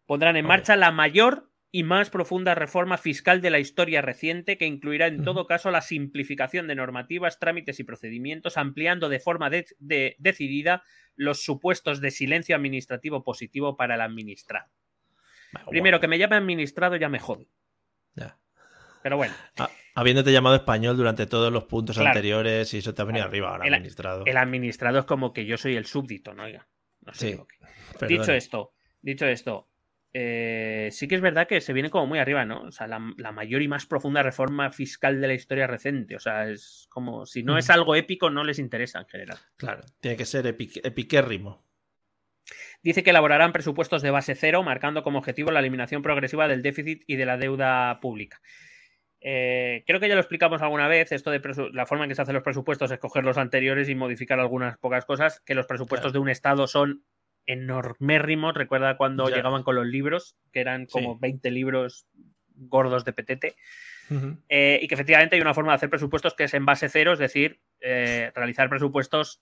[0.05, 4.65] Pondrán en marcha la mayor y más profunda reforma fiscal de la historia reciente que
[4.65, 9.67] incluirá en todo caso la simplificación de normativas, trámites y procedimientos, ampliando de forma de-
[9.77, 10.81] de- decidida
[11.15, 14.71] los supuestos de silencio administrativo positivo para el administrado.
[15.69, 17.47] Primero, que me llame administrado ya me jode.
[18.15, 18.39] Ya.
[19.01, 22.09] Pero bueno, Ah, habiéndote llamado español durante todos los puntos Claro.
[22.09, 23.29] anteriores y eso te ha venido Claro.
[23.31, 24.25] arriba ahora, El- administrado.
[24.25, 26.43] el administrado es como que yo soy el súbdito, ¿no?
[26.43, 26.67] Oiga,
[27.05, 27.39] no se Sí.
[28.07, 29.67] Dicho esto, dicho esto,
[30.13, 32.61] eh, sí que es verdad que se viene como muy arriba, ¿no?
[32.63, 36.15] O sea, la, la mayor y más profunda reforma fiscal de la historia reciente.
[36.15, 39.37] O sea, es como si no es algo épico, no les interesa en general.
[39.57, 41.63] Claro, tiene que ser epic- epiquérrimo.
[42.81, 47.03] Dice que elaborarán presupuestos de base cero, marcando como objetivo la eliminación progresiva del déficit
[47.05, 48.41] y de la deuda pública.
[49.21, 51.41] Eh, creo que ya lo explicamos alguna vez, esto de
[51.73, 54.77] la forma en que se hacen los presupuestos es coger los anteriores y modificar algunas
[54.77, 57.03] pocas cosas, que los presupuestos de un Estado son
[57.45, 58.53] enormérrimos.
[58.53, 59.35] Recuerda cuando Ya.
[59.37, 61.19] llegaban con los libros, que eran como Sí.
[61.21, 62.07] 20 libros
[62.55, 63.55] gordos de petete,
[64.49, 67.13] eh, y que efectivamente hay una forma de hacer presupuestos que es en base cero,
[67.13, 69.41] es decir, eh, realizar presupuestos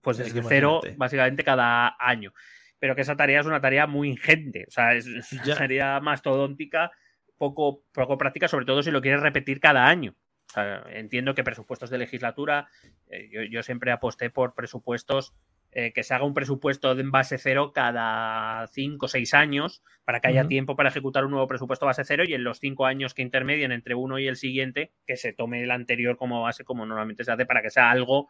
[0.00, 0.98] pues Es que desde cero, imagínate.
[0.98, 2.32] básicamente cada año.
[2.78, 5.56] Pero que esa tarea es una tarea muy ingente, o sea, es, es una Ya.
[5.56, 6.90] tarea mastodóntica,
[7.38, 10.14] poco, poco práctica, sobre todo si lo quieres repetir cada año.
[10.48, 12.68] O sea, entiendo que presupuestos de legislatura,
[13.08, 15.34] eh, yo, yo siempre aposté por presupuestos,
[15.72, 20.20] eh, que se haga un presupuesto en base cero cada cinco o seis años, para
[20.20, 23.14] que haya tiempo para ejecutar un nuevo presupuesto base cero y en los cinco años
[23.14, 26.86] que intermedien entre uno y el siguiente, que se tome el anterior como base, como
[26.86, 28.28] normalmente se hace, para que sea algo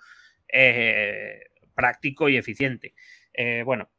[0.48, 1.40] eh,
[1.74, 2.94] práctico y eficiente.
[3.66, 3.90] Bueno,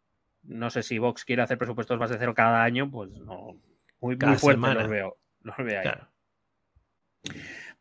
[0.42, 3.60] no sé si Vox quiere hacer presupuestos base cero cada año, pues no.
[4.06, 4.82] Muy, fuerte semana.
[4.82, 5.18] los veo.
[5.42, 5.84] Los veo ahí.
[5.84, 6.08] Claro.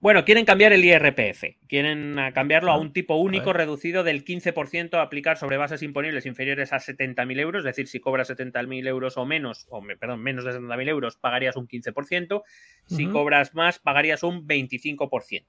[0.01, 1.57] Bueno, quieren cambiar el IRPF.
[1.67, 6.27] Quieren cambiarlo a Ah, un tipo único reducido del 15% a aplicar sobre bases imponibles
[6.27, 7.61] inferiores a 70.000 euros.
[7.61, 11.57] Es decir, si cobras 70.000 euros o menos, o perdón, menos de 70.000 euros, pagarías
[11.57, 12.43] un 15%.
[12.87, 15.47] Si cobras más, pagarías un 25%.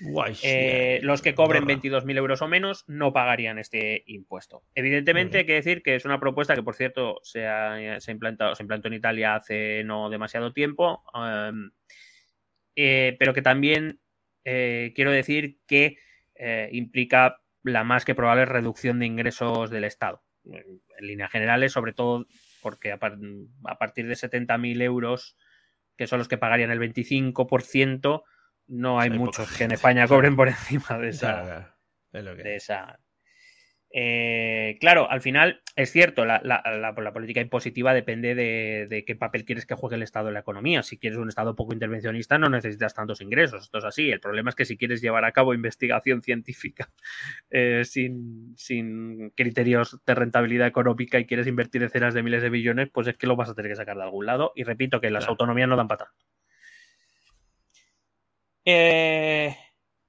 [0.00, 0.34] Guay.
[0.42, 1.80] Eh, sí, los que cobren Andorra.
[1.82, 4.62] 22.000 euros o menos no pagarían este impuesto.
[4.74, 8.14] Evidentemente, hay que decir que es una propuesta que, por cierto, se, ha, se, ha
[8.14, 11.70] implantado, se implantó en Italia hace no demasiado tiempo, um,
[12.76, 14.00] eh, pero que también
[14.44, 15.98] eh, quiero decir que
[16.36, 20.22] eh, implica la más que probable reducción de ingresos del Estado.
[20.44, 22.26] En líneas generales, sobre todo
[22.62, 23.18] porque a, par-
[23.64, 25.36] a partir de 70.000 euros,
[25.96, 28.22] que son los que pagarían el 25%,
[28.68, 29.72] no hay muchos que en.
[29.72, 31.74] España cobren por encima de esa, Claro, claro.
[32.12, 32.62] Es lo que de es.
[32.64, 33.00] esa.
[33.90, 39.04] Eh, claro, al final es cierto, la, la- la- la política impositiva depende de, de
[39.06, 40.82] qué papel quieres que juegue el Estado en la economía.
[40.82, 43.62] Si quieres un Estado poco intervencionista, no necesitas tantos ingresos.
[43.64, 44.10] Esto es así.
[44.10, 46.90] El problema es que si quieres llevar a cabo investigación científica
[47.50, 52.90] eh, sin, sin criterios de rentabilidad económica y quieres invertir decenas de miles de billones,
[52.92, 54.52] pues es que lo vas a tener que sacar de algún lado.
[54.54, 55.32] Y repito que las Claro.
[55.32, 56.24] autonomías no dan para tanto.
[58.70, 59.56] Eh,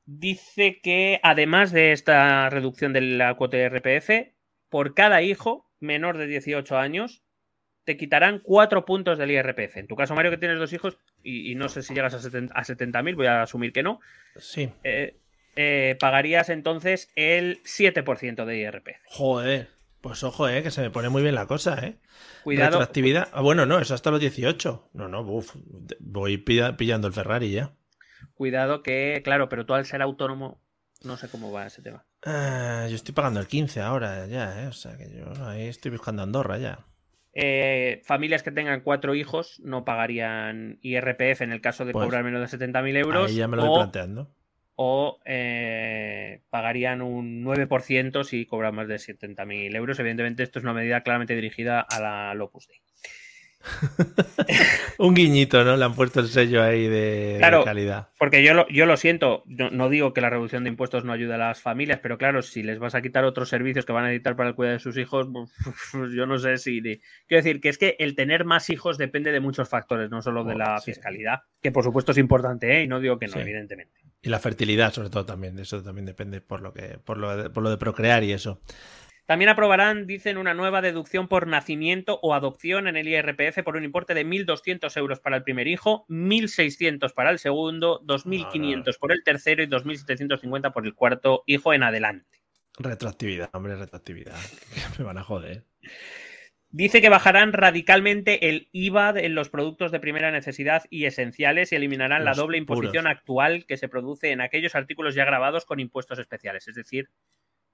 [0.06, 4.34] dice que además de esta reducción de la cuota de RPF,
[4.70, 7.24] por cada hijo menor de 18 años,
[7.86, 9.78] te quitarán 4 puntos del IRPF.
[9.78, 12.20] En tu caso, Mario, que tienes dos hijos y, y no sé si llegas a
[12.20, 14.02] 70 a 70.000, voy a asumir que no,
[14.36, 14.70] Sí.
[14.84, 15.16] eh,
[15.56, 19.00] eh, pagarías entonces el 7% de IRPF.
[19.06, 19.70] Joder.
[20.02, 21.96] Pues ojo, eh, que se me pone muy bien la cosa, eh.
[22.44, 23.28] Cuidado, Retroactividad.
[23.34, 24.90] Ah, bueno, no, eso hasta los 18.
[24.94, 25.56] No, no, uf,
[26.00, 27.74] voy pilla- pillando el Ferrari ya.
[28.40, 30.62] Cuidado que, claro, pero tú al ser autónomo,
[31.04, 32.06] no sé cómo va ese tema.
[32.26, 34.68] Ah, yo estoy pagando el 15 ahora ya, eh.
[34.68, 36.80] O sea que yo ahí estoy buscando Andorra ya.
[37.34, 42.24] Eh, familias que tengan cuatro hijos no pagarían IRPF en el caso de Pues, cobrar
[42.24, 43.30] menos de 70.000 euros.
[43.30, 44.32] Ahí ya me lo o, planteando.
[44.76, 50.00] o, eh, pagarían un 9% si cobran más de 70.000 euros.
[50.00, 52.80] Evidentemente, esto es una medida claramente dirigida a la, al Opus Dei.
[54.98, 55.76] Un guiñito, ¿no?
[55.78, 57.60] Le han puesto el sello ahí de, Claro.
[57.60, 58.10] de calidad.
[58.18, 61.14] Porque yo lo, yo lo siento, no, no digo que la reducción de impuestos no
[61.14, 64.06] ayude a las familias, pero claro, si les vas a quitar otros servicios que van
[64.06, 65.28] a necesitar para el cuidado de sus hijos,
[65.92, 66.82] pues, yo no sé si...
[66.82, 70.22] de- Quiero decir que es que el tener más hijos depende de muchos factores, no
[70.22, 70.92] solo de Oh, la sí.
[70.92, 72.84] fiscalidad, que por supuesto es importante, ¿eh?
[72.84, 73.40] y no digo que no, Sí.
[73.40, 74.00] evidentemente.
[74.22, 75.56] Y la fertilidad, sobre todo, también.
[75.56, 78.34] de Eso también depende por lo que, por lo de, por lo de procrear y
[78.34, 78.60] eso.
[79.30, 83.84] También aprobarán, dicen, una nueva deducción por nacimiento o adopción en el IRPF por un
[83.84, 89.24] importe de 1.200 euros para el primer hijo, 1.600 para el segundo, 2.500 por el
[89.24, 92.40] tercero y 2.750 por el cuarto hijo en adelante.
[92.80, 94.34] Retroactividad, hombre, retroactividad.
[94.98, 95.64] Me van a joder.
[96.72, 101.76] Dice que bajarán radicalmente el IVA en los productos de primera necesidad y esenciales y
[101.76, 103.18] eliminarán la doble imposición puros.
[103.18, 107.10] actual que se produce en aquellos artículos ya grabados con impuestos especiales, es decir,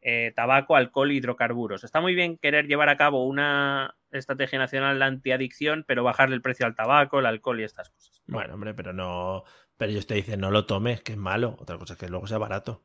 [0.07, 1.83] eh, tabaco, alcohol y hidrocarburos.
[1.83, 6.43] Está muy bien querer llevar a cabo una estrategia nacional de antiadicción, pero bajarle el
[6.43, 8.21] precio al tabaco, el alcohol y estas cosas.
[8.27, 9.45] Bueno, hombre, pero no.
[9.77, 11.57] Pero ellos te dicen, no lo tomes, que es malo.
[11.59, 12.83] Otra cosa es que luego sea barato.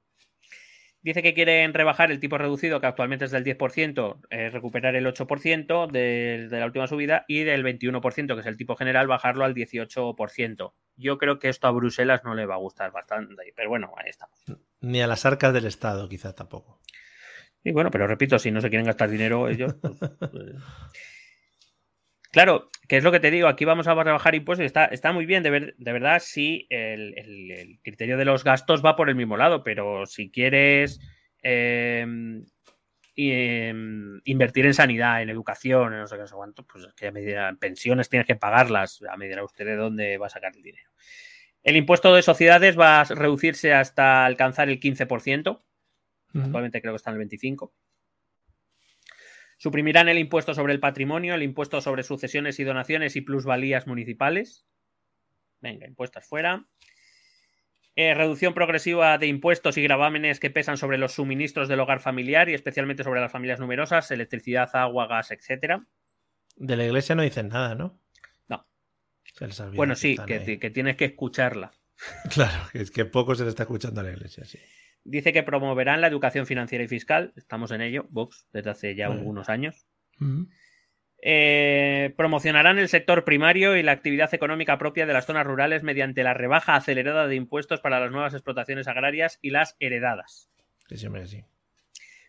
[1.03, 5.07] Dice que quieren rebajar el tipo reducido, que actualmente es del 10%, eh, recuperar el
[5.07, 9.45] 8% de, de la última subida y del 21%, que es el tipo general, bajarlo
[9.45, 10.73] al 18%.
[10.97, 14.09] Yo creo que esto a Bruselas no le va a gustar bastante, pero bueno, ahí
[14.09, 14.43] estamos.
[14.81, 16.81] Ni a las arcas del Estado, quizás tampoco.
[17.65, 19.75] Y bueno, pero repito, si no se quieren gastar dinero ellos.
[19.81, 20.55] pues, pues-
[22.33, 25.13] Claro, que es lo que te digo, aquí vamos a rebajar impuestos y está, está
[25.13, 28.95] muy bien, de, ver- de verdad, si el, el- el criterio de los gastos va
[28.95, 31.01] por el mismo lado, pero si quieres
[31.43, 32.07] eh,
[33.15, 33.75] y, eh,
[34.25, 37.07] invertir en sanidad, en educación, en no sé qué, no sé cuánto, pues es que
[37.07, 40.31] ya me dirán, pensiones tienes que pagarlas, ya me dirá usted de dónde va a
[40.31, 40.89] sacar el dinero.
[41.63, 45.65] El impuesto de sociedades va a reducirse hasta alcanzar el 15%.
[46.35, 47.73] Actualmente creo que está en el 25.
[49.57, 54.65] Suprimirán el impuesto sobre el patrimonio, el impuesto sobre sucesiones y donaciones y plusvalías municipales.
[55.61, 56.67] Venga, impuestos fuera.
[57.97, 62.49] Eh, reducción progresiva de impuestos y gravámenes que pesan sobre los suministros del hogar familiar
[62.49, 65.85] y especialmente sobre las familias numerosas, electricidad, agua, gas, etcétera.
[66.57, 68.01] De la iglesia no dicen nada, ¿no?
[68.49, 68.67] No.
[69.75, 71.73] Bueno, sí, que, que tienes que escucharla.
[72.31, 74.59] Claro, es que poco se le está escuchando a la iglesia, sí.
[75.05, 77.33] Dice que promoverán la educación financiera y fiscal.
[77.37, 79.21] Estamos en ello, Vox, desde hace ya Vale.
[79.21, 79.87] algunos años.
[81.23, 86.23] Eh, promocionarán el sector primario y la actividad económica propia de las zonas rurales mediante
[86.23, 90.51] la rebaja acelerada de impuestos para las nuevas explotaciones agrarias y las heredadas.
[90.89, 91.45] Que siempre sí.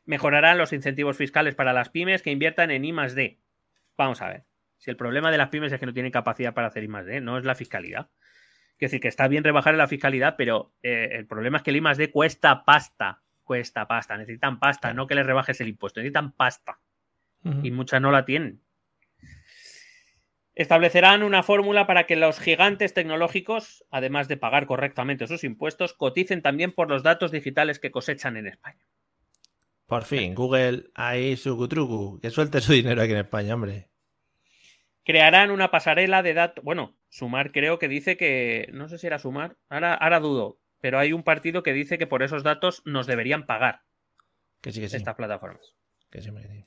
[0.05, 3.39] Mejorarán los incentivos fiscales para las pymes que inviertan en I más D.
[3.97, 4.43] Vamos a ver.
[4.77, 7.05] Si el problema de las pymes es que no tienen capacidad para hacer I más
[7.05, 8.09] D, no es la fiscalidad.
[8.81, 11.75] Quiero decir que está bien rebajar la fiscalidad, pero eh, el problema es que el
[11.75, 13.21] I más D cuesta pasta.
[13.43, 14.17] Cuesta pasta.
[14.17, 15.99] Necesitan pasta, no que les rebajes el impuesto.
[15.99, 16.79] Necesitan pasta
[17.61, 18.59] y muchas no la tienen.
[20.55, 26.41] Establecerán una fórmula para que los gigantes tecnológicos, además de pagar correctamente sus impuestos, coticen
[26.41, 28.83] también por los datos digitales que cosechan en España.
[29.85, 33.90] Por fin, Google, ahí su truco, que suelte su dinero aquí en España, hombre.
[35.03, 36.63] Crearán una pasarela de datos.
[36.63, 38.69] Bueno, Sumar creo que dice que.
[38.73, 39.57] No sé si era Sumar.
[39.69, 40.59] Ahora, ahora dudo.
[40.79, 43.83] Pero hay un partido que dice que por esos datos nos deberían pagar
[44.61, 44.97] Que sí, que sí.
[44.97, 45.75] estas plataformas.
[46.09, 46.65] Que sí, sí.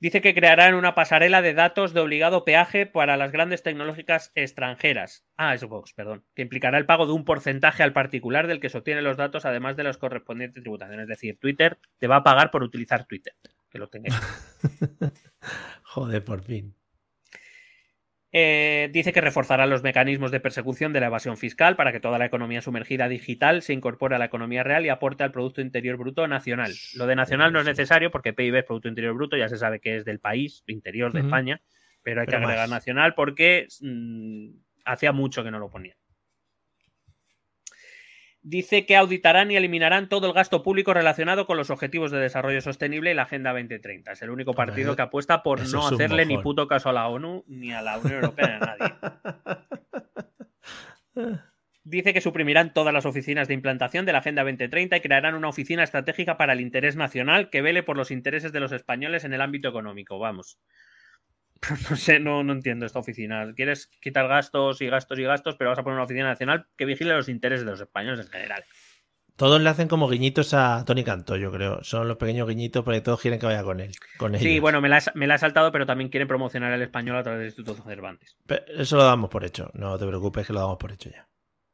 [0.00, 5.26] Dice que crearán una pasarela de datos de obligado peaje para las grandes tecnológicas extranjeras.
[5.36, 6.24] Ah, es Vox, perdón.
[6.36, 9.44] Que implicará el pago de un porcentaje al particular del que se obtienen los datos,
[9.44, 11.02] además de las correspondientes tributaciones.
[11.02, 13.34] Es decir, Twitter te va a pagar por utilizar Twitter.
[13.70, 14.14] Que lo tengáis.
[15.82, 16.77] Joder, por fin.
[18.30, 22.18] Eh, dice que reforzará los mecanismos de persecución de la evasión fiscal para que toda
[22.18, 25.96] la economía sumergida digital se incorpore a la economía real y aporte al Producto Interior
[25.96, 26.72] Bruto nacional.
[26.94, 29.80] Lo de nacional no es necesario porque PIB es Producto Interior Bruto, ya se sabe
[29.80, 31.20] que es del país, interior de.
[31.20, 31.62] España,
[32.02, 32.80] pero hay Pero que agregar más.
[32.80, 34.50] nacional porque mm,
[34.84, 35.96] hacía mucho que no lo ponía.
[38.48, 42.62] Dice que auditarán y eliminarán todo el gasto público relacionado con los Objetivos de Desarrollo
[42.62, 44.12] Sostenible y la Agenda 2030.
[44.12, 47.08] Es el único partido que apuesta por eso no hacerle ni puto caso a la
[47.08, 48.94] ONU, ni a la Unión Europea, ni a nadie.
[51.84, 55.50] Dice que suprimirán todas las oficinas de implantación de la Agenda 2030 y crearán una
[55.50, 59.34] oficina estratégica para el interés nacional que vele por los intereses de los españoles en
[59.34, 60.18] el ámbito económico.
[60.18, 60.58] Vamos.
[61.90, 63.52] No sé, no, no entiendo esta oficina.
[63.54, 66.84] Quieres quitar gastos y gastos y gastos, pero vas a poner una oficina nacional que
[66.84, 68.64] vigile los intereses de los españoles en general.
[69.36, 71.84] Todos le hacen como guiñitos a Tony Canto, yo creo.
[71.84, 73.92] Son los pequeños guiñitos porque todos quieren que vaya con él.
[74.16, 74.42] Con ellos.
[74.42, 77.22] Sí, bueno, me la, me la he saltado, pero también quieren promocionar el español a
[77.22, 78.36] través del Instituto Cervantes.
[78.46, 79.70] Pero eso lo damos por hecho.
[79.74, 81.28] No te preocupes que lo damos por hecho ya.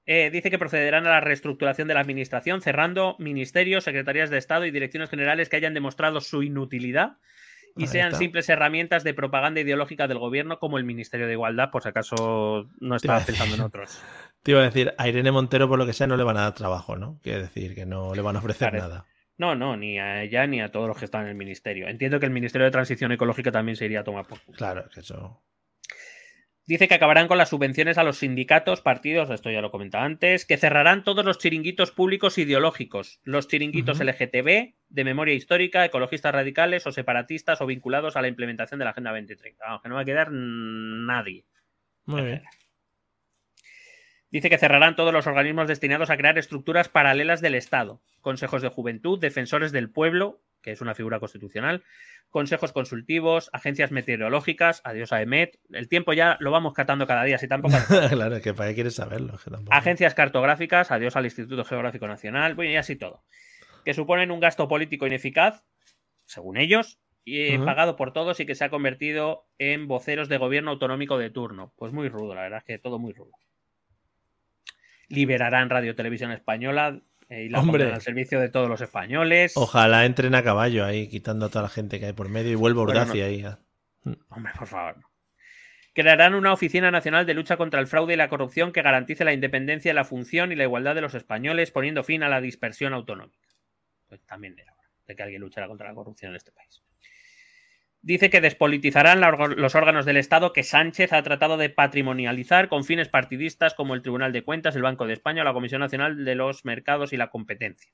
[0.06, 4.66] Eh, dice que procederán a la reestructuración de la administración, cerrando ministerios, secretarías de Estado
[4.66, 7.16] y direcciones generales que hayan demostrado su inutilidad
[7.77, 8.19] y Ahí sean está.
[8.19, 12.69] simples herramientas de propaganda ideológica del gobierno como el Ministerio de Igualdad, por si acaso
[12.81, 14.01] no Te iba a estabas pensando en otros.
[14.43, 16.43] Te iba a decir, a Irene Montero, por lo que sea, no le van a
[16.43, 17.19] dar trabajo, ¿no?
[17.23, 18.89] Quiere decir que no le van a ofrecer Claro.
[18.89, 19.07] nada.
[19.37, 21.89] No, no, ni a ella ni a todos los que están en el ministerio.
[21.89, 24.39] Entiendo que el Ministerio de Transición Ecológica también se iría a tomar por.
[24.57, 25.43] Claro, que eso.
[26.66, 30.47] Dice que acabarán con las subvenciones a los sindicatos, partidos, esto ya lo comentaba antes,
[30.47, 34.01] que cerrarán todos los chiringuitos públicos ideológicos, los chiringuitos.
[34.01, 38.93] LGTB, de memoria histórica, ecologistas radicales o separatistas o vinculados a la implementación de la
[38.93, 39.65] Agenda 2030.
[39.65, 41.45] Vamos, que no va a quedar nadie.
[42.07, 42.43] Muy bien.
[44.35, 48.01] Dice que cerrarán todos los organismos destinados a crear estructuras paralelas del Estado.
[48.20, 51.85] Consejos de juventud, defensores del pueblo, que es una figura constitucional,
[52.31, 55.61] consejos consultivos, agencias meteorológicas, adiós a EMET.
[55.70, 57.77] El tiempo ya lo vamos catando cada día, si tampoco.
[58.11, 59.39] claro, que para qué quieres saberlo.
[59.39, 63.23] que tampoco- Agencias cartográficas, adiós al Instituto Geográfico Nacional, bueno, y así todo.
[63.85, 65.62] Que suponen un gasto político ineficaz,
[66.24, 70.39] según ellos, y eh, pagado por todos y que se ha convertido en voceros de
[70.39, 71.73] gobierno autonómico de turno.
[71.77, 73.31] Pues muy rudo, la verdad es que todo muy rudo.
[75.09, 77.79] Liberarán Radio Televisión Española eh, y la Hombre.
[77.81, 79.53] pondrán al servicio de todos los españoles.
[79.57, 82.55] Ojalá entren a caballo ahí, quitando a toda la gente que hay por medio y
[82.57, 83.25] vuelva Bueno, Urdaci no.
[83.25, 83.43] ahí.
[83.45, 83.59] a-
[84.29, 84.97] Hombre, por favor.
[85.95, 89.33] Crearán una Oficina Nacional de Lucha contra el Fraude y la Corrupción que garantice la
[89.33, 93.49] independencia, la función y la igualdad de los españoles, poniendo fin a la dispersión autonómica.
[94.09, 96.83] Pues también era hora de que alguien luchara contra la corrupción en este país.
[98.07, 99.23] Dice que despolitizarán
[99.57, 104.03] los órganos del Estado que Sánchez ha tratado de patrimonializar con fines partidistas como el
[104.03, 107.17] Tribunal de Cuentas, el Banco de España o la Comisión Nacional de los Mercados y
[107.17, 107.91] la Competencia.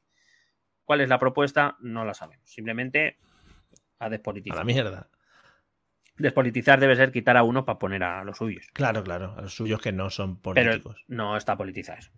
[0.85, 1.77] ¿Cuál es la propuesta?
[1.78, 2.51] No la sabemos.
[2.51, 3.19] Simplemente
[4.01, 4.59] a A despolitizar.
[4.59, 5.09] la mierda.
[6.16, 8.66] Despolitizar debe ser quitar a uno para poner a los suyos.
[8.73, 9.35] Claro, claro.
[9.39, 11.05] A los suyos que no son Pero políticos.
[11.07, 12.11] no está politizado eso.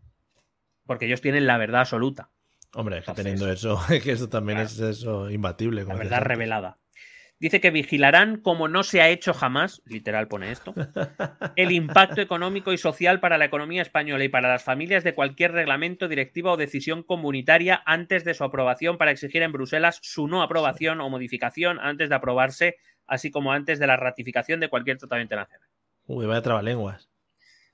[0.86, 2.30] Porque ellos tienen la verdad absoluta,
[2.74, 4.70] Hombre, es que Entonces- teniendo eso, es que eso también Claro.
[4.70, 5.84] es eso imbatible.
[5.84, 6.78] la verdad revelada.
[7.42, 10.74] Dice que vigilarán como no se ha hecho jamás, literal pone esto,
[11.56, 15.50] el impacto económico y social para la economía española y para las familias de cualquier
[15.50, 20.40] reglamento, directiva o decisión comunitaria antes de su aprobación para exigir en Bruselas su no
[20.40, 22.76] aprobación o modificación antes de aprobarse,
[23.08, 25.68] así como antes de la ratificación de cualquier tratado internacional.
[26.06, 27.10] Uy, vaya trabalenguas.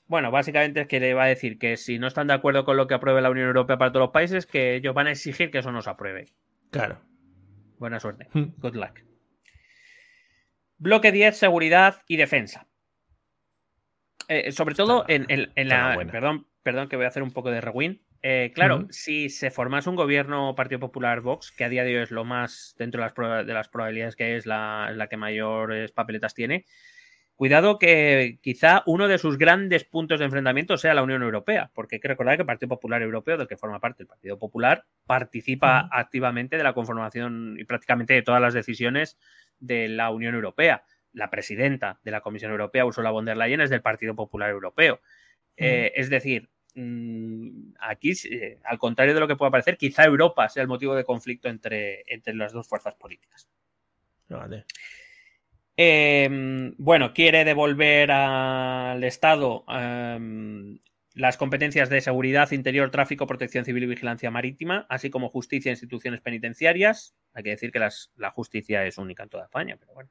[0.07, 2.79] Bueno, básicamente es que le va a decir que si no están de acuerdo con
[2.79, 5.51] lo que apruebe la Unión Europea para todos los países, que ellos van a exigir
[5.51, 6.25] que eso no se apruebe.
[6.71, 7.03] Claro.
[7.79, 8.29] Buena suerte.
[8.33, 8.55] Hmm.
[8.57, 9.09] Good luck.
[10.79, 12.67] Bloque 10, seguridad y defensa.
[14.29, 15.95] Eh, sobre todo en, en- la.
[16.13, 17.99] Perdón, perdón que voy a hacer un poco de rewind.
[18.23, 22.03] Eh, claro, si se formase un gobierno Partido Popular Vox, que a día de hoy
[22.03, 25.93] es lo más, dentro de las, de las probabilidades que es la, la que mayores
[25.93, 26.67] papeletas tiene,
[27.37, 31.97] cuidado que quizá uno de sus grandes puntos de enfrentamiento sea la Unión Europea, porque
[31.97, 34.85] hay que recordar que el Partido Popular Europeo, del que forma parte el Partido Popular,
[35.07, 39.17] participa activamente de la conformación y prácticamente de todas las decisiones
[39.61, 40.85] de la Unión Europea.
[41.13, 45.01] La presidenta de la Comisión Europea, Ursula von der Leyen, es del Partido Popular Europeo.
[45.57, 50.49] Eh, es decir, mm, aquí, eh, al contrario de lo que pueda parecer, quizá Europa
[50.49, 53.49] sea el motivo de conflicto entre, entre las dos fuerzas políticas.
[54.29, 54.65] Vale.
[55.81, 56.29] Eh,
[56.77, 60.19] bueno, quiere devolver al Estado eh,
[61.19, 65.73] las competencias de seguridad, interior, tráfico, protección civil y vigilancia marítima, así como justicia e
[65.75, 67.15] instituciones penitenciarias.
[67.35, 70.11] Hay que decir que las- la justicia es única en toda España, pero bueno.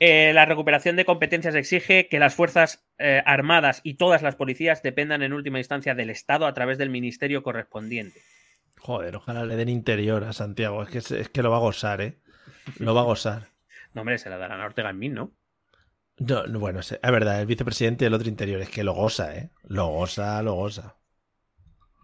[0.00, 4.82] Eh, la recuperación de competencias exige que las Fuerzas eh, Armadas y todas las policías
[4.82, 8.20] dependan en última instancia del Estado a través del ministerio correspondiente.
[8.78, 10.82] Joder, ojalá le den interior a Santiago.
[10.84, 12.18] Es que, es que lo va a gozar, ¿eh?
[12.78, 13.48] Lo va a gozar.
[13.94, 15.32] No, hombre, se la darán a Ortega en mí, ¿no?
[16.18, 18.60] No, no, bueno, es verdad, el vicepresidente y el otro interior.
[18.60, 19.50] Es que lo goza, ¿eh?
[19.62, 20.96] Lo goza, lo goza.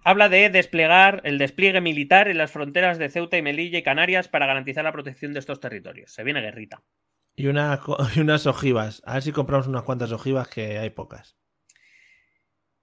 [0.05, 4.28] Habla de desplegar el despliegue militar en las fronteras de Ceuta y Melilla y Canarias
[4.28, 6.12] para garantizar la protección de estos territorios.
[6.12, 6.82] Se viene guerrita.
[7.35, 7.81] Y, una,
[8.15, 9.03] y unas ojivas.
[9.07, 11.36] A ver si compramos unas cuantas ojivas que hay pocas.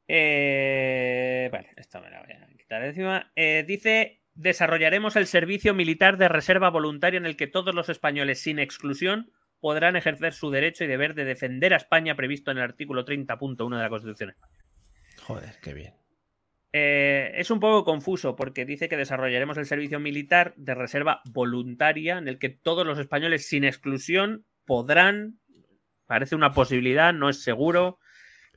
[0.07, 3.31] Eh, vale, esta me la voy a quitar de encima.
[3.35, 8.41] Eh, dice, desarrollaremos el servicio militar de reserva voluntaria en el que todos los españoles,
[8.41, 12.63] sin exclusión, podrán ejercer su derecho y deber de defender a España previsto en el
[12.63, 14.63] artículo 30.1 de la Constitución española.
[15.21, 15.93] Joder, qué bien.
[16.73, 22.17] Eh, es un poco confuso porque dice que desarrollaremos el servicio militar de reserva voluntaria
[22.17, 25.39] en el que todos los españoles sin exclusión podrán,
[26.05, 27.99] parece una posibilidad, no es seguro.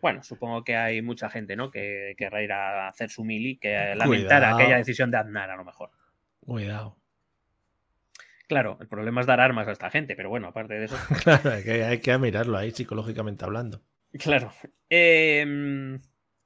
[0.00, 1.70] Bueno, supongo que hay mucha gente, ¿no?
[1.70, 4.56] Que querrá ir a hacer su mili, que lamentar Cuidado.
[4.56, 5.90] aquella decisión de Aznar a lo mejor.
[6.40, 6.96] Cuidado.
[8.46, 10.96] Claro, el problema es dar armas a esta gente, pero bueno, aparte de eso.
[11.24, 13.82] Claro, hay que, hay que mirarlo ahí psicológicamente hablando.
[14.18, 14.52] Claro.
[14.90, 15.98] Eh,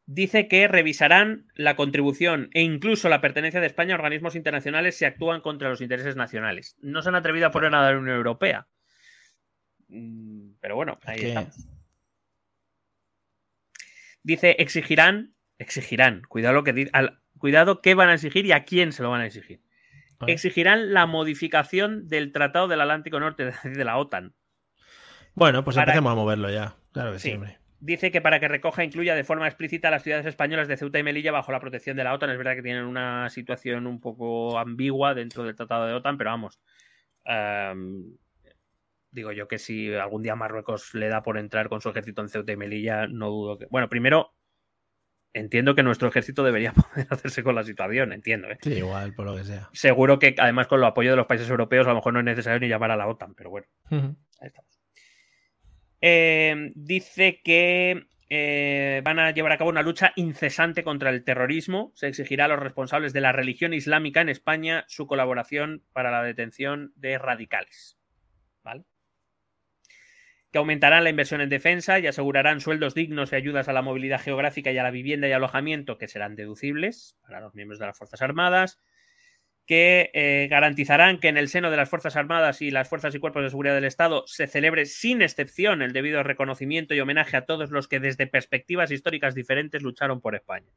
[0.07, 5.05] dice que revisarán la contribución e incluso la pertenencia de España a organismos internacionales si
[5.05, 6.77] actúan contra los intereses nacionales.
[6.81, 8.69] No se han atrevido a poner nada de la Unión Europea.
[9.89, 11.57] Mm, Pero bueno, ahí que- estamos.
[14.23, 18.93] Dice, exigirán, exigirán, cuidado lo que al- cuidado qué van a exigir y a quién
[18.93, 19.63] se lo van a exigir.
[20.27, 24.35] Exigirán la modificación del Tratado del Atlántico Norte, de la OTAN.
[25.35, 26.75] Bueno, pues Para- empecemos a moverlo ya.
[26.93, 27.59] Claro que sí, hombre.
[27.81, 30.77] Dice que para que recoja e incluya de forma explícita a las ciudades españolas de
[30.77, 32.31] Ceuta y Melilla bajo la protección de la OTAN.
[32.31, 36.31] Es verdad que tienen una situación un poco ambigua dentro del Tratado de OTAN, pero
[36.31, 36.59] vamos.
[37.25, 38.17] em,
[39.13, 42.29] digo yo que si algún día Marruecos le da por entrar con su ejército en
[42.29, 43.67] Ceuta y Melilla, no dudo que.
[43.71, 44.35] Bueno, primero,
[45.33, 48.49] entiendo que nuestro ejército debería poder hacerse con la situación, entiendo.
[48.51, 48.59] ¿eh?
[48.63, 49.69] Sí, igual, por lo que sea.
[49.73, 52.27] Seguro que además con el apoyo de los países europeos a lo mejor no es
[52.27, 53.67] necesario ni llamar a la OTAN, pero bueno.
[53.91, 54.81] Ahí estamos.
[56.01, 61.93] Eh, dice que eh, van a llevar a cabo una lucha incesante contra el terrorismo.
[61.95, 66.23] Se exigirá a los responsables de la religión islámica en España su colaboración para la
[66.23, 67.98] detención de radicales.
[70.59, 74.71] Aumentarán la inversión en defensa y asegurarán sueldos dignos y ayudas a la movilidad geográfica
[74.71, 78.23] y a la vivienda y alojamiento que serán deducibles para los miembros de las Fuerzas
[78.23, 78.79] Armadas
[79.69, 83.19] que eh, garantizarán que en el seno de las Fuerzas Armadas y las Fuerzas y
[83.19, 87.45] Cuerpos de Seguridad del Estado se celebre sin excepción el debido reconocimiento y homenaje a
[87.45, 90.73] todos los que desde perspectivas históricas diferentes lucharon por España.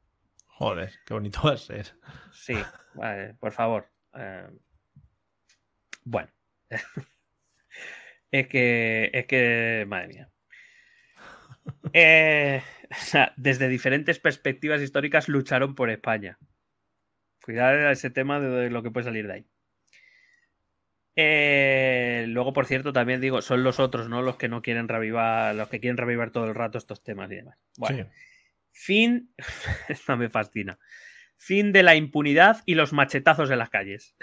[0.45, 1.93] Joder, qué bonito va a ser.
[2.33, 2.57] Sí,
[2.93, 3.89] vale, por favor.
[4.13, 4.49] Eh,
[6.03, 6.29] bueno.
[8.31, 10.29] es que, es que, madre mía.
[11.93, 16.39] Eh, o sea, desde diferentes perspectivas históricas lucharon por España.
[17.43, 19.45] Cuidado a ese tema de lo que puede salir de ahí.
[21.15, 24.21] Eh, luego, por cierto, también digo, son los otros, ¿no?
[24.21, 27.35] Los que no quieren revivar, los que quieren revivar todo el rato estos temas y
[27.35, 27.57] demás.
[27.77, 28.09] Bueno, Sí.
[28.71, 29.33] fin.
[29.89, 30.79] Esta me fascina.
[31.37, 34.15] Fin de la impunidad y los machetazos en las calles.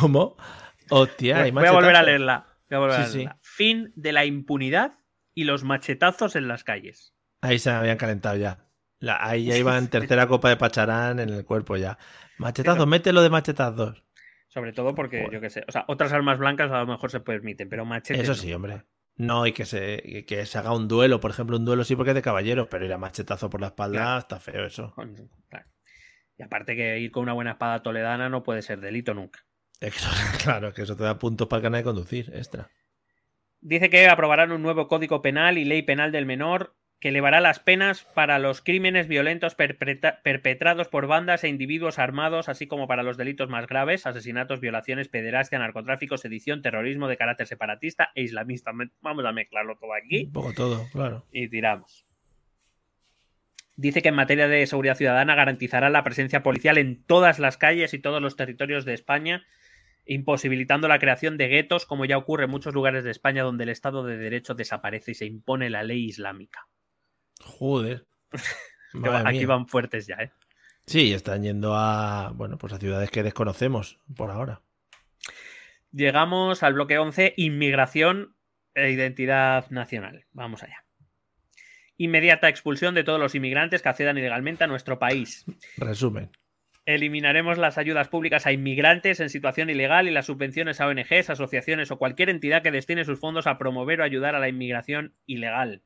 [0.00, 0.36] ¿Cómo?
[0.90, 2.46] Hostia, Voy a volver a leerla.
[2.70, 3.28] Sí, sí.
[3.42, 4.94] Fin de la impunidad
[5.34, 7.14] y los machetazos en las calles.
[7.42, 8.66] Ahí se habían calentado ya.
[8.98, 11.98] La- ahí ya iban tercera copa de Pacharán en el cuerpo ya.
[12.38, 14.04] Machetazos, mételo de machetazos.
[14.48, 15.32] Sobre todo porque, Joder.
[15.32, 18.22] yo qué sé, o sea, otras armas blancas a lo mejor se permiten, pero machetes.
[18.22, 18.36] Eso no.
[18.36, 18.82] sí, hombre.
[19.16, 22.10] No, y que se, que se haga un duelo, por ejemplo, un duelo sí porque
[22.10, 24.18] es de caballeros, pero ir a machetazo por la espalda Claro.
[24.18, 24.94] está feo eso.
[25.48, 25.66] Claro.
[26.38, 29.40] Y aparte que ir con una buena espada toledana no puede ser delito nunca.
[29.80, 30.10] Es que eso-
[30.44, 32.70] claro, que eso te da puntos para el canal de conducir, extra.
[33.62, 37.60] Dice que aprobarán un nuevo código penal y ley penal del menor que elevará las
[37.60, 43.02] penas para los crímenes violentos perpetra- perpetrados por bandas e individuos armados, así como para
[43.02, 48.70] los delitos más graves, asesinatos, violaciones, pederastia, narcotráfico, sedición, terrorismo de carácter separatista e islamista.
[49.00, 51.24] Vamos a mezclarlo todo aquí Un poco todo, claro.
[51.32, 52.04] y tiramos.
[53.76, 57.94] Dice que en materia de seguridad ciudadana garantizará la presencia policial en todas las calles
[57.94, 59.42] y todos los territorios de España,
[60.10, 63.70] imposibilitando la creación de guetos, como ya ocurre en muchos lugares de España donde el
[63.70, 66.66] Estado de Derecho desaparece y se impone la ley islámica.
[67.44, 68.06] Joder.
[69.24, 69.46] Aquí mía.
[69.46, 70.32] van fuertes ya, ¿eh?
[70.84, 74.62] Sí, están yendo a, bueno, pues a ciudades que desconocemos por ahora.
[75.92, 78.34] Llegamos al bloque 11, inmigración
[78.74, 80.24] e identidad nacional.
[80.32, 80.84] Vamos allá.
[81.98, 85.44] Inmediata expulsión de todos los inmigrantes que accedan ilegalmente a nuestro país.
[85.76, 86.30] Resumen.
[86.86, 91.90] Eliminaremos las ayudas públicas a inmigrantes en situación ilegal y las subvenciones a ONGs, asociaciones
[91.90, 95.82] o cualquier entidad que destine sus fondos a promover o ayudar a la inmigración ilegal.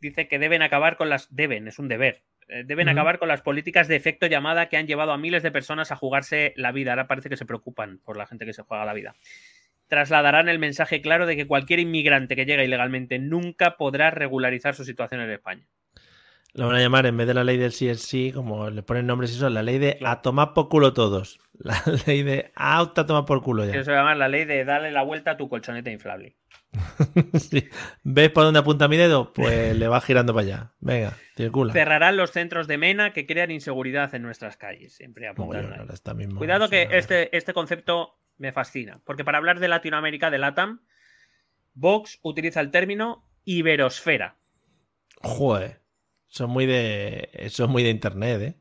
[0.00, 1.34] Dice que deben acabar con las.
[1.34, 2.22] Deben, es un deber.
[2.48, 5.50] eh, Deben acabar con las políticas de efecto llamada que han llevado a miles de
[5.50, 6.92] personas a jugarse la vida.
[6.92, 9.16] Ahora parece que se preocupan por la gente que se juega la vida.
[9.88, 14.84] Trasladarán el mensaje claro de que cualquier inmigrante que llega ilegalmente nunca podrá regularizar su
[14.84, 15.66] situación en España.
[16.54, 18.82] Lo van a llamar, en vez de la ley del sí es sí, como le
[18.82, 20.18] ponen nombres y eso, la ley de Claro.
[20.18, 21.38] a tomar por culo todos.
[21.60, 23.72] La ley de auto a tomar por culo ya.
[23.72, 26.36] Eso se llama la ley de darle la vuelta a tu colchoneta inflable.
[27.38, 27.68] Sí.
[28.04, 29.32] ¿Ves por dónde apunta mi dedo?
[29.32, 30.72] Pues le va girando para allá.
[30.80, 31.72] Venga, circula.
[31.72, 34.94] Cerrarán los centros de MENA que crean inseguridad en nuestras calles.
[34.94, 35.88] Siempre apuntan.
[36.36, 39.00] Cuidado que este, este concepto me fascina.
[39.04, 40.80] Porque para hablar de Latinoamérica, de LATAM,
[41.74, 44.36] Vox utiliza el término iberosfera.
[45.22, 45.77] Joder.
[46.28, 47.30] Son muy de.
[47.32, 48.54] Eso es muy de internet, ¿eh?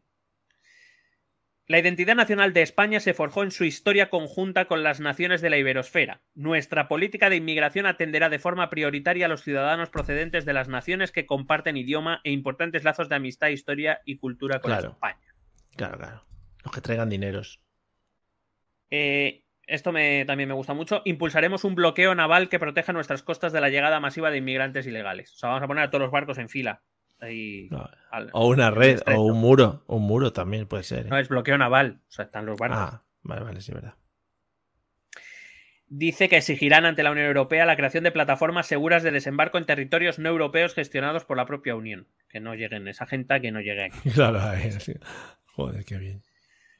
[1.69, 5.49] La identidad nacional de España se forjó en su historia conjunta con las naciones de
[5.49, 6.21] la iberosfera.
[6.33, 11.11] Nuestra política de inmigración atenderá de forma prioritaria a los ciudadanos procedentes de las naciones
[11.11, 14.91] que comparten idioma e importantes lazos de amistad, historia y cultura con Claro.
[14.91, 15.19] España.
[15.75, 16.23] Claro, claro.
[16.63, 17.59] Los que traigan dineros.
[18.89, 21.01] Eh, esto me, también me gusta mucho.
[21.03, 25.33] Impulsaremos un bloqueo naval que proteja nuestras costas de la llegada masiva de inmigrantes ilegales.
[25.33, 26.81] O sea, vamos a poner a todos los barcos en fila.
[27.19, 27.67] Ahí.
[27.71, 27.89] No.
[28.11, 29.83] al- O una red, o un muro.
[29.87, 31.05] Un muro también puede ser.
[31.07, 31.09] ¿eh?
[31.09, 32.01] No, es bloqueo naval.
[32.07, 32.77] O sea, están los barcos.
[32.79, 33.95] Ah, vale, vale, sí, verdad.
[35.89, 39.65] Dice que exigirán ante la Unión Europea la creación de plataformas seguras de desembarco en
[39.65, 42.07] territorios no europeos gestionados por la propia Unión.
[42.27, 44.09] Que no lleguen esa gente, que no llegue aquí.
[44.13, 44.39] Claro,
[44.79, 44.93] sí.
[45.45, 46.23] Joder, qué bien.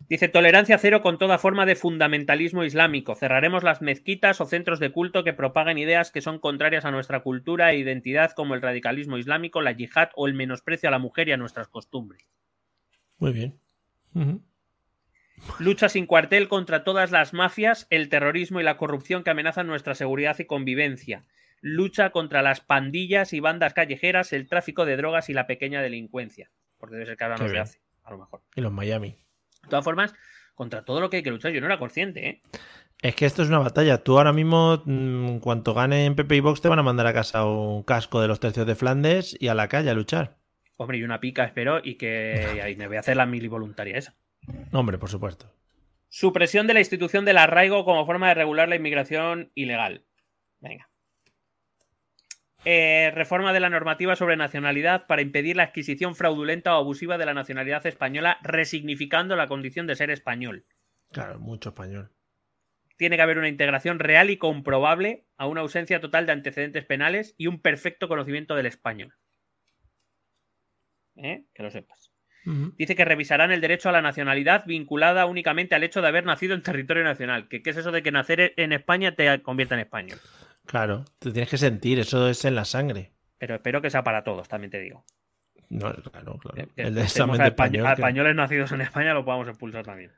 [0.10, 3.16] Dice tolerancia cero con toda forma de fundamentalismo islámico.
[3.16, 7.22] Cerraremos las mezquitas o centros de culto que propaguen ideas que son contrarias a nuestra
[7.22, 11.28] cultura e identidad como el radicalismo islámico, la yihad o el menosprecio a la mujer
[11.28, 12.30] y a nuestras costumbres.
[13.18, 13.60] Muy bien.
[15.60, 19.94] Lucha sin cuartel contra todas las mafias, el terrorismo y la corrupción que amenazan nuestra
[19.94, 21.26] seguridad y convivencia.
[21.60, 26.50] Lucha contra las pandillas y bandas callejeras, el tráfico de drogas y la pequeña delincuencia.
[26.78, 28.42] Porque debe ser que ahora no se hace, a lo mejor.
[28.56, 29.18] Y los Miami.
[29.68, 30.16] De todas formas,
[30.56, 32.42] contra todo lo que hay que luchar, yo no era consciente, ¿eh?
[33.02, 34.04] Es que esto es una batalla.
[34.04, 37.06] Tú ahora mismo, mm, en cuanto gane en Pepe y Box, te van a mandar
[37.06, 40.38] a casa un casco de los tercios de Flandes y a la calle a luchar.
[40.78, 43.98] Hombre, y una pica espero y que ahí me voy a hacer la mili voluntaria
[43.98, 44.16] esa.
[44.72, 45.54] Hombre, por supuesto.
[46.08, 50.06] Supresión de la institución del arraigo como forma de regular la inmigración ilegal.
[50.62, 50.90] Venga.
[52.70, 57.26] Eh, reforma de la normativa sobre nacionalidad para impedir la adquisición fraudulenta o abusiva de
[57.26, 60.66] la nacionalidad española, resignificando la condición de ser español.
[61.14, 62.12] Claro, mucho español.
[62.98, 67.36] Tiene que haber una integración real y comprobable a una ausencia total de antecedentes penales
[67.38, 69.14] y un perfecto conocimiento del español.
[71.16, 71.46] ¿Eh?
[71.54, 72.12] Que lo sepas.
[72.78, 76.54] Dice que revisarán el derecho a la nacionalidad vinculada únicamente al hecho de haber nacido
[76.54, 77.48] en territorio nacional.
[77.48, 80.20] ¿Qué, qué es eso de que nacer en España te convierta en español?
[80.68, 83.14] Claro, te tienes que sentir, eso es en la sangre.
[83.40, 85.04] Pero espero que sea para todos, también te digo.
[85.70, 86.56] No, claro, claro.
[86.56, 87.86] Que- que El de tenemos examen de españ- español.
[87.88, 90.12] a que- españoles nacidos en España lo podamos expulsar también.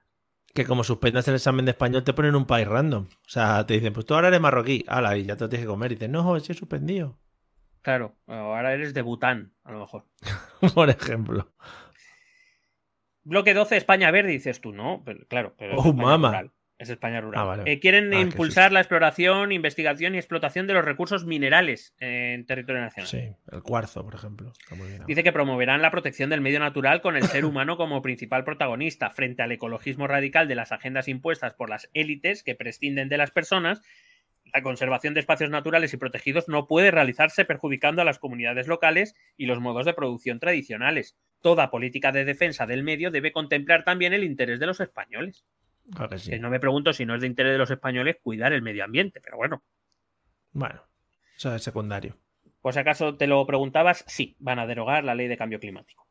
[0.53, 3.05] Que como suspendas el examen de español te ponen un país random.
[3.05, 4.83] O sea, te dicen, pues tú ahora eres marroquí.
[4.87, 5.91] Ala, y ya te lo tienes que comer.
[5.91, 7.19] Y dices, no, sí he suspendido.
[7.81, 10.05] Claro, ahora eres de Bután, a lo mejor.
[10.75, 11.53] Por ejemplo.
[13.23, 15.03] Bloque 12, España Verde, dices tú, ¿no?
[15.05, 16.51] Pero, claro, pero Oh, rural.
[16.79, 17.41] Es España rural.
[17.41, 17.69] Ah, vale.
[17.71, 22.81] Eh, quieren Ah, impulsar la exploración, investigación y explotación de los recursos minerales en territorio
[22.81, 23.07] nacional.
[23.09, 24.53] Sí, el cuarzo, por ejemplo.
[24.57, 25.03] Está muy bien.
[25.05, 29.09] Dice que promoverán la protección del medio natural con el ser humano como principal protagonista
[29.09, 33.31] frente al ecologismo radical de las agendas impuestas por las élites que prescinden de las
[33.31, 33.81] personas.
[34.53, 39.15] La conservación de espacios naturales y protegidos no puede realizarse perjudicando a las comunidades locales
[39.35, 41.17] y los modos de producción tradicionales.
[41.41, 45.45] Toda política de defensa del medio debe contemplar también el interés de los españoles.
[45.91, 46.29] Claro que sí.
[46.31, 48.83] Que no me pregunto si no es de interés de los españoles cuidar el medio
[48.83, 49.63] ambiente, pero bueno,
[50.51, 50.81] Bueno,
[51.37, 52.17] eso es secundario.
[52.61, 56.07] por si acaso te lo preguntabas, sí, van a derogar la ley de cambio climático.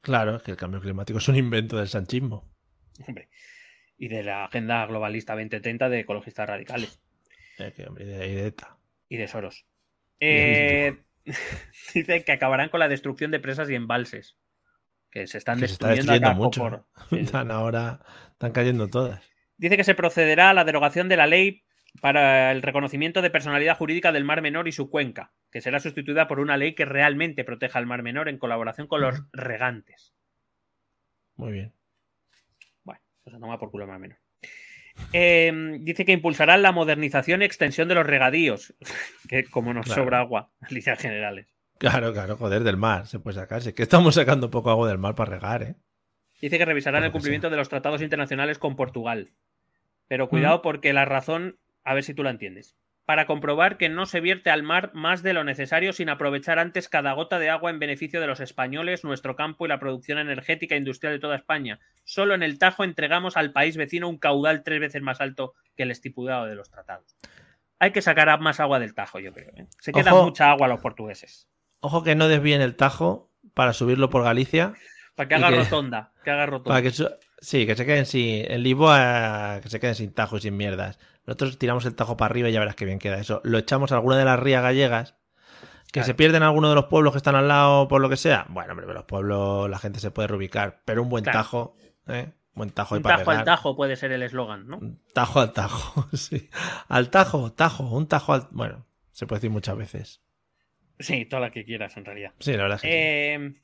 [0.00, 2.48] Claro, es que el cambio climático es un invento del sanchismo.
[3.06, 3.28] Hombre,
[3.98, 7.00] y de la agenda globalista 2030 de ecologistas radicales
[7.58, 8.76] Es que, hombre, y de, y de ETA.
[9.08, 9.64] y de Soros.
[10.20, 10.96] Eh,
[11.94, 14.36] dice que acabarán con la destrucción de presas y embalses.
[15.10, 16.86] Que se están Que se está destruyendo, destruyendo mucho.
[17.10, 17.18] Sí.
[17.20, 18.00] Están ahora,
[18.32, 19.22] están cayendo todas.
[19.56, 21.62] Dice que se procederá a la derogación de la ley
[22.02, 26.28] para el reconocimiento de personalidad jurídica del Mar Menor y su cuenca, que será sustituida
[26.28, 30.12] por una ley que realmente proteja al Mar Menor en colaboración con los regantes.
[31.36, 31.72] Muy bien.
[32.84, 34.18] Bueno, pues a tomar por culo el Mar Menor.
[35.12, 38.74] Eh, dice que impulsarán la modernización y extensión de los regadíos,
[39.28, 40.02] que como nos Claro.
[40.02, 41.55] sobra agua, en líneas generales.
[41.78, 43.62] Claro, claro, joder, del mar se puede sacar.
[43.62, 45.74] Si es que estamos sacando poco agua del mar para regar, ¿eh?
[46.40, 49.32] Dice que revisarán el cumplimiento de los tratados internacionales con Portugal.
[50.08, 52.76] Pero cuidado porque la razón, a ver si tú la entiendes.
[53.06, 56.88] Para comprobar que no se vierte al mar más de lo necesario sin aprovechar antes
[56.88, 60.74] cada gota de agua en beneficio de los españoles, nuestro campo y la producción energética
[60.74, 61.78] e industrial de toda España.
[62.04, 65.84] Solo en el Tajo entregamos al país vecino un caudal tres veces más alto que
[65.84, 67.16] el estipulado de los tratados.
[67.78, 69.52] Hay que sacar más agua del Tajo, yo creo.
[69.56, 69.66] ¿eh?
[69.78, 70.24] Se queda Ojo.
[70.24, 71.48] mucha agua a los portugueses.
[71.86, 74.74] Ojo que no desvíen el Tajo para subirlo por Galicia.
[75.14, 76.12] Para que haga que- rotonda.
[76.24, 76.70] Que haga rotonda.
[76.70, 78.50] Para que sí, que se queden sin.
[78.50, 80.98] En Lisboa, que se queden sin Tajo y sin mierdas.
[81.26, 83.40] Nosotros tiramos el Tajo para arriba y ya verás que bien queda eso.
[83.44, 85.14] Lo echamos a alguna de las rías gallegas.
[85.86, 86.06] Que Claro.
[86.06, 88.46] se pierden algunos de los pueblos que están al lado por lo que sea.
[88.48, 90.82] Bueno, hombre, los pueblos la gente se puede reubicar.
[90.84, 91.38] Pero un buen Claro.
[91.38, 91.76] Tajo,
[92.08, 92.32] ¿eh?
[92.54, 94.80] Buen Tajo y Un para tajo al tajo puede ser el eslogan, ¿no?
[95.14, 96.50] Tajo al Tajo, sí.
[96.88, 98.48] Al Tajo, Tajo, un Tajo al.
[98.50, 100.20] Bueno, se puede decir muchas veces.
[100.98, 102.32] Sí, toda la que quieras, en realidad.
[102.40, 102.94] Sí, la verdad es que sí.
[102.94, 103.54] Eh,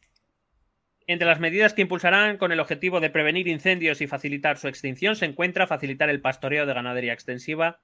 [1.06, 5.16] entre las medidas que impulsarán con el objetivo de prevenir incendios y facilitar su extinción
[5.16, 7.80] se encuentra facilitar el pastoreo de ganadería extensiva.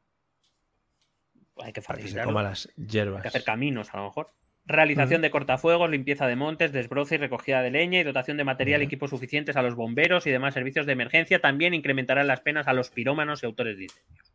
[1.60, 3.16] Hay que Para que se las hierbas.
[3.16, 4.32] Hay que hacer caminos, a lo mejor.
[4.64, 8.82] Realización de cortafuegos, limpieza de montes, desbroce y recogida de leña y dotación de material
[8.82, 11.40] y equipos suficientes a los bomberos y demás servicios de emergencia.
[11.40, 14.32] También incrementarán las penas a los pirómanos y autores de incendios.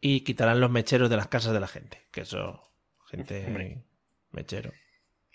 [0.00, 2.06] Y quitarán los mecheros de las casas de la gente.
[2.10, 2.62] Que eso.
[3.06, 3.46] Gente.
[3.46, 3.82] Hombre.
[4.30, 4.72] Mechero.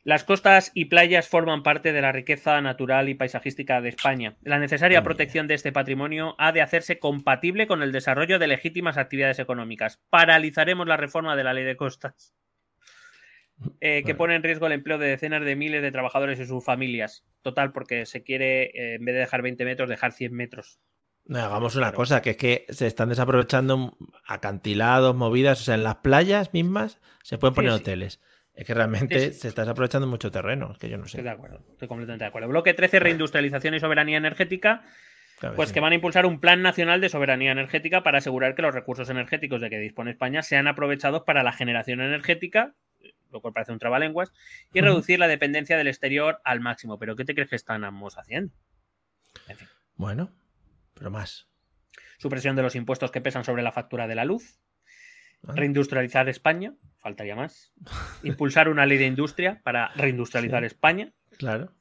[0.05, 4.35] Las costas y playas forman parte de la riqueza natural y paisajística de España.
[4.41, 8.97] La necesaria protección de este patrimonio ha de hacerse compatible con el desarrollo de legítimas
[8.97, 10.01] actividades económicas.
[10.09, 12.35] Paralizaremos la reforma de la ley de costas,
[13.79, 16.65] eh, que pone en riesgo el empleo de decenas de miles de trabajadores y sus
[16.65, 17.25] familias.
[17.41, 20.81] Total, porque se quiere, eh, en vez de dejar 20 metros, dejar 100 metros.
[21.25, 23.97] No, hagamos una cosa, que es que se están desaprovechando
[24.27, 27.81] acantilados, movidas, o sea, en las playas mismas se pueden poner Sí, sí.
[27.81, 28.21] hoteles.
[28.55, 31.17] Es que realmente Sí, se está desaprovechando mucho terreno, es que yo no sé.
[31.17, 32.47] Estoy de acuerdo, estoy completamente de acuerdo.
[32.49, 34.83] Bloque 13, reindustrialización y soberanía energética.
[35.39, 35.73] Claro, Pues sí.
[35.73, 39.09] que van a impulsar un plan nacional de soberanía energética para asegurar que los recursos
[39.09, 42.75] energéticos de que dispone España sean aprovechados para la generación energética,
[43.31, 44.31] lo cual parece un trabalenguas,
[44.71, 46.99] y reducir la dependencia del exterior al máximo.
[46.99, 48.53] ¿Pero qué te crees que estamos haciendo?
[49.47, 50.29] En fin, Bueno,
[50.93, 51.47] pero más.
[52.19, 54.59] supresión de los impuestos que pesan sobre la factura de la luz,
[55.43, 57.73] reindustrializar España, faltaría más,
[58.23, 60.67] impulsar una ley de industria para reindustrializar Sí.
[60.67, 61.71] España, Claro.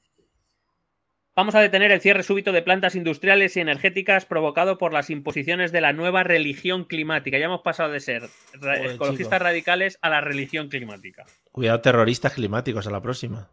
[1.35, 5.73] Vamos a detener el cierre súbito de plantas industriales y energéticas provocado por las imposiciones
[5.73, 7.39] de la nueva religión climática.
[7.39, 8.25] Ya hemos pasado de ser
[8.61, 9.45] Joder, ecologistas chico.
[9.45, 11.25] radicales a la religión climática.
[11.51, 13.51] Cuidado, terroristas climáticos a la próxima.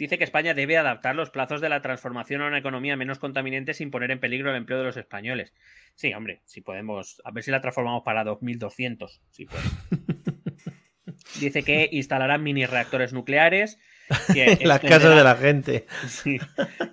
[0.00, 3.74] Dice que España debe adaptar los plazos de la transformación a una economía menos contaminante
[3.74, 5.52] sin poner en peligro el empleo de los españoles.
[5.94, 7.20] Sí, hombre, si podemos.
[7.22, 9.20] A ver si la transformamos para 2200.
[9.30, 9.62] Si puede.
[11.38, 13.78] Dice que instalarán mini reactores nucleares.
[14.32, 15.86] Que las casas de la gente.
[16.08, 16.38] Sí,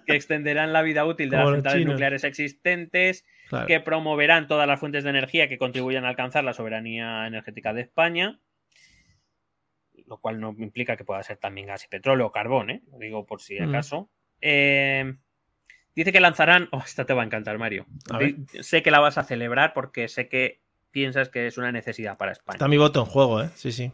[0.05, 1.93] que extenderán la vida útil de Como las centrales chinos.
[1.93, 3.67] nucleares existentes, Claro.
[3.67, 7.81] que promoverán todas las fuentes de energía que contribuyan a alcanzar la soberanía energética de
[7.81, 8.41] España,
[10.07, 12.81] lo cual no implica que pueda ser también gas y petróleo o carbón, ¿eh?
[12.91, 13.69] Lo digo por si Mm.
[13.69, 14.09] acaso.
[14.41, 15.15] Eh,
[15.95, 16.69] dice que lanzarán.
[16.71, 17.85] Oh, esta te va a encantar, Mario.
[18.11, 18.35] A ver.
[18.35, 20.61] Di- Sé que la vas a celebrar porque sé que
[20.91, 22.55] piensas que es una necesidad para España.
[22.55, 23.49] Está mi voto en juego, ¿eh?
[23.55, 23.91] Sí, sí.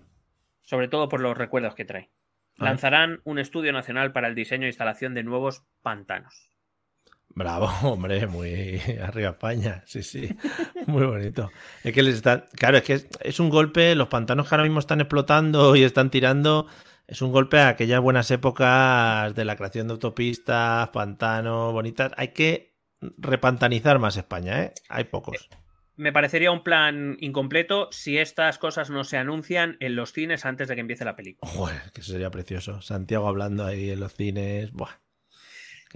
[0.62, 2.10] Sobre todo por los recuerdos que trae.
[2.56, 6.50] Lanzarán un estudio nacional para el diseño e instalación de nuevos pantanos.
[7.36, 10.30] Bravo, hombre, muy arriba España, sí, sí,
[10.88, 11.52] muy bonito.
[11.84, 14.64] Es que les está, claro, es que es, es un golpe, los pantanos que ahora
[14.64, 16.68] mismo están explotando y están tirando,
[17.08, 22.12] es un golpe a aquellas buenas épocas de la creación de autopistas, pantanos, bonitas.
[22.18, 22.74] Hay que
[23.18, 24.74] repantanizar más España, ¿eh?
[24.88, 25.50] Hay pocos.
[25.96, 30.68] Me parecería un plan incompleto si estas cosas no se anuncian en los cines antes
[30.68, 31.52] de que empiece la película.
[31.52, 32.82] Joder, que eso sería precioso.
[32.82, 35.03] Santiago hablando ahí en los cines, buah.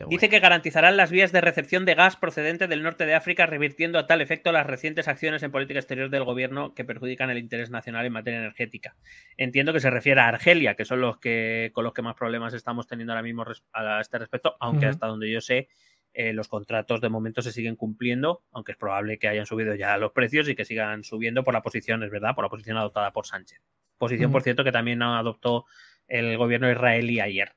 [0.05, 3.97] Dice que garantizarán las vías de recepción de gas procedente del norte de África, revirtiendo
[3.97, 7.71] a tal efecto las recientes acciones en política exterior del gobierno que perjudican el interés
[7.71, 8.95] nacional en materia energética.
[9.37, 12.53] Entiendo que se refiere a Argelia, que son los que con los que más problemas
[12.53, 13.43] estamos teniendo ahora mismo
[13.73, 15.67] a este respecto, aunque hasta donde yo sé
[16.13, 19.97] eh, los contratos de momento se siguen cumpliendo, aunque es probable que hayan subido ya
[19.97, 23.11] los precios y que sigan subiendo por la posición, es verdad, por la posición adoptada
[23.11, 23.61] por Sánchez.
[23.97, 25.65] Posición, por cierto, que también adoptó
[26.07, 27.53] el gobierno israelí ayer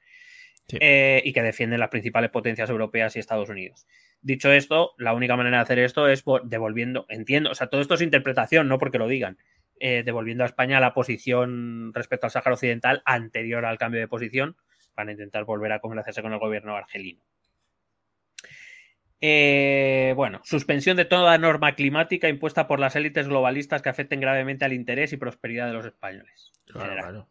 [0.71, 0.79] Sí.
[0.81, 3.87] eh, y que defienden las principales potencias europeas y Estados Unidos.
[4.23, 7.81] Dicho esto, la única manera de hacer esto es vo- devolviendo, entiendo, o sea, todo
[7.81, 9.39] esto es interpretación, no porque lo digan,
[9.81, 14.57] eh, devolviendo a España la posición respecto al Sáhara Occidental anterior al cambio de posición
[14.95, 17.23] para intentar volver a congraciarse con el gobierno argelino.
[19.23, 24.65] Eh, bueno, suspensión de toda norma climática impuesta por las élites globalistas que afecten gravemente
[24.65, 26.53] al interés y prosperidad de los españoles.
[26.67, 27.29] Claro, claro.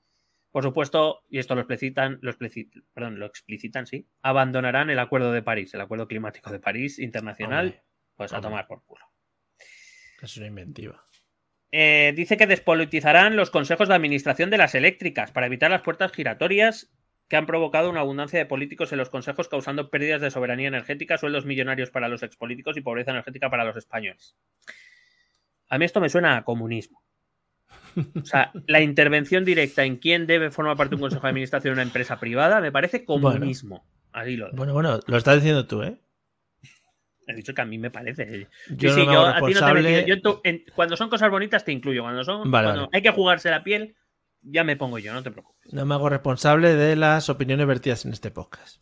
[0.51, 5.31] Por supuesto, y esto lo explicitan, lo explicit- perdón, lo explicitan, sí, abandonarán el Acuerdo
[5.31, 7.83] de París, el Acuerdo Climático de París internacional, Hombre,
[8.15, 9.05] pues a tomar por culo.
[10.21, 11.05] Es una inventiva.
[11.71, 16.11] Eh, dice que despolitizarán los consejos de administración de las eléctricas para evitar las puertas
[16.11, 16.91] giratorias
[17.27, 21.19] que han provocado una abundancia de políticos en los consejos causando pérdidas de soberanía energética,
[21.19, 24.35] sueldos millonarios para los expolíticos y pobreza energética para los españoles.
[25.69, 27.03] A mí esto me suena a comunismo.
[28.21, 31.73] O sea, la intervención directa en quién debe formar parte de un consejo de administración
[31.73, 33.85] de una empresa privada me parece comunismo.
[34.11, 35.97] Así lo Bueno, bueno, lo estás diciendo tú, ¿eh?
[37.27, 38.47] He dicho que a mí me parece.
[38.69, 40.15] Yo sí, sí, no me yo a ti no te metido.
[40.15, 42.01] Yo en- cuando son cosas bonitas te incluyo.
[42.01, 42.89] Cuando son Vale, cuando vale.
[42.91, 43.95] hay que jugarse la piel,
[44.41, 45.71] ya me pongo yo, no te preocupes.
[45.71, 48.81] No me hago responsable de las opiniones vertidas en este podcast.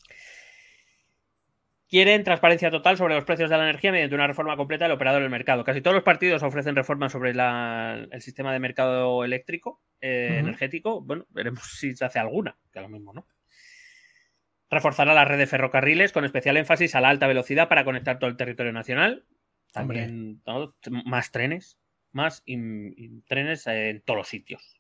[1.90, 5.22] Quieren transparencia total sobre los precios de la energía mediante una reforma completa del operador
[5.22, 5.64] del mercado.
[5.64, 11.02] Casi todos los partidos ofrecen reformas sobre la- el sistema de mercado eléctrico, eh, energético.
[11.02, 13.26] Bueno, veremos si se hace alguna, que a lo mismo no.
[14.70, 18.30] Reforzará la red de ferrocarriles con especial énfasis a la alta velocidad para conectar todo
[18.30, 19.26] el territorio nacional.
[19.72, 20.76] También ¿no?
[21.06, 21.78] más trenes,
[22.12, 24.77] más in- in- trenes en todos los sitios.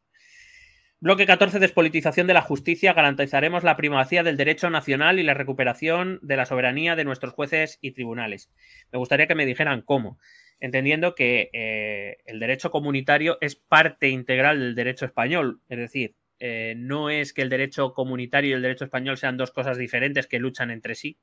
[0.99, 2.93] Bloque 14, despolitización de la justicia.
[2.93, 7.77] Garantizaremos la primacía del derecho nacional y la recuperación de la soberanía de nuestros jueces
[7.81, 8.49] y tribunales.
[8.91, 10.17] Me gustaría que me dijeran cómo,
[10.59, 15.61] entendiendo que eh, el derecho comunitario es parte integral del derecho español.
[15.69, 19.51] Es decir, eh, no es que el derecho comunitario y el derecho español sean dos
[19.51, 21.19] cosas diferentes que luchan entre sí,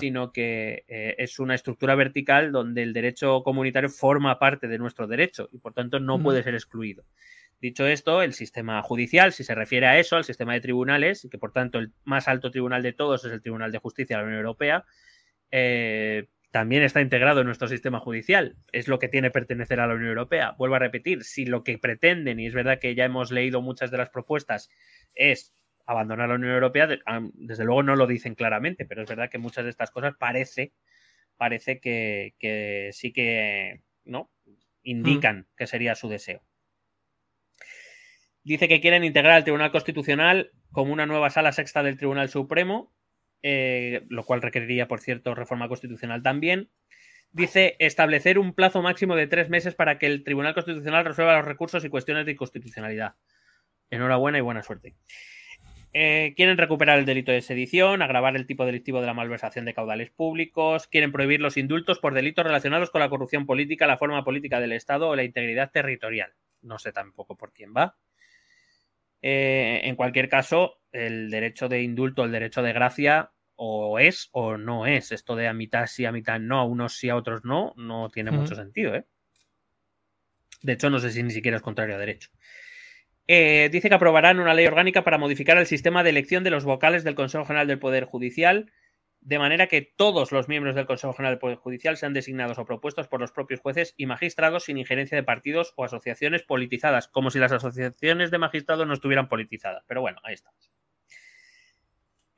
[0.00, 5.06] sino que eh, es una estructura vertical donde el derecho comunitario forma parte de nuestro
[5.06, 7.04] derecho y por tanto no puede ser excluido.
[7.60, 11.30] Dicho esto, el sistema judicial, si se refiere a eso, al sistema de tribunales, y
[11.30, 14.22] que por tanto el más alto tribunal de todos es el Tribunal de Justicia de
[14.22, 14.84] la Unión Europea,
[15.50, 18.56] eh, también está integrado en nuestro sistema judicial.
[18.72, 20.54] Es lo que tiene pertenecer a la Unión Europea.
[20.58, 23.90] Vuelvo a repetir, si lo que pretenden, y es verdad que ya hemos leído muchas
[23.90, 24.70] de las propuestas,
[25.14, 25.54] es
[25.86, 26.88] abandonar la Unión Europea,
[27.34, 30.72] desde luego no lo dicen claramente, pero es verdad que muchas de estas cosas parece,
[31.36, 34.30] parece que, sí que no
[34.82, 35.46] indican mm.
[35.56, 36.42] que sería su deseo.
[38.46, 42.94] Dice que quieren integrar al Tribunal Constitucional como una nueva sala sexta del Tribunal Supremo,
[43.42, 46.70] eh, lo cual requeriría, por cierto, reforma constitucional también.
[47.32, 51.44] Dice establecer un plazo máximo de tres meses para que el Tribunal Constitucional resuelva los
[51.44, 53.16] recursos y cuestiones de inconstitucionalidad.
[53.90, 54.94] Enhorabuena y buena suerte.
[55.92, 59.74] Eh, quieren recuperar el delito de sedición, agravar el tipo delictivo de la malversación de
[59.74, 64.22] caudales públicos, quieren prohibir los indultos por delitos relacionados con la corrupción política, la forma
[64.22, 66.34] política del Estado o la integridad territorial.
[66.62, 67.96] No sé tampoco por quién va.
[69.22, 74.56] Eh, en cualquier caso, el derecho de indulto, el derecho de gracia, o es o
[74.56, 75.12] no es.
[75.12, 78.10] Esto de a mitad sí, a mitad no, a unos sí, a otros no, no
[78.10, 78.94] tiene mucho sentido.
[78.94, 79.04] ¿eh?
[80.62, 82.30] De hecho, no sé si ni siquiera es contrario a derecho.
[83.28, 86.64] Eh, dice que aprobarán una ley orgánica para modificar el sistema de elección de los
[86.64, 88.70] vocales del Consejo General del Poder Judicial
[89.26, 92.64] de manera que todos los miembros del Consejo General del Poder Judicial sean designados o
[92.64, 97.32] propuestos por los propios jueces y magistrados sin injerencia de partidos o asociaciones politizadas, como
[97.32, 99.82] si las asociaciones de magistrados no estuvieran politizadas.
[99.88, 100.70] Pero bueno, ahí estamos.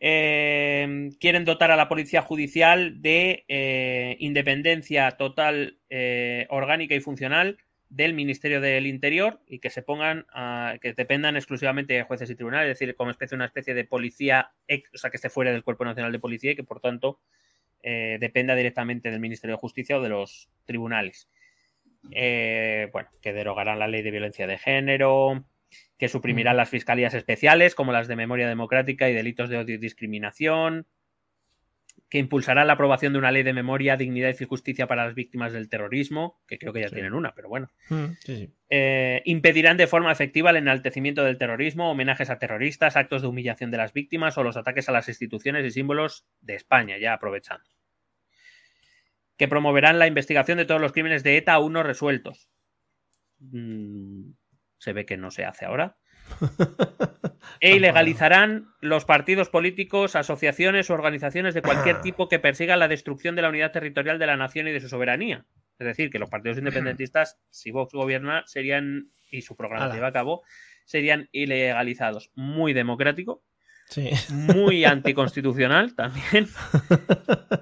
[0.00, 7.58] Eh, quieren dotar a la policía judicial de eh, independencia total, eh, orgánica y funcional
[7.90, 12.34] del Ministerio del Interior y que se pongan, a, que dependan exclusivamente de jueces y
[12.34, 14.52] tribunales, es decir, como especie una especie de policía,
[14.94, 17.20] o sea, que esté fuera del Cuerpo Nacional de Policía y que por tanto
[17.82, 21.28] eh, dependa directamente del Ministerio de Justicia o de los tribunales.
[22.10, 25.44] Eh, bueno, que derogarán la ley de violencia de género,
[25.98, 29.78] que suprimirán las fiscalías especiales como las de memoria democrática y delitos de odio y
[29.78, 30.86] discriminación,
[32.08, 35.52] que impulsará la aprobación de una ley de memoria, dignidad y justicia para las víctimas
[35.52, 37.70] del terrorismo, que creo que ya tienen una, pero bueno.
[37.90, 38.04] Mm,
[38.70, 43.70] eh, impedirán de forma efectiva el enaltecimiento del terrorismo, homenajes a terroristas, actos de humillación
[43.70, 47.68] de las víctimas o los ataques a las instituciones y símbolos de España, ya aprovechando.
[49.36, 52.48] Que promoverán la investigación de todos los crímenes de ETA aún no resueltos.
[53.38, 54.30] Mm,
[54.78, 55.98] se ve que no se hace ahora.
[57.60, 63.34] e ilegalizarán los partidos políticos, asociaciones o organizaciones de cualquier tipo que persigan la destrucción
[63.36, 65.44] de la unidad territorial de la nación y de su soberanía.
[65.78, 70.12] Es decir, que los partidos independentistas, si Vox gobierna, serían, y su programa lleva a
[70.12, 70.42] cabo,
[70.84, 72.30] serían ilegalizados.
[72.34, 73.42] Muy democrático,
[74.30, 76.48] muy anticonstitucional también.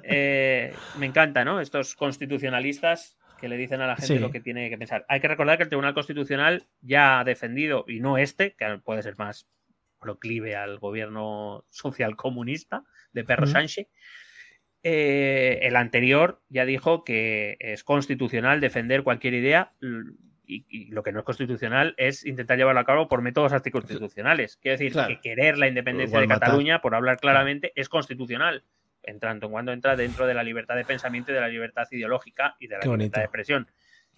[0.08, 1.60] Eh, me encanta, ¿no?
[1.60, 5.04] Estos constitucionalistas que le dicen a la gente lo que tiene que pensar.
[5.08, 9.02] Hay que recordar que el Tribunal Constitucional ya ha defendido, y no este, que puede
[9.02, 9.48] ser más
[10.00, 13.88] proclive al gobierno social comunista de Perro Sánchez,
[14.82, 19.72] eh, el anterior ya dijo que es constitucional defender cualquier idea
[20.46, 24.56] y, lo que no es constitucional es intentar llevarlo a cabo por métodos anticonstitucionales.
[24.58, 28.62] Quiere decir que querer la independencia de Cataluña, por hablar claramente, es constitucional
[29.06, 31.86] en tanto en cuando entra dentro de la libertad de pensamiento y de la libertad
[31.90, 33.70] ideológica y de la libertad de expresión.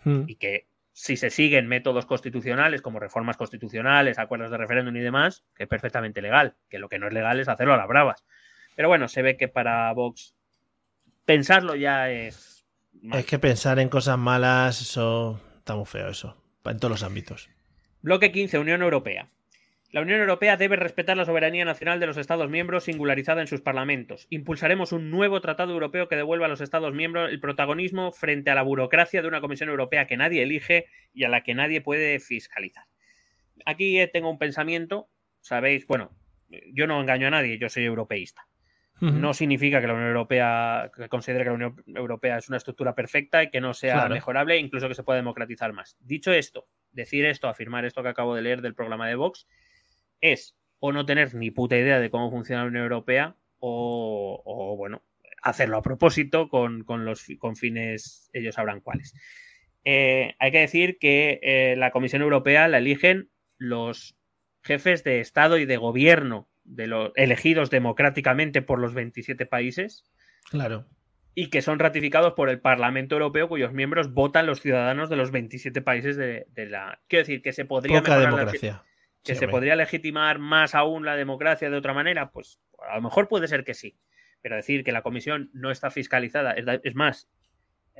[0.05, 0.25] Hmm.
[0.27, 5.45] Y que si se siguen métodos constitucionales como reformas constitucionales, acuerdos de referéndum y demás,
[5.55, 8.25] que es perfectamente legal, que lo que no es legal es hacerlo a las bravas.
[8.75, 10.35] Pero bueno, se ve que para Vox
[11.25, 12.67] pensarlo ya es...
[13.13, 17.49] Es que pensar en cosas malas, eso está muy feo, eso, en todos los ámbitos.
[18.03, 19.29] Bloque 15, Unión Europea.
[19.91, 23.63] La Unión Europea debe respetar la soberanía nacional de los Estados miembros singularizada en sus
[23.63, 24.27] parlamentos.
[24.29, 28.55] Impulsaremos un nuevo tratado europeo que devuelva a los Estados miembros el protagonismo frente a
[28.55, 32.21] la burocracia de una Comisión Europea que nadie elige y a la que nadie puede
[32.21, 32.85] fiscalizar.
[33.65, 35.09] Aquí eh, tengo un pensamiento,
[35.41, 36.11] sabéis, bueno,
[36.75, 38.47] yo no engaño a nadie, yo soy europeísta.
[39.01, 42.97] No significa que la Unión Europea, que considere que la Unión Europea es una estructura
[42.97, 45.97] perfecta y que no sea mejorable, incluso que se pueda democratizar más.
[46.01, 49.47] Dicho esto, decir esto, afirmar esto que acabo de leer del programa de Vox,
[50.21, 55.03] es o no tener ni puta idea de cómo funciona la Unión Europea o, bueno,
[55.43, 59.15] hacerlo a propósito con, los, con fines, ellos sabrán cuáles.
[59.85, 64.17] Eh, hay que decir que eh, la Comisión Europea la eligen los
[64.63, 70.05] jefes de Estado y de gobierno de los elegidos democráticamente por los 27 países.
[70.51, 70.87] Claro.
[71.35, 75.31] Y que son ratificados por el Parlamento Europeo, cuyos miembros votan los ciudadanos de los
[75.31, 77.01] 27 países de, la.
[77.09, 78.83] Quiero decir que se podría Poca democracia.
[79.29, 79.57] ¿Que Sí, se hombre.
[79.57, 82.31] podría legitimar más aún la democracia de otra manera?
[82.31, 82.61] Pues
[82.91, 83.97] a lo mejor puede ser que sí.
[84.43, 87.29] Pero decir que la comisión no está fiscalizada, es, da- es más,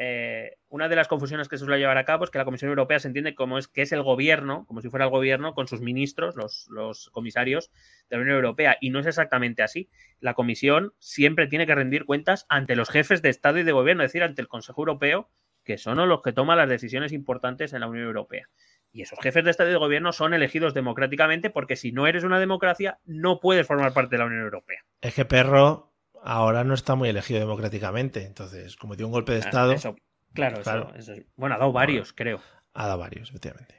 [0.01, 2.69] eh, una de las confusiones que se suele llevar a cabo es que la Comisión
[2.69, 5.67] Europea se entiende como es que es el gobierno, como si fuera el gobierno con
[5.67, 7.73] sus ministros, los, los comisarios
[8.09, 9.89] de la Unión Europea, y no es exactamente así.
[10.21, 14.05] La Comisión siempre tiene que rendir cuentas ante los jefes de Estado y de Gobierno,
[14.05, 15.29] es decir, ante el Consejo Europeo,
[15.65, 18.49] que son los que toman las decisiones importantes en la Unión Europea.
[18.93, 22.25] Y esos jefes de Estado y de Gobierno son elegidos democráticamente porque si no eres
[22.25, 24.81] una democracia, no puedes formar parte de la Unión Europea.
[25.01, 25.93] Es que Perro
[26.23, 28.25] ahora no está muy elegido democráticamente.
[28.25, 29.97] Entonces, como dio un golpe de Ah, Estado, eso-
[30.35, 30.93] claro, eso- Claro.
[30.97, 32.41] eso es- bueno, ha dado varios, creo.
[32.75, 33.75] ha dado varios, efectivamente.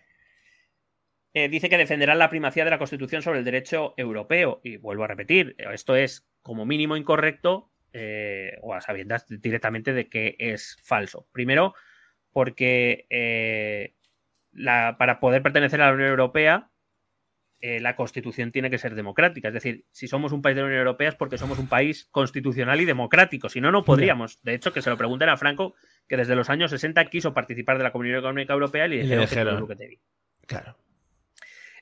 [1.34, 4.62] Eh, dice que defenderán la primacía de la Constitución sobre el derecho europeo.
[4.64, 10.10] Y vuelvo a repetir, esto es como mínimo incorrecto eh, o a sabiendas directamente de
[10.10, 11.28] que es falso.
[11.32, 11.74] Primero,
[12.32, 13.96] porque eh,
[14.60, 16.70] la- para poder pertenecer a la Unión Europea,
[17.62, 19.50] eh, la Constitución tiene que ser democrática.
[19.50, 22.08] Es decir, si somos un país de la Unión Europea es porque somos un país
[22.12, 23.50] constitucional y democrático.
[23.50, 24.42] Si no, no podríamos.
[24.44, 25.76] De hecho, que se lo pregunten a Franco,
[26.08, 29.68] que desde los años 60 quiso participar de la Comunidad Económica Europea y le dijeron,
[29.68, 30.00] que te di.
[30.46, 30.78] Claro.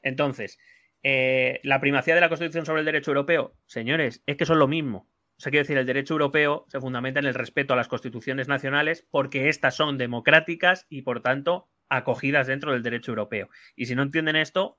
[0.02, 0.58] Entonces,
[1.04, 4.68] eh, la primacía de la Constitución sobre el derecho europeo, señores, es que son lo
[4.68, 5.08] mismo.
[5.38, 8.48] O sea, quiero decir, el derecho europeo se fundamenta en el respeto a las constituciones
[8.48, 13.50] nacionales porque éstas son democráticas y, por tanto, acogidas dentro del derecho europeo.
[13.76, 14.78] Y si no entienden esto,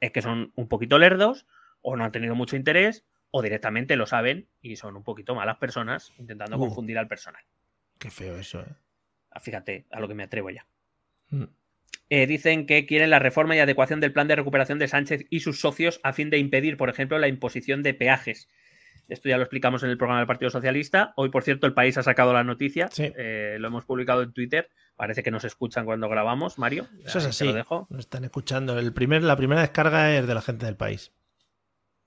[0.00, 1.46] es que son un poquito lerdos
[1.82, 5.58] o no han tenido mucho interés o directamente lo saben y son un poquito malas
[5.58, 6.60] personas intentando Uh.
[6.60, 7.42] confundir al personal.
[7.98, 8.74] Qué feo eso, ¿eh?
[9.30, 10.66] Ah, Fíjate a lo que me atrevo ya.
[11.30, 11.44] Mm.
[12.10, 15.40] Eh, dicen que quieren la reforma y adecuación del plan de recuperación de Sánchez y
[15.40, 18.48] sus socios a fin de impedir, por ejemplo, la imposición de peajes.
[19.08, 21.12] Esto ya lo explicamos en el programa del Partido Socialista.
[21.16, 22.88] Hoy, por cierto, el país ha sacado la noticia.
[22.88, 23.12] Sí.
[23.16, 24.70] Eh, lo hemos publicado en Twitter.
[24.98, 26.88] Parece que nos escuchan cuando grabamos, Mario.
[27.04, 27.44] Eso es te así.
[27.44, 27.86] lo dejo.
[27.88, 28.76] Nos están escuchando.
[28.80, 31.12] El primer, la primera descarga es de la gente del país.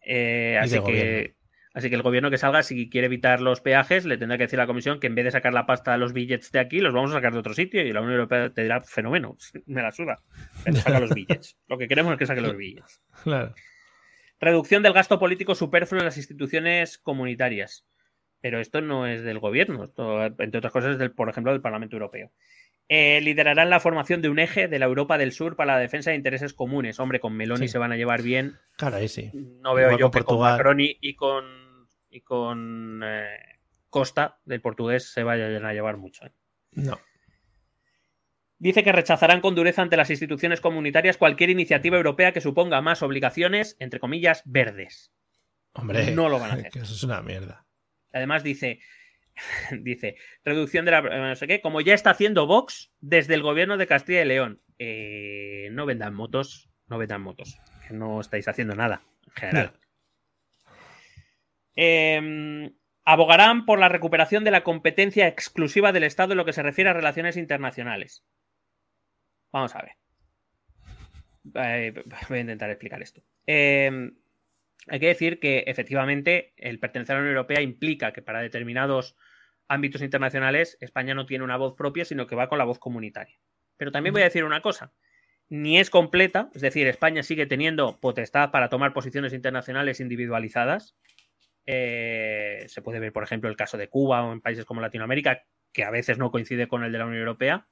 [0.05, 1.35] Eh, así, de que, gobierno.
[1.73, 4.59] así que el gobierno que salga, si quiere evitar los peajes, le tendrá que decir
[4.59, 6.81] a la comisión que en vez de sacar la pasta de los billets de aquí,
[6.81, 9.37] los vamos a sacar de otro sitio y la Unión Europea te dirá fenómeno.
[9.67, 10.19] Me la suda.
[10.65, 11.55] Pero saca los billets.
[11.69, 13.01] Lo que queremos es que saque los billets.
[13.23, 13.55] Claro.
[14.41, 17.85] Reducción del gasto político superfluo en las instituciones comunitarias.
[18.41, 21.61] Pero esto no es del gobierno, esto, entre otras cosas, es del, por ejemplo, del
[21.61, 22.31] Parlamento Europeo.
[22.93, 26.09] Eh, liderarán la formación de un eje de la Europa del Sur para la defensa
[26.09, 26.99] de intereses comunes.
[26.99, 27.71] Hombre, con Meloni Sí.
[27.71, 28.57] se van a llevar bien.
[28.75, 29.31] Claro, ahí sí.
[29.33, 30.57] No veo Igual yo con que con Portugal.
[30.57, 31.45] Macron y, y con,
[32.09, 33.29] y con eh,
[33.89, 36.25] Costa del portugués se vayan a llevar mucho.
[36.25, 36.33] ¿eh?
[36.73, 36.99] No.
[38.57, 43.01] Dice que rechazarán con dureza ante las instituciones comunitarias cualquier iniciativa europea que suponga más
[43.03, 45.13] obligaciones, entre comillas, verdes.
[45.73, 46.11] Hombre.
[46.11, 46.71] No lo van a hacer.
[46.71, 47.65] que eso es una mierda.
[48.11, 48.79] Además dice,
[49.79, 51.01] dice, reducción de la...
[51.01, 54.61] no sé qué, como ya está haciendo Vox desde el gobierno de Castilla y León.
[54.79, 57.59] Eh, no vendan motos, no vendan motos.
[57.87, 59.73] Que no estáis haciendo nada, en general.
[61.75, 62.71] Eh,
[63.05, 66.89] abogarán por la recuperación de la competencia exclusiva del Estado en lo que se refiere
[66.89, 68.23] a relaciones internacionales.
[69.51, 69.91] Vamos a ver.
[71.55, 71.93] Eh,
[72.29, 73.21] voy a intentar explicar esto.
[73.47, 74.11] Eh,
[74.87, 79.15] hay que decir que efectivamente el pertenecer a la Unión Europea implica que para determinados
[79.71, 83.37] ámbitos internacionales España no tiene una voz propia, sino que va con la voz comunitaria.
[83.77, 84.93] Pero también voy a decir una cosa.
[85.49, 90.95] Ni es completa, es decir, España sigue teniendo potestad para tomar posiciones internacionales individualizadas.
[91.65, 95.45] Eh, se puede ver, por ejemplo, el caso de Cuba o en países como Latinoamérica,
[95.73, 97.67] que a veces no coincide con el de la Unión Europea.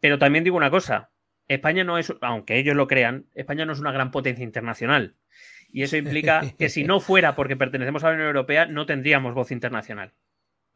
[0.00, 1.10] Pero también digo una cosa,
[1.48, 5.16] España no es, aunque ellos lo crean, España no es una gran potencia internacional.
[5.70, 9.34] Y eso implica que si no fuera porque pertenecemos a la Unión Europea, no tendríamos
[9.34, 10.14] voz internacional.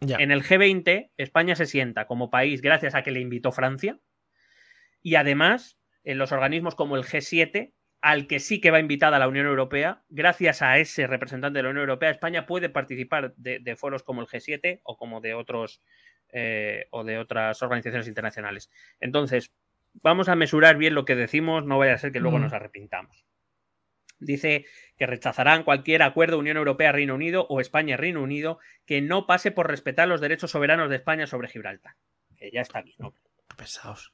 [0.01, 0.17] Ya.
[0.19, 3.99] En el G20, España se sienta como país gracias a que le invitó Francia.
[5.03, 9.29] Y además, en los organismos como el G7, al que sí que va invitada la
[9.29, 13.77] Unión Europea, gracias a ese representante de la Unión Europea, España puede participar de, de
[13.77, 15.83] foros como el G7 o como de otros
[16.33, 18.71] eh, o de otras organizaciones internacionales.
[19.01, 19.53] Entonces,
[19.95, 22.43] vamos a mesurar bien lo que decimos, no vaya a ser que luego Mm.
[22.43, 23.27] nos arrepintamos.
[24.21, 24.67] Dice
[24.97, 30.07] que rechazarán cualquier acuerdo Unión Europea-Reino Unido o España-Reino Unido que no pase por respetar
[30.07, 31.95] los derechos soberanos de España sobre Gibraltar.
[32.37, 33.15] Que ya está bien, ¿no?
[33.57, 34.13] Pesados.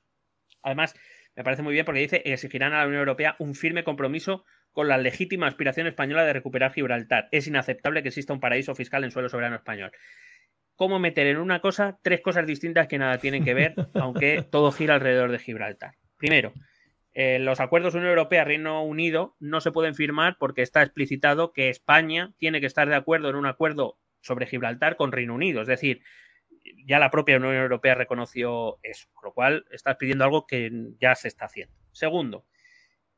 [0.63, 0.95] Además,
[1.35, 4.45] me parece muy bien porque dice que exigirán a la Unión Europea un firme compromiso
[4.73, 7.29] con la legítima aspiración española de recuperar Gibraltar.
[7.31, 9.91] Es inaceptable que exista un paraíso fiscal en suelo soberano español.
[10.75, 14.73] ¿Cómo meter en una cosa tres cosas distintas que nada tienen que ver, aunque todo
[14.73, 15.95] gira alrededor de Gibraltar?
[16.19, 16.53] Primero,
[17.19, 22.35] eh, los acuerdos Unión Europea-Reino Unido no se pueden firmar porque está explicitado que España
[22.37, 25.63] tiene que estar de acuerdo en un acuerdo sobre Gibraltar con Reino Unido.
[25.63, 26.03] Es decir,
[26.85, 30.71] ya la propia Unión Europea reconoció eso, con lo cual estás pidiendo algo que
[31.01, 31.75] ya se está haciendo.
[31.91, 32.45] Segundo,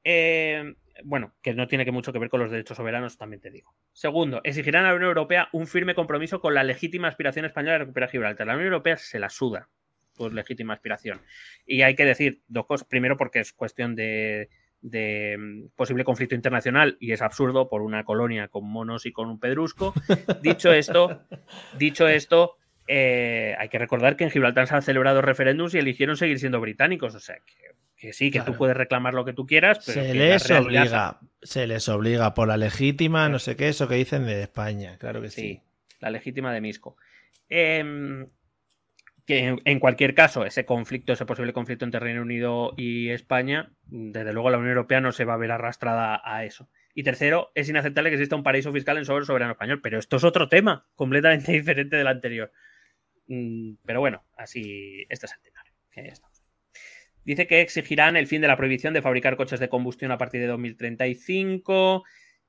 [0.05, 3.75] Eh, bueno, que no tiene mucho que ver con los derechos soberanos, también te digo.
[3.93, 7.79] Segundo, exigirán a la Unión Europea un firme compromiso con la legítima aspiración española de
[7.81, 8.47] recuperar Gibraltar.
[8.47, 9.69] La Unión Europea se la suda,
[10.19, 11.21] pues legítima aspiración.
[11.67, 12.87] Y hay que decir dos cosas.
[12.87, 14.51] Primero, porque es cuestión de,
[14.83, 19.29] de mm, posible conflicto internacional y es absurdo por una colonia con monos y con
[19.31, 19.95] un pedrusco.
[20.43, 21.23] Dicho esto,
[21.79, 26.17] dicho esto, eh, hay que recordar que en Gibraltar se han celebrado referéndums y eligieron
[26.17, 27.15] seguir siendo británicos.
[27.15, 28.53] O sea, que, que sí, que Claro.
[28.53, 32.35] tú puedes reclamar lo que tú quieras, pero Se les realidad- obliga, se les obliga
[32.35, 35.41] por la legítima, no sé qué, eso que dicen de España, claro que sí.
[35.41, 35.63] Sí,
[36.01, 36.97] la legítima de Misco.
[37.49, 38.27] Em,
[39.29, 44.33] que en, cualquier caso, ese conflicto, ese posible conflicto entre Reino Unido y España, desde
[44.33, 46.71] luego la Unión Europea no se va a ver arrastrada a eso.
[46.95, 50.17] Y tercero, es inaceptable que exista un paraíso fiscal en sobre soberano español, pero esto
[50.17, 52.53] es otro tema, completamente diferente del anterior.
[53.27, 55.63] Mm, Pero bueno, así, este es el tema.
[57.23, 60.41] Dice que exigirán el fin de la prohibición de fabricar coches de combustión a partir
[60.41, 62.03] de 2035,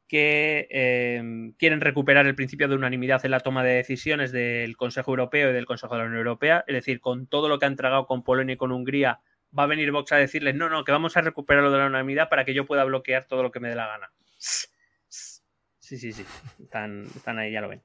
[0.09, 5.11] que eh, quieren recuperar el principio de unanimidad en la toma de decisiones del Consejo
[5.11, 6.65] Europeo y del Consejo de la Unión Europea.
[6.67, 9.21] Es decir, con todo lo que han tragado con Polonia y con Hungría,
[9.57, 11.85] va a venir Vox a decirles, no, no, que vamos a recuperar lo de la
[11.85, 14.11] unanimidad para que yo pueda bloquear todo lo que me dé la gana.
[14.37, 16.25] Sí, sí, sí.
[16.59, 17.83] Están, están ahí, ya lo ven.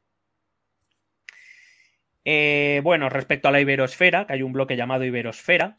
[2.24, 5.78] Eh, bueno, respecto a la Iberosfera, que hay un bloque llamado Iberosfera,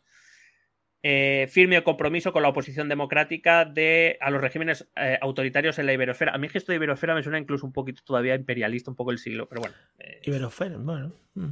[1.07, 5.93] eh, firme compromiso con la oposición democrática de, a los regímenes eh, autoritarios en la
[5.93, 6.33] Iberosfera.
[6.33, 8.95] A mí es que esto de Iberosfera me suena incluso un poquito todavía imperialista, un
[8.97, 9.75] poco el siglo, pero bueno.
[9.99, 11.13] eh, Iberosfera, bueno.
[11.35, 11.49] mm.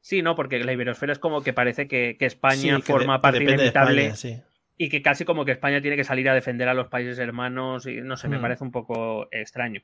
[0.00, 3.14] sí, no, porque la Iberosfera es como que parece que, que España Sí, que forma
[3.14, 4.42] de- parte de inevitable España, sí.
[4.78, 7.86] y que casi como que España tiene que salir a defender a los países hermanos
[7.86, 8.42] y no sé, me Hmm.
[8.42, 9.82] parece un poco extraño.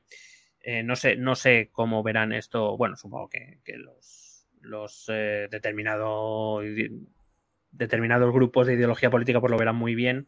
[0.63, 2.77] Eh, no sé, no sé cómo verán esto.
[2.77, 6.61] Bueno, supongo que, que los, los eh, determinado-
[7.71, 10.27] determinados grupos de ideología política pues lo verán muy bien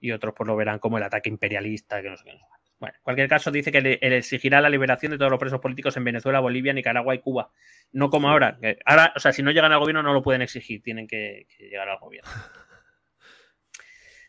[0.00, 2.38] y otros pues lo verán como el ataque imperialista, que no sé qué.
[2.80, 5.60] Bueno, en cualquier caso dice que le, le exigirá la liberación de todos los presos
[5.60, 7.50] políticos en Venezuela, Bolivia, Nicaragua y Cuba.
[7.92, 8.58] No como ahora.
[8.60, 11.46] que ahora, o sea, si no llegan al gobierno no lo pueden exigir, tienen que-
[11.56, 12.30] que llegar al gobierno.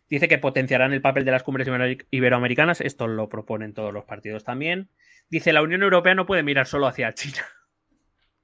[0.07, 2.79] Dice que potenciarán el papel de las cumbres ibero- iberoamericanas.
[2.81, 4.89] Esto lo proponen todos los partidos también.
[5.29, 7.41] Dice, la Unión Europea no puede mirar solo hacia China.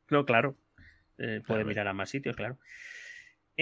[0.09, 0.57] No, claro.
[1.17, 1.65] Eh, puede Claro.
[1.65, 2.57] mirar a más sitios, claro.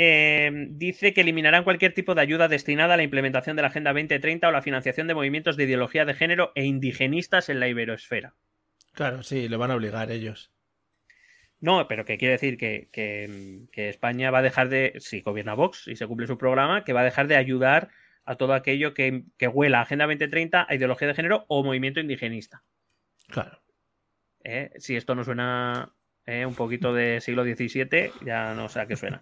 [0.01, 3.91] Eh, dice que eliminarán cualquier tipo de ayuda destinada a la implementación de la Agenda
[3.91, 8.33] 2030 o la financiación de movimientos de ideología de género e indigenistas en la iberoesfera.
[8.93, 10.53] Claro, sí, lo van a obligar ellos.
[11.59, 15.53] No, pero que quiere decir que, que- que España va a dejar de, si gobierna
[15.53, 17.89] Vox y se cumple su programa, que va a dejar de ayudar
[18.23, 21.99] a todo aquello que, que huela a Agenda 2030, a ideología de género o movimiento
[21.99, 22.63] indigenista.
[23.27, 23.59] Claro.
[24.45, 24.71] ¿eh?
[24.77, 25.91] Si esto no suena
[26.29, 26.45] ¿eh?
[26.45, 29.21] un poquito de siglo XVII, ya no sé a qué suena.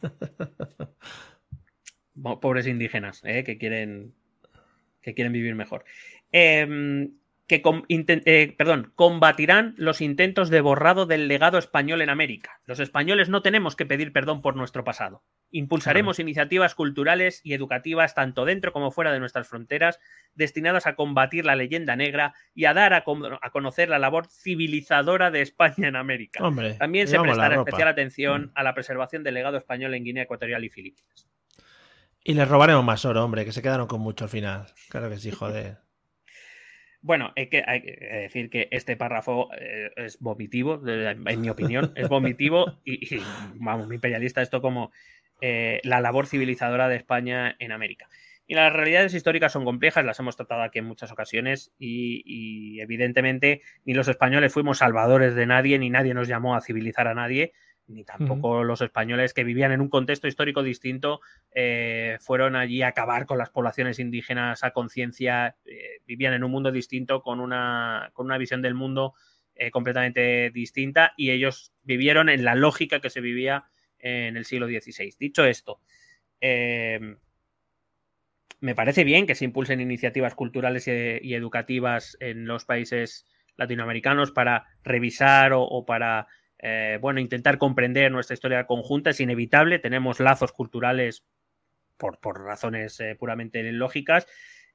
[2.41, 3.43] Pobres indígenas ¿eh?
[3.43, 4.13] que, quieren,
[5.01, 5.85] que quieren vivir mejor.
[6.31, 7.11] Em,
[7.47, 7.61] que
[8.25, 12.59] eh, perdón, combatirán los intentos de borrado del legado español en América.
[12.65, 15.23] Los españoles no tenemos que pedir perdón por nuestro pasado.
[15.49, 19.97] Impulsaremos iniciativas culturales y educativas tanto dentro como fuera de nuestras fronteras
[20.33, 24.27] destinadas a combatir la leyenda negra y a dar a, con- a conocer la labor
[24.27, 26.45] civilizadora de España en América.
[26.45, 27.55] Hombre, También se prestará.
[27.55, 27.59] Mm.
[27.59, 31.29] especial atención a la preservación del legado español en Guinea Ecuatorial y Filipinas.
[32.25, 34.65] Y les robaremos más oro, hombre, que se quedaron con mucho al final.
[34.89, 35.77] Claro que sí, joder.
[37.07, 41.93] Bueno, hay que, hay que decir que este párrafo eh, es vomitivo, en mi opinión,
[41.95, 43.23] es vomitivo y, y,
[43.53, 44.91] vamos, imperialista esto como
[45.39, 48.09] eh, la labor civilizadora de España en América.
[48.45, 52.81] Y las realidades históricas son complejas, las hemos tratado aquí en muchas ocasiones y, y
[52.81, 57.13] evidentemente ni los españoles fuimos salvadores de nadie, ni nadie nos llamó a civilizar a
[57.13, 57.53] nadie,
[57.87, 61.21] ni tampoco los españoles que vivían en un contexto histórico distinto
[61.53, 66.51] eh, fueron allí a acabar con las poblaciones indígenas a conciencia, eh, vivían en un
[66.51, 69.13] mundo distinto, con una, con una visión del mundo
[69.55, 73.65] eh, completamente distinta y ellos vivieron en la lógica que se vivía
[73.99, 75.15] en el siglo XVI.
[75.17, 75.79] Dicho esto,
[76.41, 77.15] eh,
[78.59, 80.91] me parece bien que se impulsen iniciativas culturales y,
[81.21, 86.27] y educativas en los países latinoamericanos para revisar o, o para
[86.59, 89.79] eh, bueno, intentar comprender nuestra historia conjunta es inevitable.
[89.79, 91.25] Tenemos lazos culturales
[91.97, 94.27] por, por razones eh, puramente lógicas,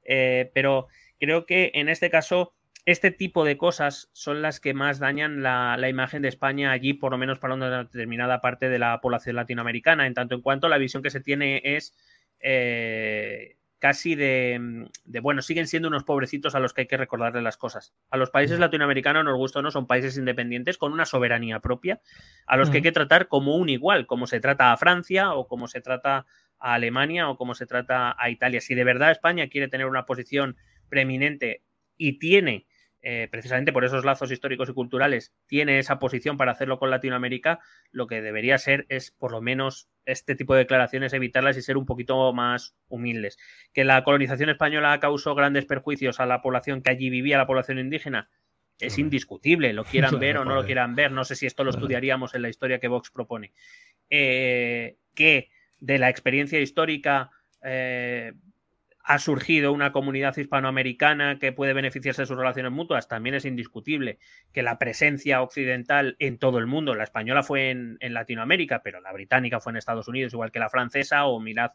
[0.04, 0.88] eh, pero
[1.18, 2.54] creo que en este caso
[2.84, 6.94] este tipo de cosas son las que más dañan la, la, imagen de España allí,
[6.94, 10.68] por lo menos para una determinada parte de la población latinoamericana, en tanto en cuanto
[10.68, 11.94] la visión que se tiene es
[12.40, 17.42] eh, casi de, de, bueno, siguen siendo unos pobrecitos a los que hay que recordarle
[17.42, 17.92] las cosas.
[18.10, 22.00] A los países latinoamericanos, nos gusta o no, son países independientes con una soberanía propia,
[22.46, 25.48] a los que hay que tratar como un igual, como se trata a Francia o
[25.48, 26.26] como se trata
[26.60, 28.60] a Alemania o como se trata a Italia.
[28.60, 30.56] Si de verdad España quiere tener una posición
[30.88, 31.64] preeminente
[31.96, 32.66] y tiene,
[33.02, 37.58] eh, precisamente por esos lazos históricos y culturales, tiene esa posición para hacerlo con Latinoamérica,
[37.90, 41.76] lo que debería ser es por lo menos este tipo de declaraciones evitarlas y ser
[41.76, 43.38] un poquito más humildes.
[43.72, 47.80] Que la colonización española causó grandes perjuicios a la población que allí vivía, la población
[47.80, 48.30] indígena,
[48.78, 51.70] es indiscutible, lo quieran ver o no lo quieran ver, no sé si esto lo
[51.70, 53.52] estudiaríamos en la historia que Vox propone.
[54.10, 55.50] Eh, que
[55.80, 57.30] de la experiencia histórica
[57.62, 58.32] eh,
[59.04, 64.18] ha surgido una comunidad hispanoamericana que puede beneficiarse de sus relaciones mutuas, también es indiscutible
[64.52, 69.12] que la presencia occidental en todo el mundo, la española fue en, Latinoamérica, pero la
[69.12, 71.72] británica fue en Estados Unidos, igual que la francesa, o mirad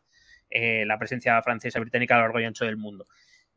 [0.50, 3.08] eh, la presencia francesa británica a lo largo y ancho del mundo.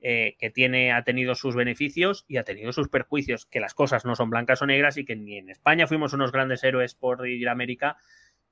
[0.03, 4.07] Eh, que tiene, ha tenido sus beneficios y ha tenido sus perjuicios, que las cosas
[4.07, 7.29] no son blancas o negras y que ni en España fuimos unos grandes héroes por
[7.29, 7.99] ir a América,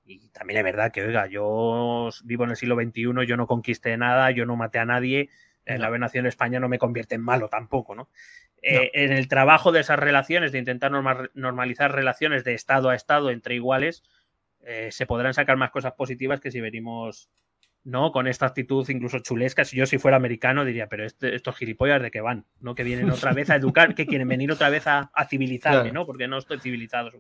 [0.08, 3.96] y también es verdad que, oiga, yo vivo en el siglo XXI, yo no conquisté
[3.98, 5.28] nada, yo no maté a nadie,
[5.66, 8.08] en la nación de España no me convierte en malo tampoco, ¿no?
[8.62, 13.30] Eh, en el trabajo de esas relaciones, de intentar normalizar relaciones de Estado a Estado
[13.30, 14.02] entre iguales,
[14.60, 17.28] eh, se podrán sacar más cosas positivas que si venimos,
[17.84, 18.10] ¿no?
[18.10, 19.64] Con esta actitud incluso chulesca.
[19.64, 22.74] Si yo si fuera americano diría, pero este, estos gilipollas de qué van, ¿no?
[22.74, 26.06] Que vienen otra vez a educar, que quieren venir otra vez a, civilizarme, ¿no?
[26.06, 27.10] Porque no estoy civilizado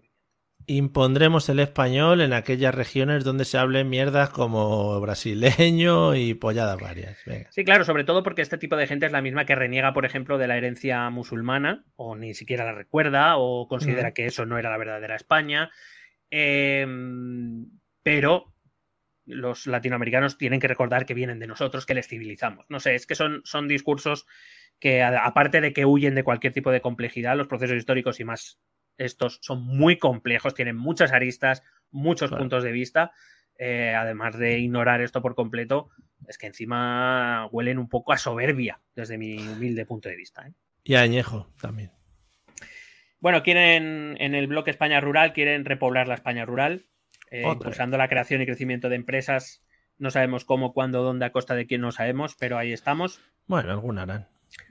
[0.68, 7.18] impondremos el español en aquellas regiones donde se hablen mierdas como brasileño y polladas varias.
[7.50, 10.04] Sí, claro, sobre todo porque este tipo de gente es la misma que reniega, por
[10.04, 14.58] ejemplo, de la herencia musulmana, o ni siquiera la recuerda, o considera que eso no
[14.58, 15.70] era la verdadera España.
[16.30, 17.66] Em,
[18.02, 18.54] pero
[19.24, 22.66] los latinoamericanos tienen que recordar que vienen de nosotros, que les civilizamos.
[22.68, 24.26] No sé, es que son, son discursos
[24.78, 28.58] que, aparte de que huyen de cualquier tipo de complejidad, los procesos históricos y más
[28.98, 33.12] estos son muy complejos, tienen muchas aristas, muchos puntos de vista.
[33.58, 35.88] Eh, además de ignorar esto por completo,
[36.28, 40.46] es que encima huelen un poco a soberbia, desde mi humilde punto de vista.
[40.46, 40.52] ¿eh?
[40.84, 41.90] Y a añejo también.
[43.20, 46.84] Bueno, quieren en el bloque España Rural, quieren repoblar la España Rural,
[47.30, 49.64] eh, impulsando la creación y crecimiento de empresas.
[49.98, 53.20] No sabemos cómo, cuándo, dónde, a costa de quién no sabemos, pero ahí estamos.
[53.48, 54.28] Bueno, alguna harán.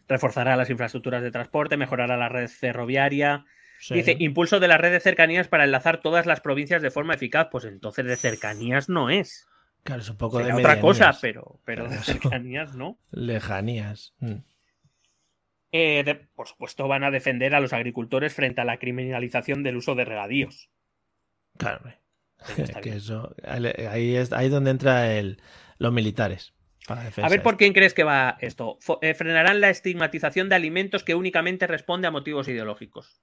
[0.07, 3.45] Reforzará las infraestructuras de transporte, mejorará la red ferroviaria,
[3.89, 7.49] Dice, impulso de la red de cercanías para enlazar todas las provincias de forma eficaz.
[7.51, 9.47] Pues entonces de cercanías no es.
[9.83, 12.97] Claro, es un poco de otra cosa, pero, pero de cercanías no.
[13.11, 14.13] Lejanías.
[14.19, 14.37] Mm.
[15.71, 19.95] Eh, por supuesto, van a defender a los agricultores frente a la criminalización del uso
[19.95, 20.69] de regadíos.
[21.57, 21.81] Claro,
[22.81, 25.41] que eso, ahí es ahí donde entra el,
[25.77, 26.53] los militares.
[26.87, 28.77] a ver por quién crees que va esto.
[29.01, 33.21] Eh, frenarán la estigmatización de alimentos que únicamente responde a motivos ideológicos.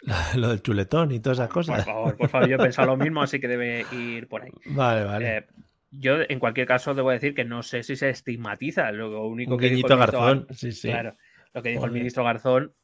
[0.36, 1.84] Lo del chuletón y todas esas cosas.
[1.84, 4.50] Por favor, por favor, yo he pensado lo mismo, así que debe ir por ahí.
[4.66, 5.36] Vale, vale.
[5.36, 5.46] Eh,
[5.90, 8.92] yo, en cualquier caso, debo decir que no sé si se estigmatiza.
[8.92, 10.88] Lo único Un que dijo Garzón, sí, sí.
[10.88, 11.16] Claro,
[11.52, 12.74] lo que dijo el ministro Garzón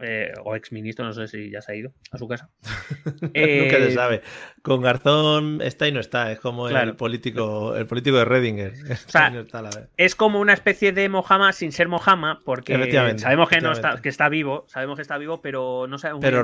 [0.00, 2.50] eh, o exministro, no sé si ya se ha ido a su casa.
[3.20, 4.22] Nunca se eh, sabe.
[4.62, 8.72] Con Garzón está y no está, es como el político el político de Redinger.
[9.96, 12.74] es como una especie de Mojama sin ser Mojama, porque
[13.18, 16.42] sabemos que no está, que está vivo, sabemos que está vivo, pero no sabemos Pero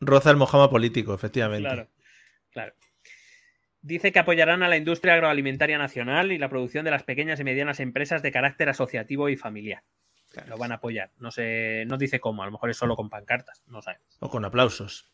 [0.00, 1.68] roza el Mojama político, efectivamente.
[1.68, 1.88] Claro,
[2.50, 2.74] claro.
[3.82, 7.44] Dice que apoyarán a la industria agroalimentaria nacional y la producción de las pequeñas y
[7.44, 9.82] medianas empresas de carácter asociativo y familiar.
[10.46, 11.10] Lo van a apoyar.
[11.18, 13.98] No sé, no dice cómo, a lo mejor es solo con pancartas, no sé.
[14.20, 15.10] O con aplausos.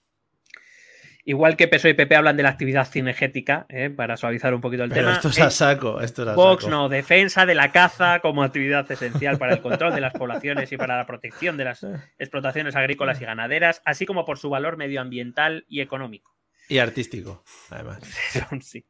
[1.29, 3.91] Igual que PSOE y PP hablan de la actividad cinegética, ¿eh?
[3.91, 5.17] para suavizar un poquito el Pero tema.
[5.17, 8.89] Esto es a saco, esto es a Vox no, defensa de la caza como actividad
[8.93, 11.85] esencial para el control de las poblaciones y para la protección de las
[12.19, 16.37] explotaciones agrícolas y ganaderas, así como por su valor medioambiental y económico.
[16.69, 18.03] Y artístico, además.
[18.61, 18.87] sí.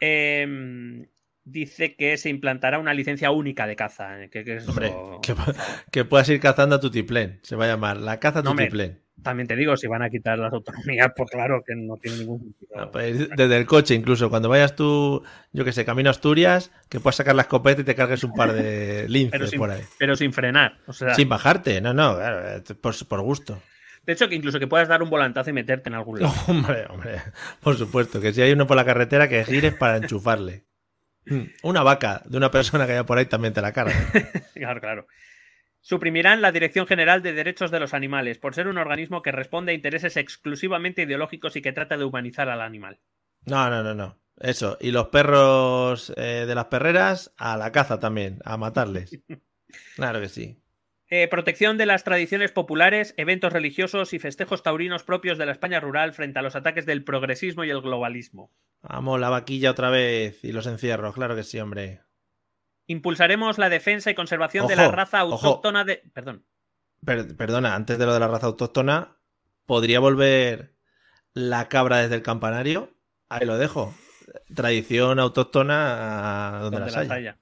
[0.00, 1.06] eh,
[1.44, 4.22] dice que se implantará una licencia única de caza.
[4.22, 4.94] Eh, que, Hombre,
[5.92, 7.40] que, puedas ir cazando a tu tiplén.
[7.42, 8.54] Se va a llamar la caza a tu
[9.22, 12.40] También te digo, si van a quitar las autonomías, pues claro que no tiene ningún
[12.40, 12.90] sentido.
[12.90, 15.22] Pues, desde el coche, incluso, cuando vayas tú,
[15.52, 18.32] yo que sé, camino a Asturias, que puedas sacar la escopeta y te cargues un
[18.32, 19.82] par de linces por ahí.
[19.98, 20.78] Pero sin frenar.
[20.86, 21.14] O sea...
[21.14, 23.60] Sin bajarte, no, no, eh, por, por gusto.
[24.06, 26.34] De hecho, que incluso que puedas dar un volantazo y meterte en algún lado.
[26.48, 27.20] hombre, hombre,
[27.60, 30.64] por supuesto, que si hay uno por la carretera, que gires para enchufarle.
[31.62, 33.94] Una vaca de una persona que haya por ahí también te la carga.
[34.54, 35.06] claro, claro.
[35.82, 39.72] Suprimirán la Dirección General de Derechos de los Animales por ser un organismo que responde
[39.72, 43.00] a intereses exclusivamente ideológicos y que trata de humanizar al animal.
[43.46, 44.18] No, no, no, no.
[44.36, 44.76] Eso.
[44.80, 49.18] Y los perros eh, de las perreras a la caza también, a matarles.
[49.96, 50.62] claro que sí.
[51.12, 55.80] Eh, protección de las tradiciones populares, eventos religiosos y festejos taurinos propios de la España
[55.80, 58.52] rural frente a los ataques del progresismo y el globalismo.
[58.82, 62.00] Vamos, la vaquilla otra vez y los encierros, claro que sí, hombre.
[62.86, 65.34] Impulsaremos la defensa y conservación de la raza ojo.
[65.46, 66.02] autóctona de.
[66.14, 66.44] Perdón.
[67.04, 69.16] Per- perdona, antes de lo de la raza autóctona,
[69.66, 70.74] ¿podría volver
[71.34, 72.94] la cabra desde el campanario?
[73.28, 73.94] Ahí lo dejo.
[74.54, 77.14] Tradición autóctona a donde, donde las las haya.
[77.14, 77.39] haya.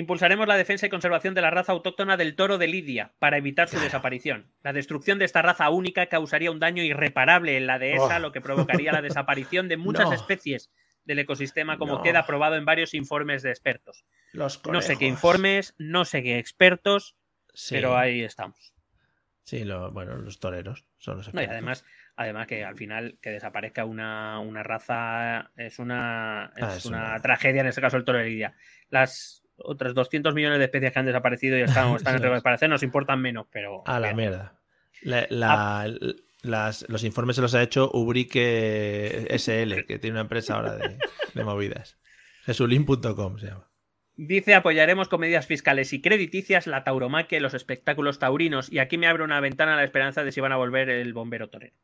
[0.00, 3.66] Impulsaremos la defensa y conservación de la raza autóctona del toro de Lidia para evitar
[3.70, 4.52] su desaparición.
[4.62, 8.18] La destrucción de esta raza única causaría un daño irreparable en la dehesa, Oh.
[8.18, 10.12] lo que provocaría la desaparición de muchas No.
[10.12, 10.70] especies
[11.06, 12.02] del ecosistema, como No.
[12.02, 14.04] queda probado en varios informes de expertos.
[14.34, 17.16] Los No sé qué informes, no sé qué expertos,
[17.54, 17.76] Sí.
[17.76, 18.74] pero ahí estamos.
[19.44, 21.52] Sí, lo- bueno, los toreros son los No, y expertos.
[21.52, 21.84] además,
[22.16, 26.98] además que al final que desaparezca una, una raza es una, es Ah, es una
[27.12, 28.54] una- tragedia, en este caso el toro de Lidia.
[28.90, 32.22] Las otras 200 millones de especies que han desaparecido y están, están en Eso riesgo
[32.22, 32.32] de es.
[32.42, 33.82] desaparecer nos importan menos, pero...
[33.86, 34.58] A la mierda.
[35.02, 35.92] La- la-
[36.42, 40.98] las- los informes se los ha hecho Ubrique SL, que tiene una empresa ahora de,
[41.34, 41.98] de movidas.
[42.46, 43.68] Jesulín.com se llama.
[44.18, 48.72] Dice apoyaremos con medidas fiscales y crediticias la tauromaquia y los espectáculos taurinos.
[48.72, 51.12] Y aquí me abre una ventana a la esperanza de si van a volver el
[51.12, 51.74] bombero torero.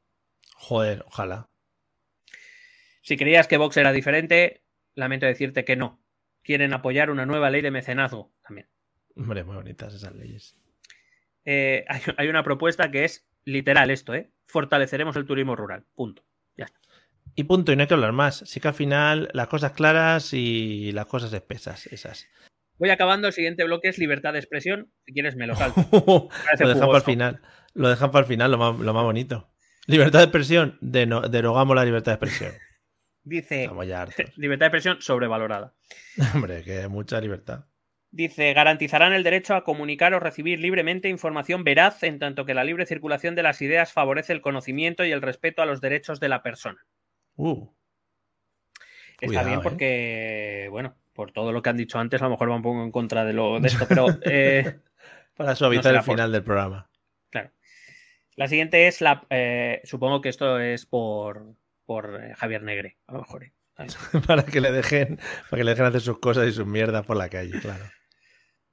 [0.54, 1.48] Joder, ojalá.
[3.02, 4.62] Si creías que Vox era diferente,
[4.94, 6.00] lamento decirte que no.
[6.43, 8.69] Quieren apoyar una nueva ley de mecenazgo también.
[9.16, 10.56] Hombre, muy bonitas esas leyes.
[11.44, 14.31] Eh, hay, hay una propuesta que es literal esto, ¿eh?
[14.47, 15.85] Fortaleceremos el turismo rural.
[15.94, 16.24] Punto.
[16.56, 16.78] Ya está.
[17.35, 18.43] Y punto, y no hay que hablar más.
[18.47, 22.28] Sí que al final las cosas claras y las cosas espesas, esas.
[22.78, 23.28] Voy acabando.
[23.28, 24.90] El siguiente bloque es libertad de expresión.
[25.06, 25.81] Si quieres, me lo salto.
[26.59, 27.40] lo dejan para el final.
[27.74, 29.48] Lo dejan para el final, lo más, lo más bonito.
[29.86, 32.52] Libertad de expresión, derogamos la libertad de expresión.
[33.24, 33.68] Dice
[34.36, 35.74] libertad de expresión sobrevalorada.
[36.34, 37.64] Hombre, que mucha libertad.
[38.10, 42.62] Dice, garantizarán el derecho a comunicar o recibir libremente información veraz, en tanto que la
[42.64, 46.28] libre circulación de las ideas favorece el conocimiento y el respeto a los derechos de
[46.28, 46.84] la persona.
[47.36, 47.68] Uh,
[49.14, 49.62] Está Cuidado, bien ¿eh?
[49.62, 52.82] porque, bueno, por todo lo que han dicho antes, a lo mejor va un poco
[52.82, 54.80] en contra de, lo, de esto, pero eh,
[55.34, 56.90] para suavizar el por- final del programa.
[57.30, 57.50] claro.
[58.36, 59.24] La siguiente es la.
[59.30, 61.54] eh, supongo que esto es por,
[61.84, 63.44] por eh, Javier Negre, a lo mejor.
[63.44, 63.52] ¿eh?
[64.26, 65.18] para que le dejen,
[65.50, 67.84] para que le dejen hacer sus cosas y sus mierdas por la calle, claro.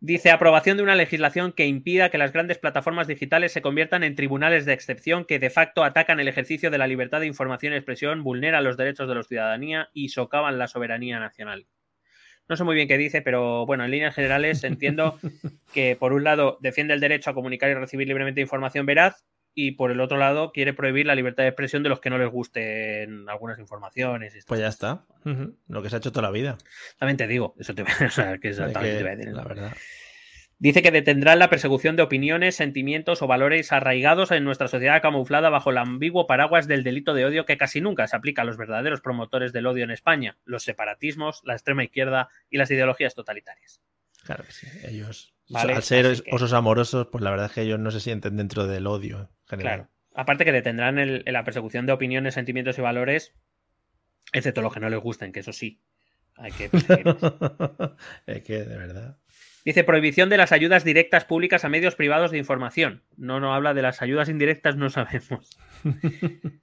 [0.01, 4.15] Dice aprobación de una legislación que impida que las grandes plataformas digitales se conviertan en
[4.15, 7.75] tribunales de excepción que de facto atacan el ejercicio de la libertad de información y
[7.75, 11.67] expresión, vulneran los derechos de la ciudadanía y socavan la soberanía nacional.
[12.47, 15.19] No sé muy bien qué dice, pero bueno, en líneas generales entiendo
[15.73, 19.71] que por un lado defiende el derecho a comunicar y recibir libremente información veraz y
[19.71, 22.29] por el otro lado quiere prohibir la libertad de expresión de los que no les
[22.29, 24.35] gusten algunas informaciones.
[24.35, 25.05] y Pues ya está.
[25.67, 26.57] Lo que se ha hecho toda la vida.
[26.97, 29.33] También te digo, eso te, o sea, que Hay exactamente que- te voy a decir.
[29.33, 29.73] la verdad.
[30.61, 35.49] Dice que detendrán la persecución de opiniones, sentimientos o valores arraigados en nuestra sociedad camuflada
[35.49, 38.57] bajo el ambiguo paraguas del delito de odio que casi nunca se aplica a los
[38.57, 43.81] verdaderos promotores del odio en España, los separatismos, la extrema izquierda y las ideologías totalitarias.
[44.25, 44.67] Claro que sí.
[44.83, 48.01] Ellos, Vale, al ser que- osos amorosos, pues la verdad es que ellos no se
[48.01, 49.75] sienten dentro del odio general.
[49.79, 49.89] Claro.
[50.15, 53.33] Aparte que detendrán el- la persecución de opiniones, sentimientos y valores,
[54.33, 55.79] excepto los que no les gusten, que eso sí.
[56.35, 56.69] Hay que
[58.27, 59.17] es que, de verdad.
[59.65, 63.03] Dice prohibición de las ayudas directas públicas a medios privados de información.
[63.17, 65.57] No, no habla de las ayudas indirectas, no sabemos.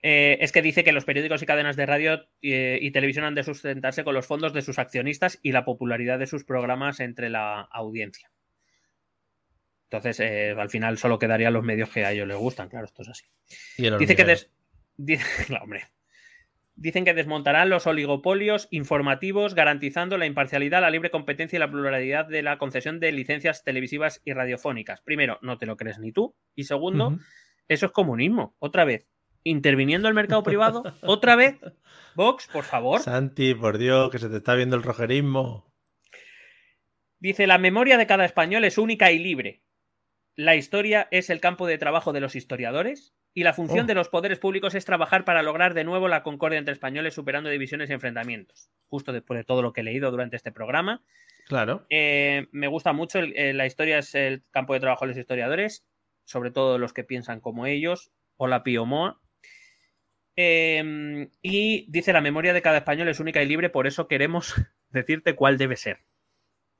[0.00, 3.34] Eh, es que dice que los periódicos y cadenas de radio eh, y televisión han
[3.34, 7.30] de sustentarse con los fondos de sus accionistas y la popularidad de sus programas entre
[7.30, 8.30] la audiencia.
[9.90, 13.02] Entonces, eh, al final solo quedarían los medios que a ellos les gustan, claro, esto
[13.02, 13.24] es así.
[13.78, 14.50] Y el Dice que des-
[14.98, 15.84] dice- claro, hombre.
[16.80, 22.26] Dicen que desmontarán los oligopolios informativos, garantizando la imparcialidad, la libre competencia y la pluralidad
[22.26, 25.00] de la concesión de licencias televisivas y radiofónicas.
[25.00, 26.36] Primero, no te lo crees ni tú.
[26.54, 27.18] Y segundo,
[27.66, 28.54] eso es comunismo.
[28.60, 29.08] Otra vez.
[29.42, 30.82] Interviniendo el mercado privado.
[31.02, 31.56] Otra vez.
[32.14, 33.00] Vox, por favor.
[33.00, 35.72] Santi, por Dios, que se te está viendo el rojerismo.
[37.18, 39.62] Dice, la memoria de cada español es única y libre.
[40.38, 43.86] La historia es el campo de trabajo de los historiadores y la función Oh.
[43.88, 47.50] de los poderes públicos es trabajar para lograr de nuevo la concordia entre españoles superando
[47.50, 48.70] divisiones y enfrentamientos.
[48.86, 51.02] Justo después de todo lo que he leído durante este programa.
[51.48, 51.86] Claro.
[51.90, 55.18] Eh, me gusta mucho, el- eh, la historia es el campo de trabajo de los
[55.18, 55.84] historiadores,
[56.24, 58.12] sobre todo los que piensan como ellos.
[58.36, 59.20] Hola Pío Moa.
[60.36, 64.54] Eh, y dice, la memoria de cada español es única y libre, por eso queremos
[64.90, 65.98] decirte cuál debe ser.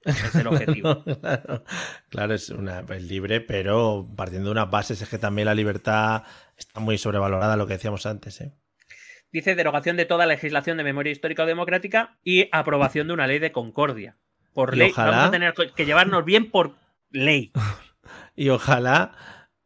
[0.04, 1.02] Es el objetivo.
[1.20, 1.64] claro,
[2.08, 6.22] claro, es una es libre, pero partiendo de unas bases es que también la libertad
[6.56, 8.40] está muy sobrevalorada, lo que decíamos antes.
[8.40, 8.52] ¿eh?
[9.32, 13.38] Dice derogación de toda legislación de memoria histórica o democrática y aprobación de una ley
[13.38, 14.16] de concordia.
[14.54, 16.74] Por Y ley, ojalá- vamos a tener que llevarnos bien por
[17.10, 17.52] ley.
[18.34, 19.12] Y ojalá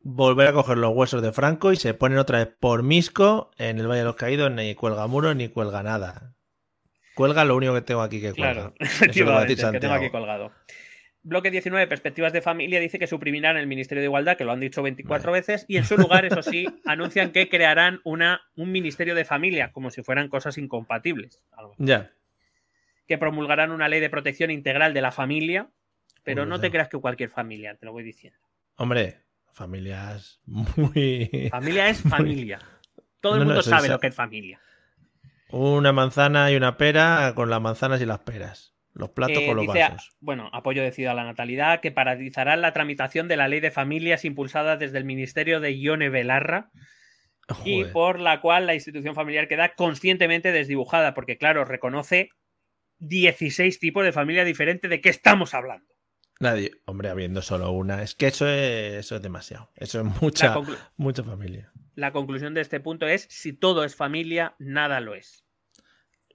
[0.01, 3.79] volver a coger los huesos de Franco y se ponen otra vez por Misco en
[3.79, 6.35] el Valle de los Caídos, ni cuelga muro ni cuelga nada.
[7.15, 8.53] Cuelga lo único que tengo aquí que cuelga.
[8.53, 10.53] Claro, efectivamente, que tengo aquí colgado.
[11.25, 14.59] Bloque 19, Perspectivas de Familia, dice que suprimirán el Ministerio de Igualdad, que lo han
[14.59, 19.15] dicho 24 veces, y en su lugar, eso sí, anuncian que crearán una, un Ministerio
[19.15, 21.41] de Familia, como si fueran cosas incompatibles.
[21.79, 22.11] Ya.
[23.07, 25.69] Que promulgarán una ley de protección integral de la familia,
[26.25, 28.41] pero Uy, no te creas que cualquier familia, te lo voy diciendo.
[28.77, 29.21] Hombre,
[29.53, 31.49] familias muy.
[31.51, 32.59] Familia es familia.
[33.21, 34.61] Todo el No, mundo sabe lo que es familia.
[35.53, 38.75] Una manzana y una pera con las manzanas y las peras.
[38.95, 40.13] Los platos Eh, con los dice, vasos.
[40.21, 44.25] bueno, apoyo decidido a la natalidad, que paralizarán la tramitación de la ley de familias
[44.25, 46.71] impulsada desde el Ministerio de Ione Belarra
[47.65, 52.31] y por la cual la institución familiar queda conscientemente desdibujada, porque claro, reconoce
[52.99, 54.89] 16 tipos de familia diferente.
[54.89, 55.87] ¿De qué estamos hablando?
[56.41, 58.03] Nadie, hombre, habiendo solo una.
[58.03, 59.71] Es que eso es, eso es demasiado.
[59.77, 60.57] Eso es mucha,
[60.97, 61.73] mucha familia.
[61.95, 65.42] la conclusión de este punto es, si todo es familia, nada lo es.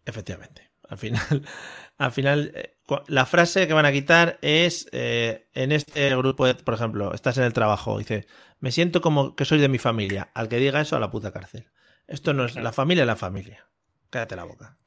[0.07, 0.71] Efectivamente.
[0.89, 1.21] Al final,
[1.97, 2.77] al final eh,
[3.07, 7.37] la frase que van a quitar es eh, en este grupo, de- por ejemplo, estás
[7.37, 8.25] en el trabajo, dice,
[8.59, 10.31] me siento como que soy de mi familia.
[10.33, 11.69] Al que diga eso, a la puta cárcel.
[12.07, 13.67] Esto no es la familia, es la familia.
[14.09, 14.77] Cállate la boca.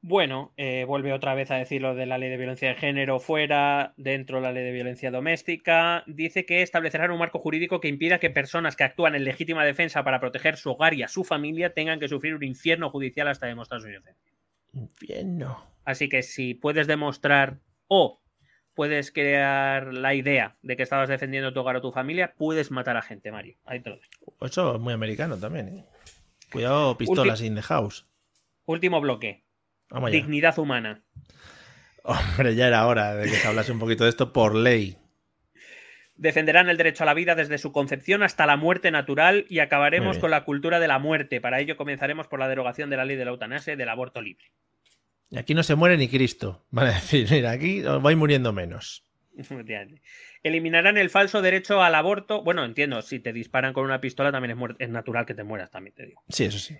[0.00, 3.18] Bueno, eh, vuelve otra vez a decir lo de la ley de violencia de género
[3.18, 6.04] fuera, dentro la ley de violencia doméstica.
[6.06, 10.04] Dice que establecerán un marco jurídico que impida que personas que actúan en legítima defensa
[10.04, 13.46] para proteger su hogar y a su familia tengan que sufrir un infierno judicial hasta
[13.46, 14.32] demostrar su inocencia.
[14.72, 15.64] Infierno.
[15.84, 17.58] Así que si puedes demostrar
[17.88, 18.20] o
[18.74, 22.96] puedes crear la idea de que estabas defendiendo tu hogar o tu familia, puedes matar
[22.96, 23.56] a gente, Mario.
[23.64, 24.46] Ahí te lo dejo.
[24.46, 25.84] Eso es muy americano también, ¿eh?
[26.52, 28.06] Cuidado, pistolas in the house.
[28.64, 29.47] Último bloque.
[29.90, 30.10] Vamos.
[30.10, 31.02] Dignidad humana.
[32.02, 34.96] Hombre, ya era hora de que se hablase un poquito de esto por ley.
[36.16, 40.18] Defenderán el derecho a la vida desde su concepción hasta la muerte natural y acabaremos
[40.18, 41.40] con la cultura de la muerte.
[41.40, 44.20] Para ello comenzaremos por la derogación de la ley de la eutanasia y del aborto
[44.20, 44.46] libre.
[45.30, 46.66] Y aquí no se muere ni Cristo.
[46.70, 49.04] Van a decir, mira, aquí os vais muriendo menos.
[50.42, 52.42] Eliminarán el falso derecho al aborto.
[52.42, 55.70] Bueno, entiendo, si te disparan con una pistola también es, es natural que te mueras,
[55.70, 56.22] también te digo.
[56.28, 56.76] Sí, eso sí.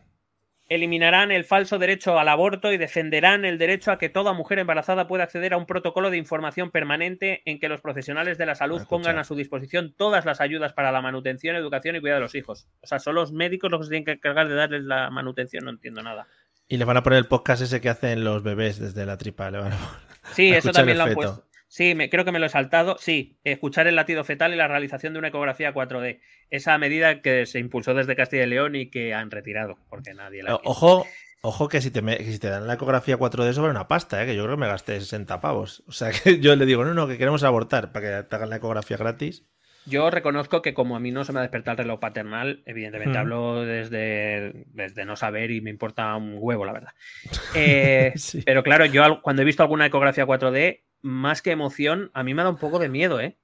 [0.69, 5.09] Eliminarán el falso derecho al aborto y defenderán el derecho a que toda mujer embarazada
[5.09, 8.77] pueda acceder a un protocolo de información permanente en que los profesionales de la salud
[8.77, 8.89] Escucha.
[8.91, 12.35] pongan a su disposición todas las ayudas para la manutención, educación y cuidado de los
[12.35, 12.67] hijos.
[12.83, 15.65] O sea, son los médicos los que se tienen que encargar de darles la manutención,
[15.65, 16.27] no entiendo nada.
[16.69, 19.51] Y le van a poner el podcast ese que hacen los bebés desde la tripa.
[19.51, 21.45] Le van a poner- Sí, a eso también lo han puesto.
[21.69, 22.97] Sí, me, creo que me lo he saltado.
[22.99, 26.21] Sí, escuchar el latido fetal y la realización de una ecografía 4D.
[26.51, 30.43] Esa medida que se impulsó desde Castilla y León y que han retirado, porque nadie
[30.43, 30.63] la quiere.
[30.65, 31.07] Ojo,
[31.43, 34.23] ojo que si te, me- que si te dan la ecografía 4D sobre una pasta,
[34.23, 34.27] ¿eh?
[34.27, 35.85] que yo creo que me gasté 60 pavos.
[35.87, 38.49] O sea que yo le digo, no, no, que queremos abortar para que te hagan
[38.51, 39.45] la ecografía gratis.
[39.85, 43.17] Yo reconozco que como a mí no se me ha despertado el reloj paternal, evidentemente
[43.17, 46.93] hablo desde, desde no saber y me importa un huevo, la verdad.
[47.55, 48.43] Eh, Sí.
[48.45, 52.43] Pero claro, yo cuando he visto alguna ecografía 4D, más que emoción, a mí me
[52.43, 53.37] da un poco de miedo, ¿eh?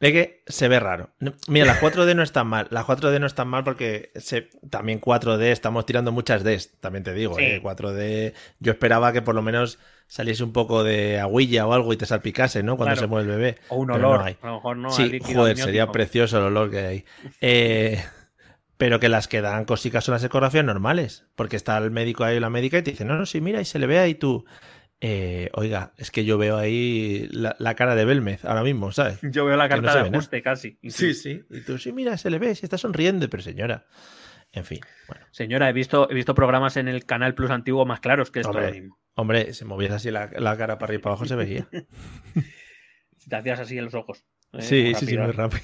[0.00, 1.10] Es que se ve raro.
[1.48, 2.66] Mira, la 4D no es tan mal.
[2.70, 7.04] La 4D no es tan mal porque se, también 4D estamos tirando muchas Ds, también
[7.04, 7.36] te digo.
[7.36, 7.42] Sí.
[7.44, 7.62] ¿eh?
[7.62, 11.96] 4D, yo esperaba que por lo menos saliese un poco de agüilla o algo y
[11.96, 12.76] te salpicase, ¿no?
[12.76, 13.00] Cuando Claro.
[13.00, 13.58] se mueve el bebé.
[13.68, 14.36] O un no olor, hay.
[14.42, 14.90] a lo mejor no.
[14.90, 17.04] sí, joder, sería precioso el olor que hay.
[17.40, 18.02] Eh,
[18.76, 21.24] pero que las que dan cosicas son las ecografías normales.
[21.36, 23.60] Porque está el médico ahí o la médica y te dice, no, no, sí, mira,
[23.60, 24.44] y se le ve ahí tú.
[25.00, 29.18] Eh, oiga, es que yo veo ahí la, la cara de Belmez ahora mismo, ¿sabes?
[29.22, 30.78] Yo veo la no carta se de ajuste casi.
[30.88, 31.42] Sí, sí.
[31.50, 33.86] Y tú, sí, mira, se le ve, se está sonriendo, pero señora.
[34.52, 35.26] En fin, bueno.
[35.32, 38.50] Señora, he visto, he visto programas en el Canal Plus antiguo más claros que esto
[38.50, 38.66] Hombre.
[38.66, 38.98] ahora mismo.
[39.16, 41.66] Hombre, si moviese así la, la cara para arriba y para abajo se veía.
[43.18, 44.24] Si te hacías así en los ojos.
[44.52, 45.62] eh, sí, sí, sí, muy rápido.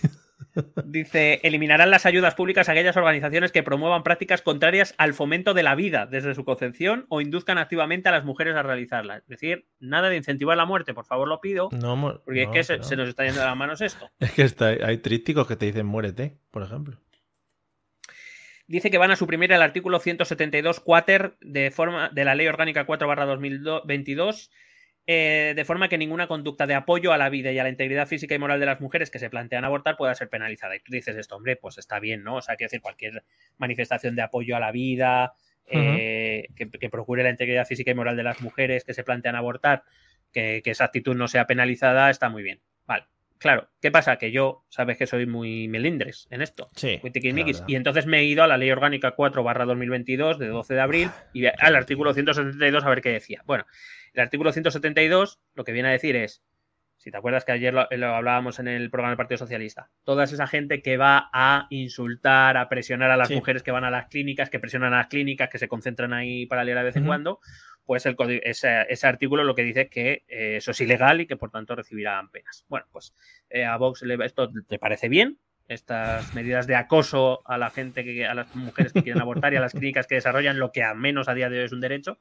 [0.84, 5.62] Dice, eliminarán las ayudas públicas a aquellas organizaciones que promuevan prácticas contrarias al fomento de
[5.62, 9.18] la vida desde su concepción o induzcan activamente a las mujeres a realizarla.
[9.18, 12.56] Es decir, nada de incentivar la muerte, por favor lo pido, No, porque no, es
[12.56, 14.10] que se, pero- se nos está yendo de las manos esto.
[14.18, 16.96] Es que está- hay trípticos que te dicen muérete, por ejemplo.
[18.66, 22.86] Dice que van a suprimir el artículo 172 cuater de, forma, de la Ley Orgánica
[22.86, 24.50] 4 2022
[25.06, 28.06] eh, de forma que ninguna conducta de apoyo a la vida y a la integridad
[28.06, 30.76] física y moral de las mujeres que se plantean abortar pueda ser penalizada.
[30.76, 32.36] Y tú dices esto, hombre, pues está bien, ¿no?
[32.36, 33.24] O sea, quiero decir, cualquier
[33.58, 35.32] manifestación de apoyo a la vida,
[35.66, 39.36] eh, que, que procure la integridad física y moral de las mujeres que se plantean
[39.36, 39.84] abortar,
[40.32, 42.60] que, que esa actitud no sea penalizada, está muy bien.
[42.86, 43.06] Vale.
[43.40, 44.16] Claro, ¿qué pasa?
[44.16, 46.68] Que yo, sabes que soy muy melindres en esto.
[46.76, 47.00] Sí.
[47.02, 47.10] muy
[47.66, 50.80] y entonces me he ido a la Ley Orgánica 4 barra 2022 de 12 de
[50.80, 53.42] abril y al artículo 172 a ver qué decía.
[53.46, 53.64] Bueno,
[54.14, 56.42] el artículo 172 lo que viene a decir es,
[57.02, 60.24] Si te acuerdas que ayer lo, lo, hablábamos en el programa del Partido Socialista, toda
[60.24, 63.34] esa gente que va a insultar, a presionar a las Sí.
[63.36, 66.44] mujeres que van a las clínicas, que presionan a las clínicas, que se concentran ahí
[66.44, 67.40] para leer de vez en cuando,
[67.86, 71.26] pues el, ese, ese artículo lo que dice es que eh, eso es ilegal y
[71.26, 72.66] que por tanto recibirán penas.
[72.68, 73.14] Bueno, pues
[73.48, 75.38] eh, a Vox le- esto te parece bien,
[75.68, 79.56] estas medidas de acoso a la gente, que, a las mujeres que quieren abortar y
[79.56, 81.80] a las clínicas que desarrollan lo que a menos a día de hoy es un
[81.80, 82.18] derecho,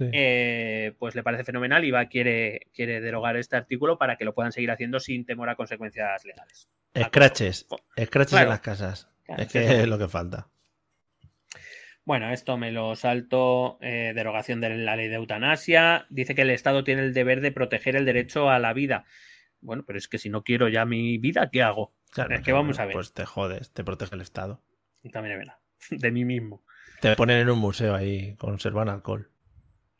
[0.00, 4.34] eh, pues le parece fenomenal y va quiere, quiere derogar este artículo para que lo
[4.34, 6.68] puedan seguir haciendo sin temor a consecuencias legales.
[6.96, 7.66] Scratches.
[8.00, 8.44] Scratches Claro.
[8.44, 9.08] en las casas.
[9.24, 10.48] Claro, es que es lo que falta.
[12.04, 13.78] Bueno, esto me lo salto.
[13.82, 16.06] eh, derogación de la ley de eutanasia.
[16.08, 19.04] Dice que el Estado tiene el deber de proteger el derecho a la vida.
[19.60, 21.92] Bueno, pero es que si no quiero ya mi vida, ¿qué hago?
[22.10, 22.94] Claro, es que vamos a ver.
[22.94, 24.62] Pues te jodes, te protege el Estado.
[25.02, 25.58] Y también es verdad.
[25.90, 26.62] De mí mismo.
[27.02, 29.30] Te ponen en un museo ahí, conservan alcohol.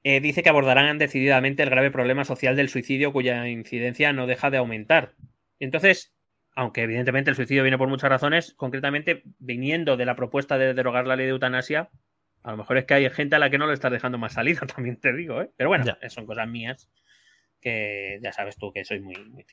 [0.04, 4.50] Eh, dice que abordarán decididamente el grave problema social del suicidio cuya incidencia no deja
[4.50, 5.14] de aumentar.
[5.58, 6.14] Entonces,
[6.54, 11.06] aunque evidentemente el suicidio viene por muchas razones, concretamente viniendo de la propuesta de derogar
[11.06, 11.90] la ley de eutanasia,
[12.44, 14.34] a lo mejor es que hay gente a la que no le estás dejando más
[14.34, 15.50] salida, también te digo, ¿eh?
[15.56, 15.98] Pero bueno, Ya.
[16.08, 16.88] son cosas mías
[17.60, 19.44] que ya sabes tú que soy muy, muy.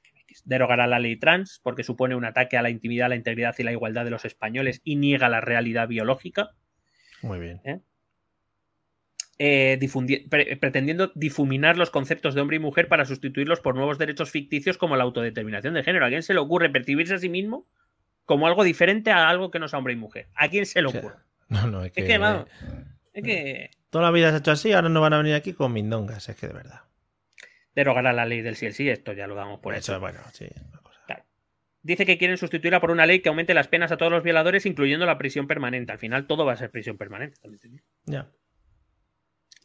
[0.44, 3.72] Derogará la ley trans porque supone un ataque a la intimidad, la integridad y la
[3.72, 6.52] igualdad de los españoles y niega la realidad biológica.
[7.24, 7.62] Muy bien.
[7.64, 7.80] eh,
[9.38, 14.32] difundi- pre- pretendiendo difuminar los conceptos de hombre y mujer para sustituirlos por nuevos derechos
[14.32, 16.06] ficticios como la autodeterminación de género.
[16.06, 17.68] ¿A quién se le ocurre percibirse a sí mismo
[18.26, 20.28] como algo diferente a algo que no sea hombre y mujer?
[20.36, 21.16] ¿A quién se le O sea, ocurre?
[21.50, 22.48] No, no, es que, Es que, vamos,
[23.14, 25.54] es que toda la vida se ha hecho así, ahora no van a venir aquí
[25.54, 26.82] con mindongas, es que de verdad.
[27.76, 29.92] derogará la ley del sí el sí, esto ya lo damos por Por hecho.
[29.92, 30.48] eso, bueno, sí.
[30.70, 31.24] una cosa.
[31.84, 34.66] Dice que quieren sustituirla por una ley que aumente las penas a todos los violadores,
[34.66, 35.92] incluyendo la prisión permanente.
[35.92, 37.38] Al final todo va a ser prisión permanente.
[37.40, 37.84] también.
[38.06, 38.28] Ya.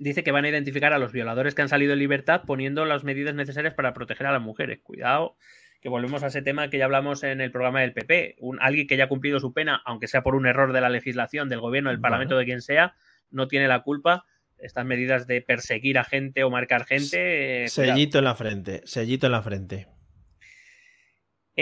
[0.02, 3.04] Dice que van a identificar a los violadores que han salido en libertad poniendo las
[3.04, 4.80] medidas necesarias para proteger a las mujeres.
[4.82, 5.36] Cuidado,
[5.82, 8.36] que volvemos a ese tema que ya hablamos en el programa del PP.
[8.40, 10.88] Un, alguien que ya ha cumplido su pena, aunque sea por un error de la
[10.88, 12.02] legislación, del gobierno, del Bueno.
[12.02, 12.94] parlamento, de quien sea,
[13.30, 14.24] no tiene la culpa.
[14.58, 17.64] Estas medidas de perseguir a gente o marcar gente.
[17.64, 17.94] eh, cuidado.
[17.96, 19.86] Sellito en la frente, sellito en la frente.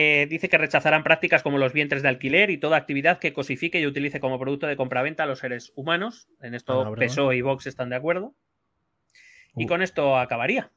[0.01, 3.81] Eh, dice que rechazarán prácticas como los vientres de alquiler y toda actividad que cosifique
[3.81, 6.29] y utilice como producto de compraventa a los seres humanos.
[6.41, 6.95] En esto.
[6.95, 8.37] PSOE y Vox están de acuerdo.
[9.57, 9.66] Y Uh.
[9.66, 10.70] con esto acabaría.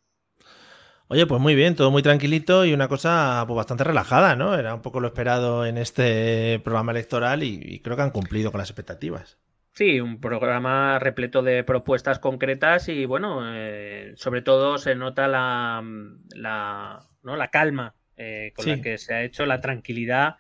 [1.08, 4.56] Oye, pues muy bien, todo muy tranquilito y una cosa pues bastante relajada, ¿no?
[4.56, 8.52] Era un poco lo esperado en este programa electoral y, y creo que han cumplido
[8.52, 9.38] con las expectativas.
[9.74, 15.84] Sí, un programa repleto de propuestas concretas y bueno, eh, sobre todo se nota la,
[16.36, 17.36] la, ¿no?
[17.36, 18.72] la calma eh, con Sí.
[18.76, 20.36] la que se ha hecho, la tranquilidad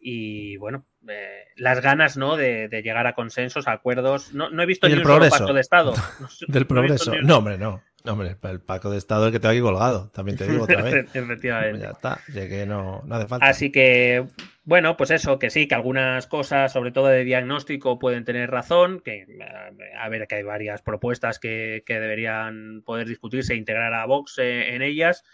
[0.00, 2.36] y bueno, eh, las ganas ¿no?
[2.36, 4.32] de, de llegar a consensos, a acuerdos.
[4.32, 5.94] No, no he visto ni del un solo pacto de Estado.
[6.20, 7.12] No Del no progreso.
[7.12, 7.82] un- No, hombre, no.
[8.04, 10.62] No, hombre, el Paco de Estado es el que te aquí colgado, también te digo
[10.64, 10.94] otra vez.
[11.12, 11.80] Efectivamente.
[11.80, 13.46] ya está, sé que no, no hace falta.
[13.46, 14.24] Así que,
[14.62, 19.00] bueno, pues eso, que sí, que algunas cosas, sobre todo de diagnóstico, pueden tener razón,
[19.04, 19.26] que eh,
[19.98, 24.38] a ver, que hay varias propuestas que, que deberían poder discutirse e integrar a Vox
[24.38, 25.24] en ellas.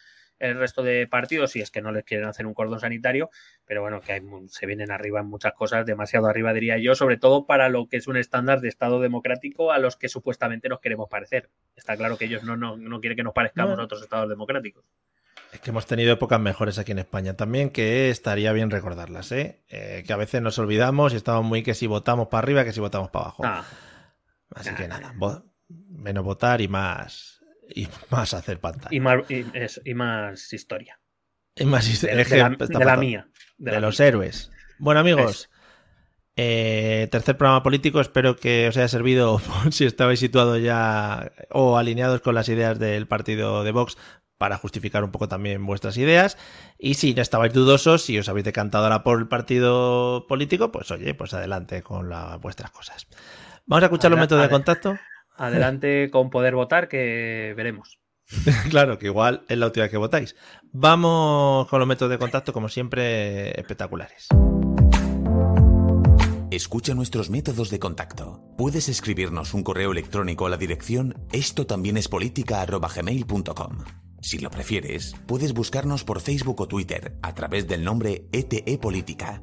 [0.45, 3.31] El resto de partidos, si es que no les quieren hacer un cordón sanitario,
[3.65, 7.17] pero bueno, que hay, se vienen arriba en muchas cosas, demasiado arriba diría yo, sobre
[7.17, 10.81] todo para lo que es un estándar de Estado democrático a los que supuestamente nos
[10.81, 11.51] queremos parecer.
[11.77, 14.85] Está claro que ellos no, no, no quieren que nos parezcamos a otros Estados democráticos.
[15.53, 19.63] Es que hemos tenido épocas mejores aquí en España también, que estaría bien recordarlas, ¿eh?
[19.69, 22.73] Eh, que a veces nos olvidamos y estamos muy que si votamos para arriba, que
[22.73, 23.43] si votamos para abajo.
[23.47, 23.65] Ah,
[24.55, 27.34] Así que nada, vo- menos votar y más
[27.69, 28.89] y más hacer pantalla.
[28.95, 30.99] y, más, y, eso, y más historia.
[31.57, 33.29] Y más hist- De, la, de la mía.
[33.59, 34.09] De, la los mía.
[34.09, 34.51] héroes.
[34.79, 35.49] Bueno, amigos,
[36.37, 38.01] eh, tercer programa político.
[38.01, 43.07] Espero que os haya servido si estabais situados ya o alineados con las ideas del
[43.07, 43.97] partido de Vox
[44.37, 46.37] para justificar un poco también vuestras ideas.
[46.77, 50.91] Y si ya estabais dudosos, si os habéis decantado ahora por el partido político, pues
[50.91, 53.07] oye, pues adelante con la- vuestras cosas.
[53.67, 54.99] Vamos a escuchar los métodos de contacto.
[55.37, 57.99] Adelante con poder votar, que veremos.
[58.71, 60.37] claro, que igual es la última vez que votáis.
[60.73, 64.29] Vamos con los métodos de contacto, como siempre, espectaculares.
[66.51, 68.41] Escucha nuestros métodos de contacto.
[68.57, 73.79] Puedes escribirnos un correo electrónico a la dirección esto también es política@gmail.com.
[74.21, 79.43] Si lo prefieres, puedes buscarnos por Facebook o Twitter a través del nombre ETE Política.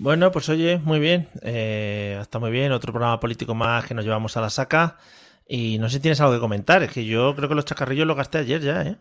[0.00, 1.28] Bueno, pues oye, muy bien.
[1.42, 2.72] Eh, está muy bien.
[2.72, 4.96] Otro programa político más que nos llevamos a la saca.
[5.46, 6.82] Y no sé si tienes algo que comentar.
[6.82, 8.96] Es que yo creo que los chacarrillos los gasté ayer ya, ¿eh?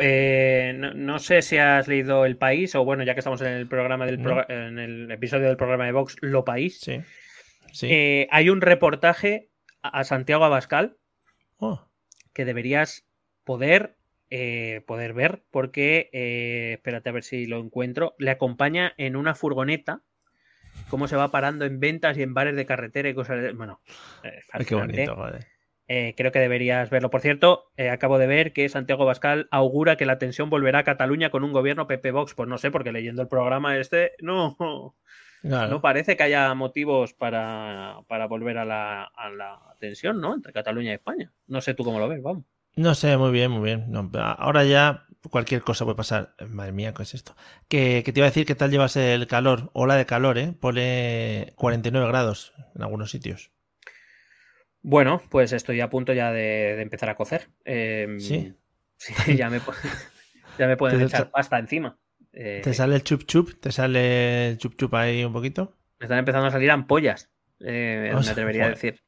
[0.00, 3.48] Eh, no, no sé si has leído El País o bueno, ya que estamos en
[3.48, 4.30] el programa del No.
[4.30, 6.78] pro- en el episodio del programa de Vox Lo País.
[6.80, 7.00] Sí.
[7.72, 7.88] Sí.
[7.90, 9.48] Eh, hay un reportaje
[9.82, 10.96] a a Santiago Abascal
[11.56, 11.88] Oh,
[12.34, 13.04] que deberías
[13.44, 13.96] poder
[14.28, 18.14] eh, poder ver porque eh, espérate a ver si lo encuentro.
[18.18, 20.02] Le acompaña en una furgoneta
[20.88, 23.52] cómo se va parando en ventas y en bares de carretera y cosas de...
[23.52, 23.80] Bueno,
[24.22, 25.46] eh, qué bonito, joder.
[25.92, 27.10] Eh, creo que deberías verlo.
[27.10, 30.84] Por cierto, eh, acabo de ver que Santiago Bascal augura que la tensión volverá a
[30.84, 32.34] Cataluña con un gobierno PP Vox.
[32.34, 34.56] Pues no sé, porque leyendo el programa este, no,
[35.42, 35.68] Claro.
[35.68, 40.34] no parece que haya motivos para, para volver a la, a la tensión, ¿no?
[40.34, 41.32] Entre Cataluña y España.
[41.48, 42.44] No sé tú cómo lo ves, vamos.
[42.76, 43.86] No sé, muy bien, muy bien.
[43.90, 46.34] No, ahora ya cualquier cosa puede pasar.
[46.48, 47.36] Madre mía, ¿qué es esto?
[47.68, 49.70] Que, que te iba a decir qué tal llevas el calor.
[49.74, 50.52] Ola de calor, ¿eh?
[50.58, 53.50] Pone 49 grados en algunos sitios.
[54.82, 57.50] Bueno, pues estoy a punto ya de, de empezar a cocer.
[57.64, 58.54] Eh, Sí.
[58.96, 59.60] sí, ya me,
[60.58, 61.98] ya me pueden echar te- pasta encima.
[62.32, 63.60] Eh, ¿Te sale el chup chup?
[63.60, 65.76] ¿Te sale el chup chup ahí un poquito?
[65.98, 69.02] me están empezando a salir ampollas, eh, O me atrevería a decir.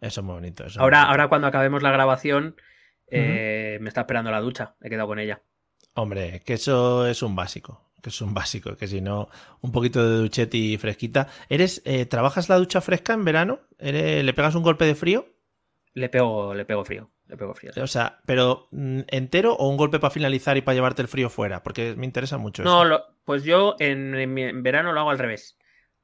[0.00, 0.64] Eso es muy bonito.
[0.66, 1.10] eso Ahora, muy bonito.
[1.12, 2.56] ahora cuando acabemos la grabación,
[3.10, 4.74] eh, me está esperando la ducha.
[4.82, 5.40] He quedado con ella.
[5.94, 7.84] Hombre, que eso es un básico.
[8.02, 8.76] Que es un básico.
[8.76, 9.28] Que si no,
[9.60, 11.28] un poquito de duchetti fresquita.
[11.48, 13.60] ¿Eres, eh, ¿Trabajas la ducha fresca en verano?
[13.78, 15.26] ¿Eres- ¿Le pegas un golpe de frío?
[15.94, 17.10] Le pego, le pego frío.
[17.26, 17.72] Le pego frío.
[17.82, 21.28] O sea, pero mm, entero o un golpe para finalizar y para llevarte el frío
[21.28, 22.88] fuera, porque me interesa mucho No, eso.
[22.88, 25.58] lo- pues yo en, en mi- en verano lo hago al revés.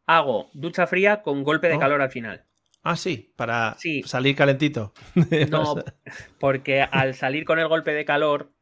[0.07, 1.79] Hago ducha fría con golpe de Oh.
[1.79, 2.45] calor al final.
[2.85, 4.03] Ah, sí, para Sí.
[4.05, 4.93] salir calentito.
[5.51, 5.75] No,
[6.39, 8.53] porque al salir con el golpe de calor,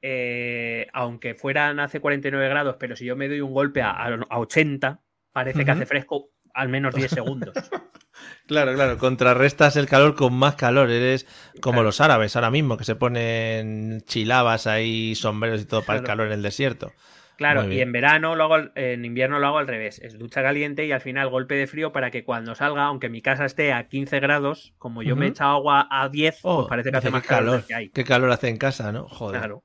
[0.00, 4.38] eh, aunque fueran hace 49 grados, pero si yo me doy un golpe a, a
[4.38, 7.54] 80, parece que hace fresco al menos 10 segundos.
[8.46, 10.90] Claro, claro, contrarrestas el calor con más calor.
[10.90, 11.26] Eres
[11.60, 11.82] como Claro.
[11.84, 16.26] los árabes ahora mismo, que se ponen chilabas ahí, sombreros y todo para el calor
[16.28, 16.92] en el desierto.
[17.36, 19.98] Claro, y en verano lo hago, en invierno lo hago al revés.
[19.98, 23.22] Es ducha caliente y al final golpe de frío para que cuando salga, aunque mi
[23.22, 26.68] casa esté a 15 grados, como yo me he echado agua a 10, Oh, pues
[26.68, 27.88] parece que hace más calor, que hay.
[27.90, 29.08] Qué calor hace en casa, ¿no?
[29.08, 29.40] Joder.
[29.40, 29.64] Claro,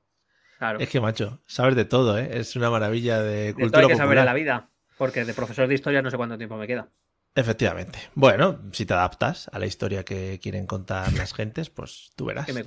[0.58, 0.78] claro.
[0.80, 2.28] Es que, macho, sabes de todo, ¿eh?
[2.32, 4.24] Es una maravilla de De todo cultura hay que saber popular.
[4.26, 6.88] la vida, porque de profesor de historia no sé cuánto tiempo me queda.
[7.34, 7.98] Efectivamente.
[8.14, 12.46] Bueno, si te adaptas a la historia que quieren contar las gentes, pues tú verás.
[12.46, 12.64] Que me.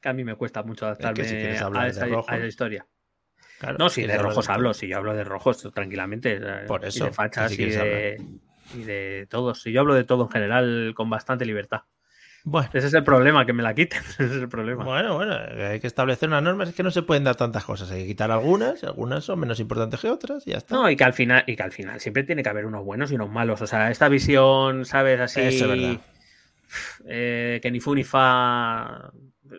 [0.00, 2.86] Que a mí me cuesta mucho adaptarme si quieres hablar a, a esa historia.
[3.58, 6.40] Claro, No, si de rojos hablo, si yo hablo de rojos tranquilamente.
[6.66, 8.22] Por Y eso, de fachas si y de,
[8.76, 9.62] y de todos.
[9.62, 11.82] Si yo hablo de todo en general con bastante libertad.
[12.44, 14.00] Bueno, Ese es el problema, que me la quiten.
[14.08, 14.84] Ese es el problema.
[14.84, 15.34] bueno, bueno,
[15.70, 18.06] hay que establecer unas normas, es que no se pueden dar tantas cosas, hay que
[18.06, 20.74] quitar algunas, algunas son menos importantes que otras y ya está.
[20.76, 23.10] No, y que al final, y que al final siempre tiene que haber unos buenos
[23.12, 23.60] y unos malos.
[23.60, 25.20] O sea, esta visión, ¿sabes?
[25.20, 25.40] Así.
[25.40, 26.00] Eso es verdad.
[27.06, 29.10] eh, que ni fu ni fa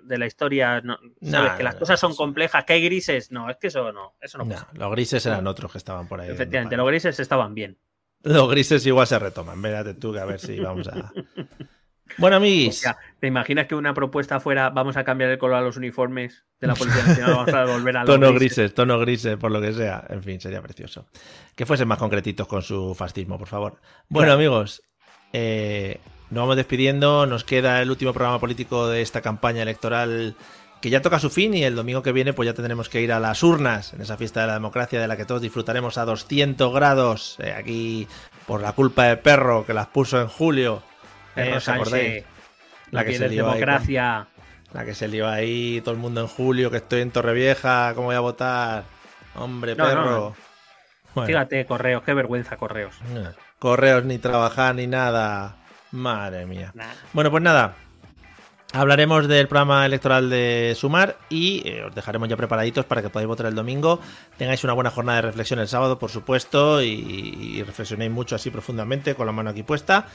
[0.03, 0.82] de la historia.
[0.82, 1.53] No, ¿Sabes?
[1.53, 3.32] Que las no, cosas son complejas, que hay grises.
[3.32, 4.16] No, es que eso no.
[4.22, 6.30] Eso no, los grises eran otros que estaban por ahí.
[6.30, 7.77] Efectivamente, los grises estaban bien.
[8.24, 11.11] Los grises igual se retoman, vérate tú que a ver si vamos a...
[12.18, 15.58] Bueno, O amiguis, sea, ¿te imaginas que una propuesta fuera vamos a cambiar el color
[15.58, 17.34] a los uniformes de la Policía Nacional?
[17.35, 18.58] Vamos a volver a los tono grises?
[18.58, 20.03] grises, tono grises, por lo que sea.
[20.09, 21.08] En fin, sería precioso.
[21.56, 23.80] Que fuesen más concretitos con su fascismo, por favor.
[24.08, 24.82] Bueno, amigos,
[25.34, 27.25] eh, nos vamos despidiendo.
[27.25, 30.35] Nos queda el último programa político de esta campaña electoral
[30.82, 33.11] que ya toca su fin y el domingo que viene pues ya tendremos que ir
[33.11, 36.06] a las urnas en esa fiesta de la democracia de la que todos disfrutaremos a
[36.06, 38.08] 200 grados eh, aquí
[38.48, 40.82] por la culpa de perro que las puso en julio.
[41.35, 42.24] Eh, ¿os acordáis?
[42.91, 44.27] La que se lió ahí democracia.
[44.74, 48.08] La que se lió ahí todo el mundo en julio, que estoy en Torrevieja, ¿cómo
[48.08, 48.83] voy a votar?
[49.35, 50.06] Hombre, No, perro.
[50.06, 50.35] no.
[51.16, 52.95] Bueno, Fíjate, correos, qué vergüenza, correos.
[53.58, 55.56] correos ni trabajar ni nada.
[55.92, 56.72] Madre mía.
[56.74, 56.85] Nah.
[57.14, 57.76] Bueno, pues nada.
[58.72, 63.27] Hablaremos del programa electoral de Sumar y eh, os dejaremos ya preparaditos para que podáis
[63.27, 64.00] votar el domingo.
[64.38, 68.51] Tengáis una buena jornada de reflexión el sábado, por supuesto, y, y reflexionéis mucho así
[68.51, 70.06] profundamente con la mano aquí puesta.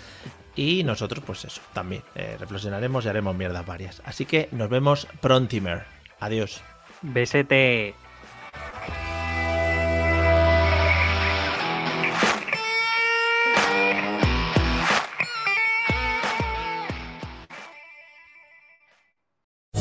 [0.54, 4.00] Y nosotros, pues eso, también eh, reflexionaremos y haremos mierdas varias.
[4.04, 5.84] Así que nos vemos prontimer.
[6.20, 6.62] Adiós.
[7.02, 7.96] Besete.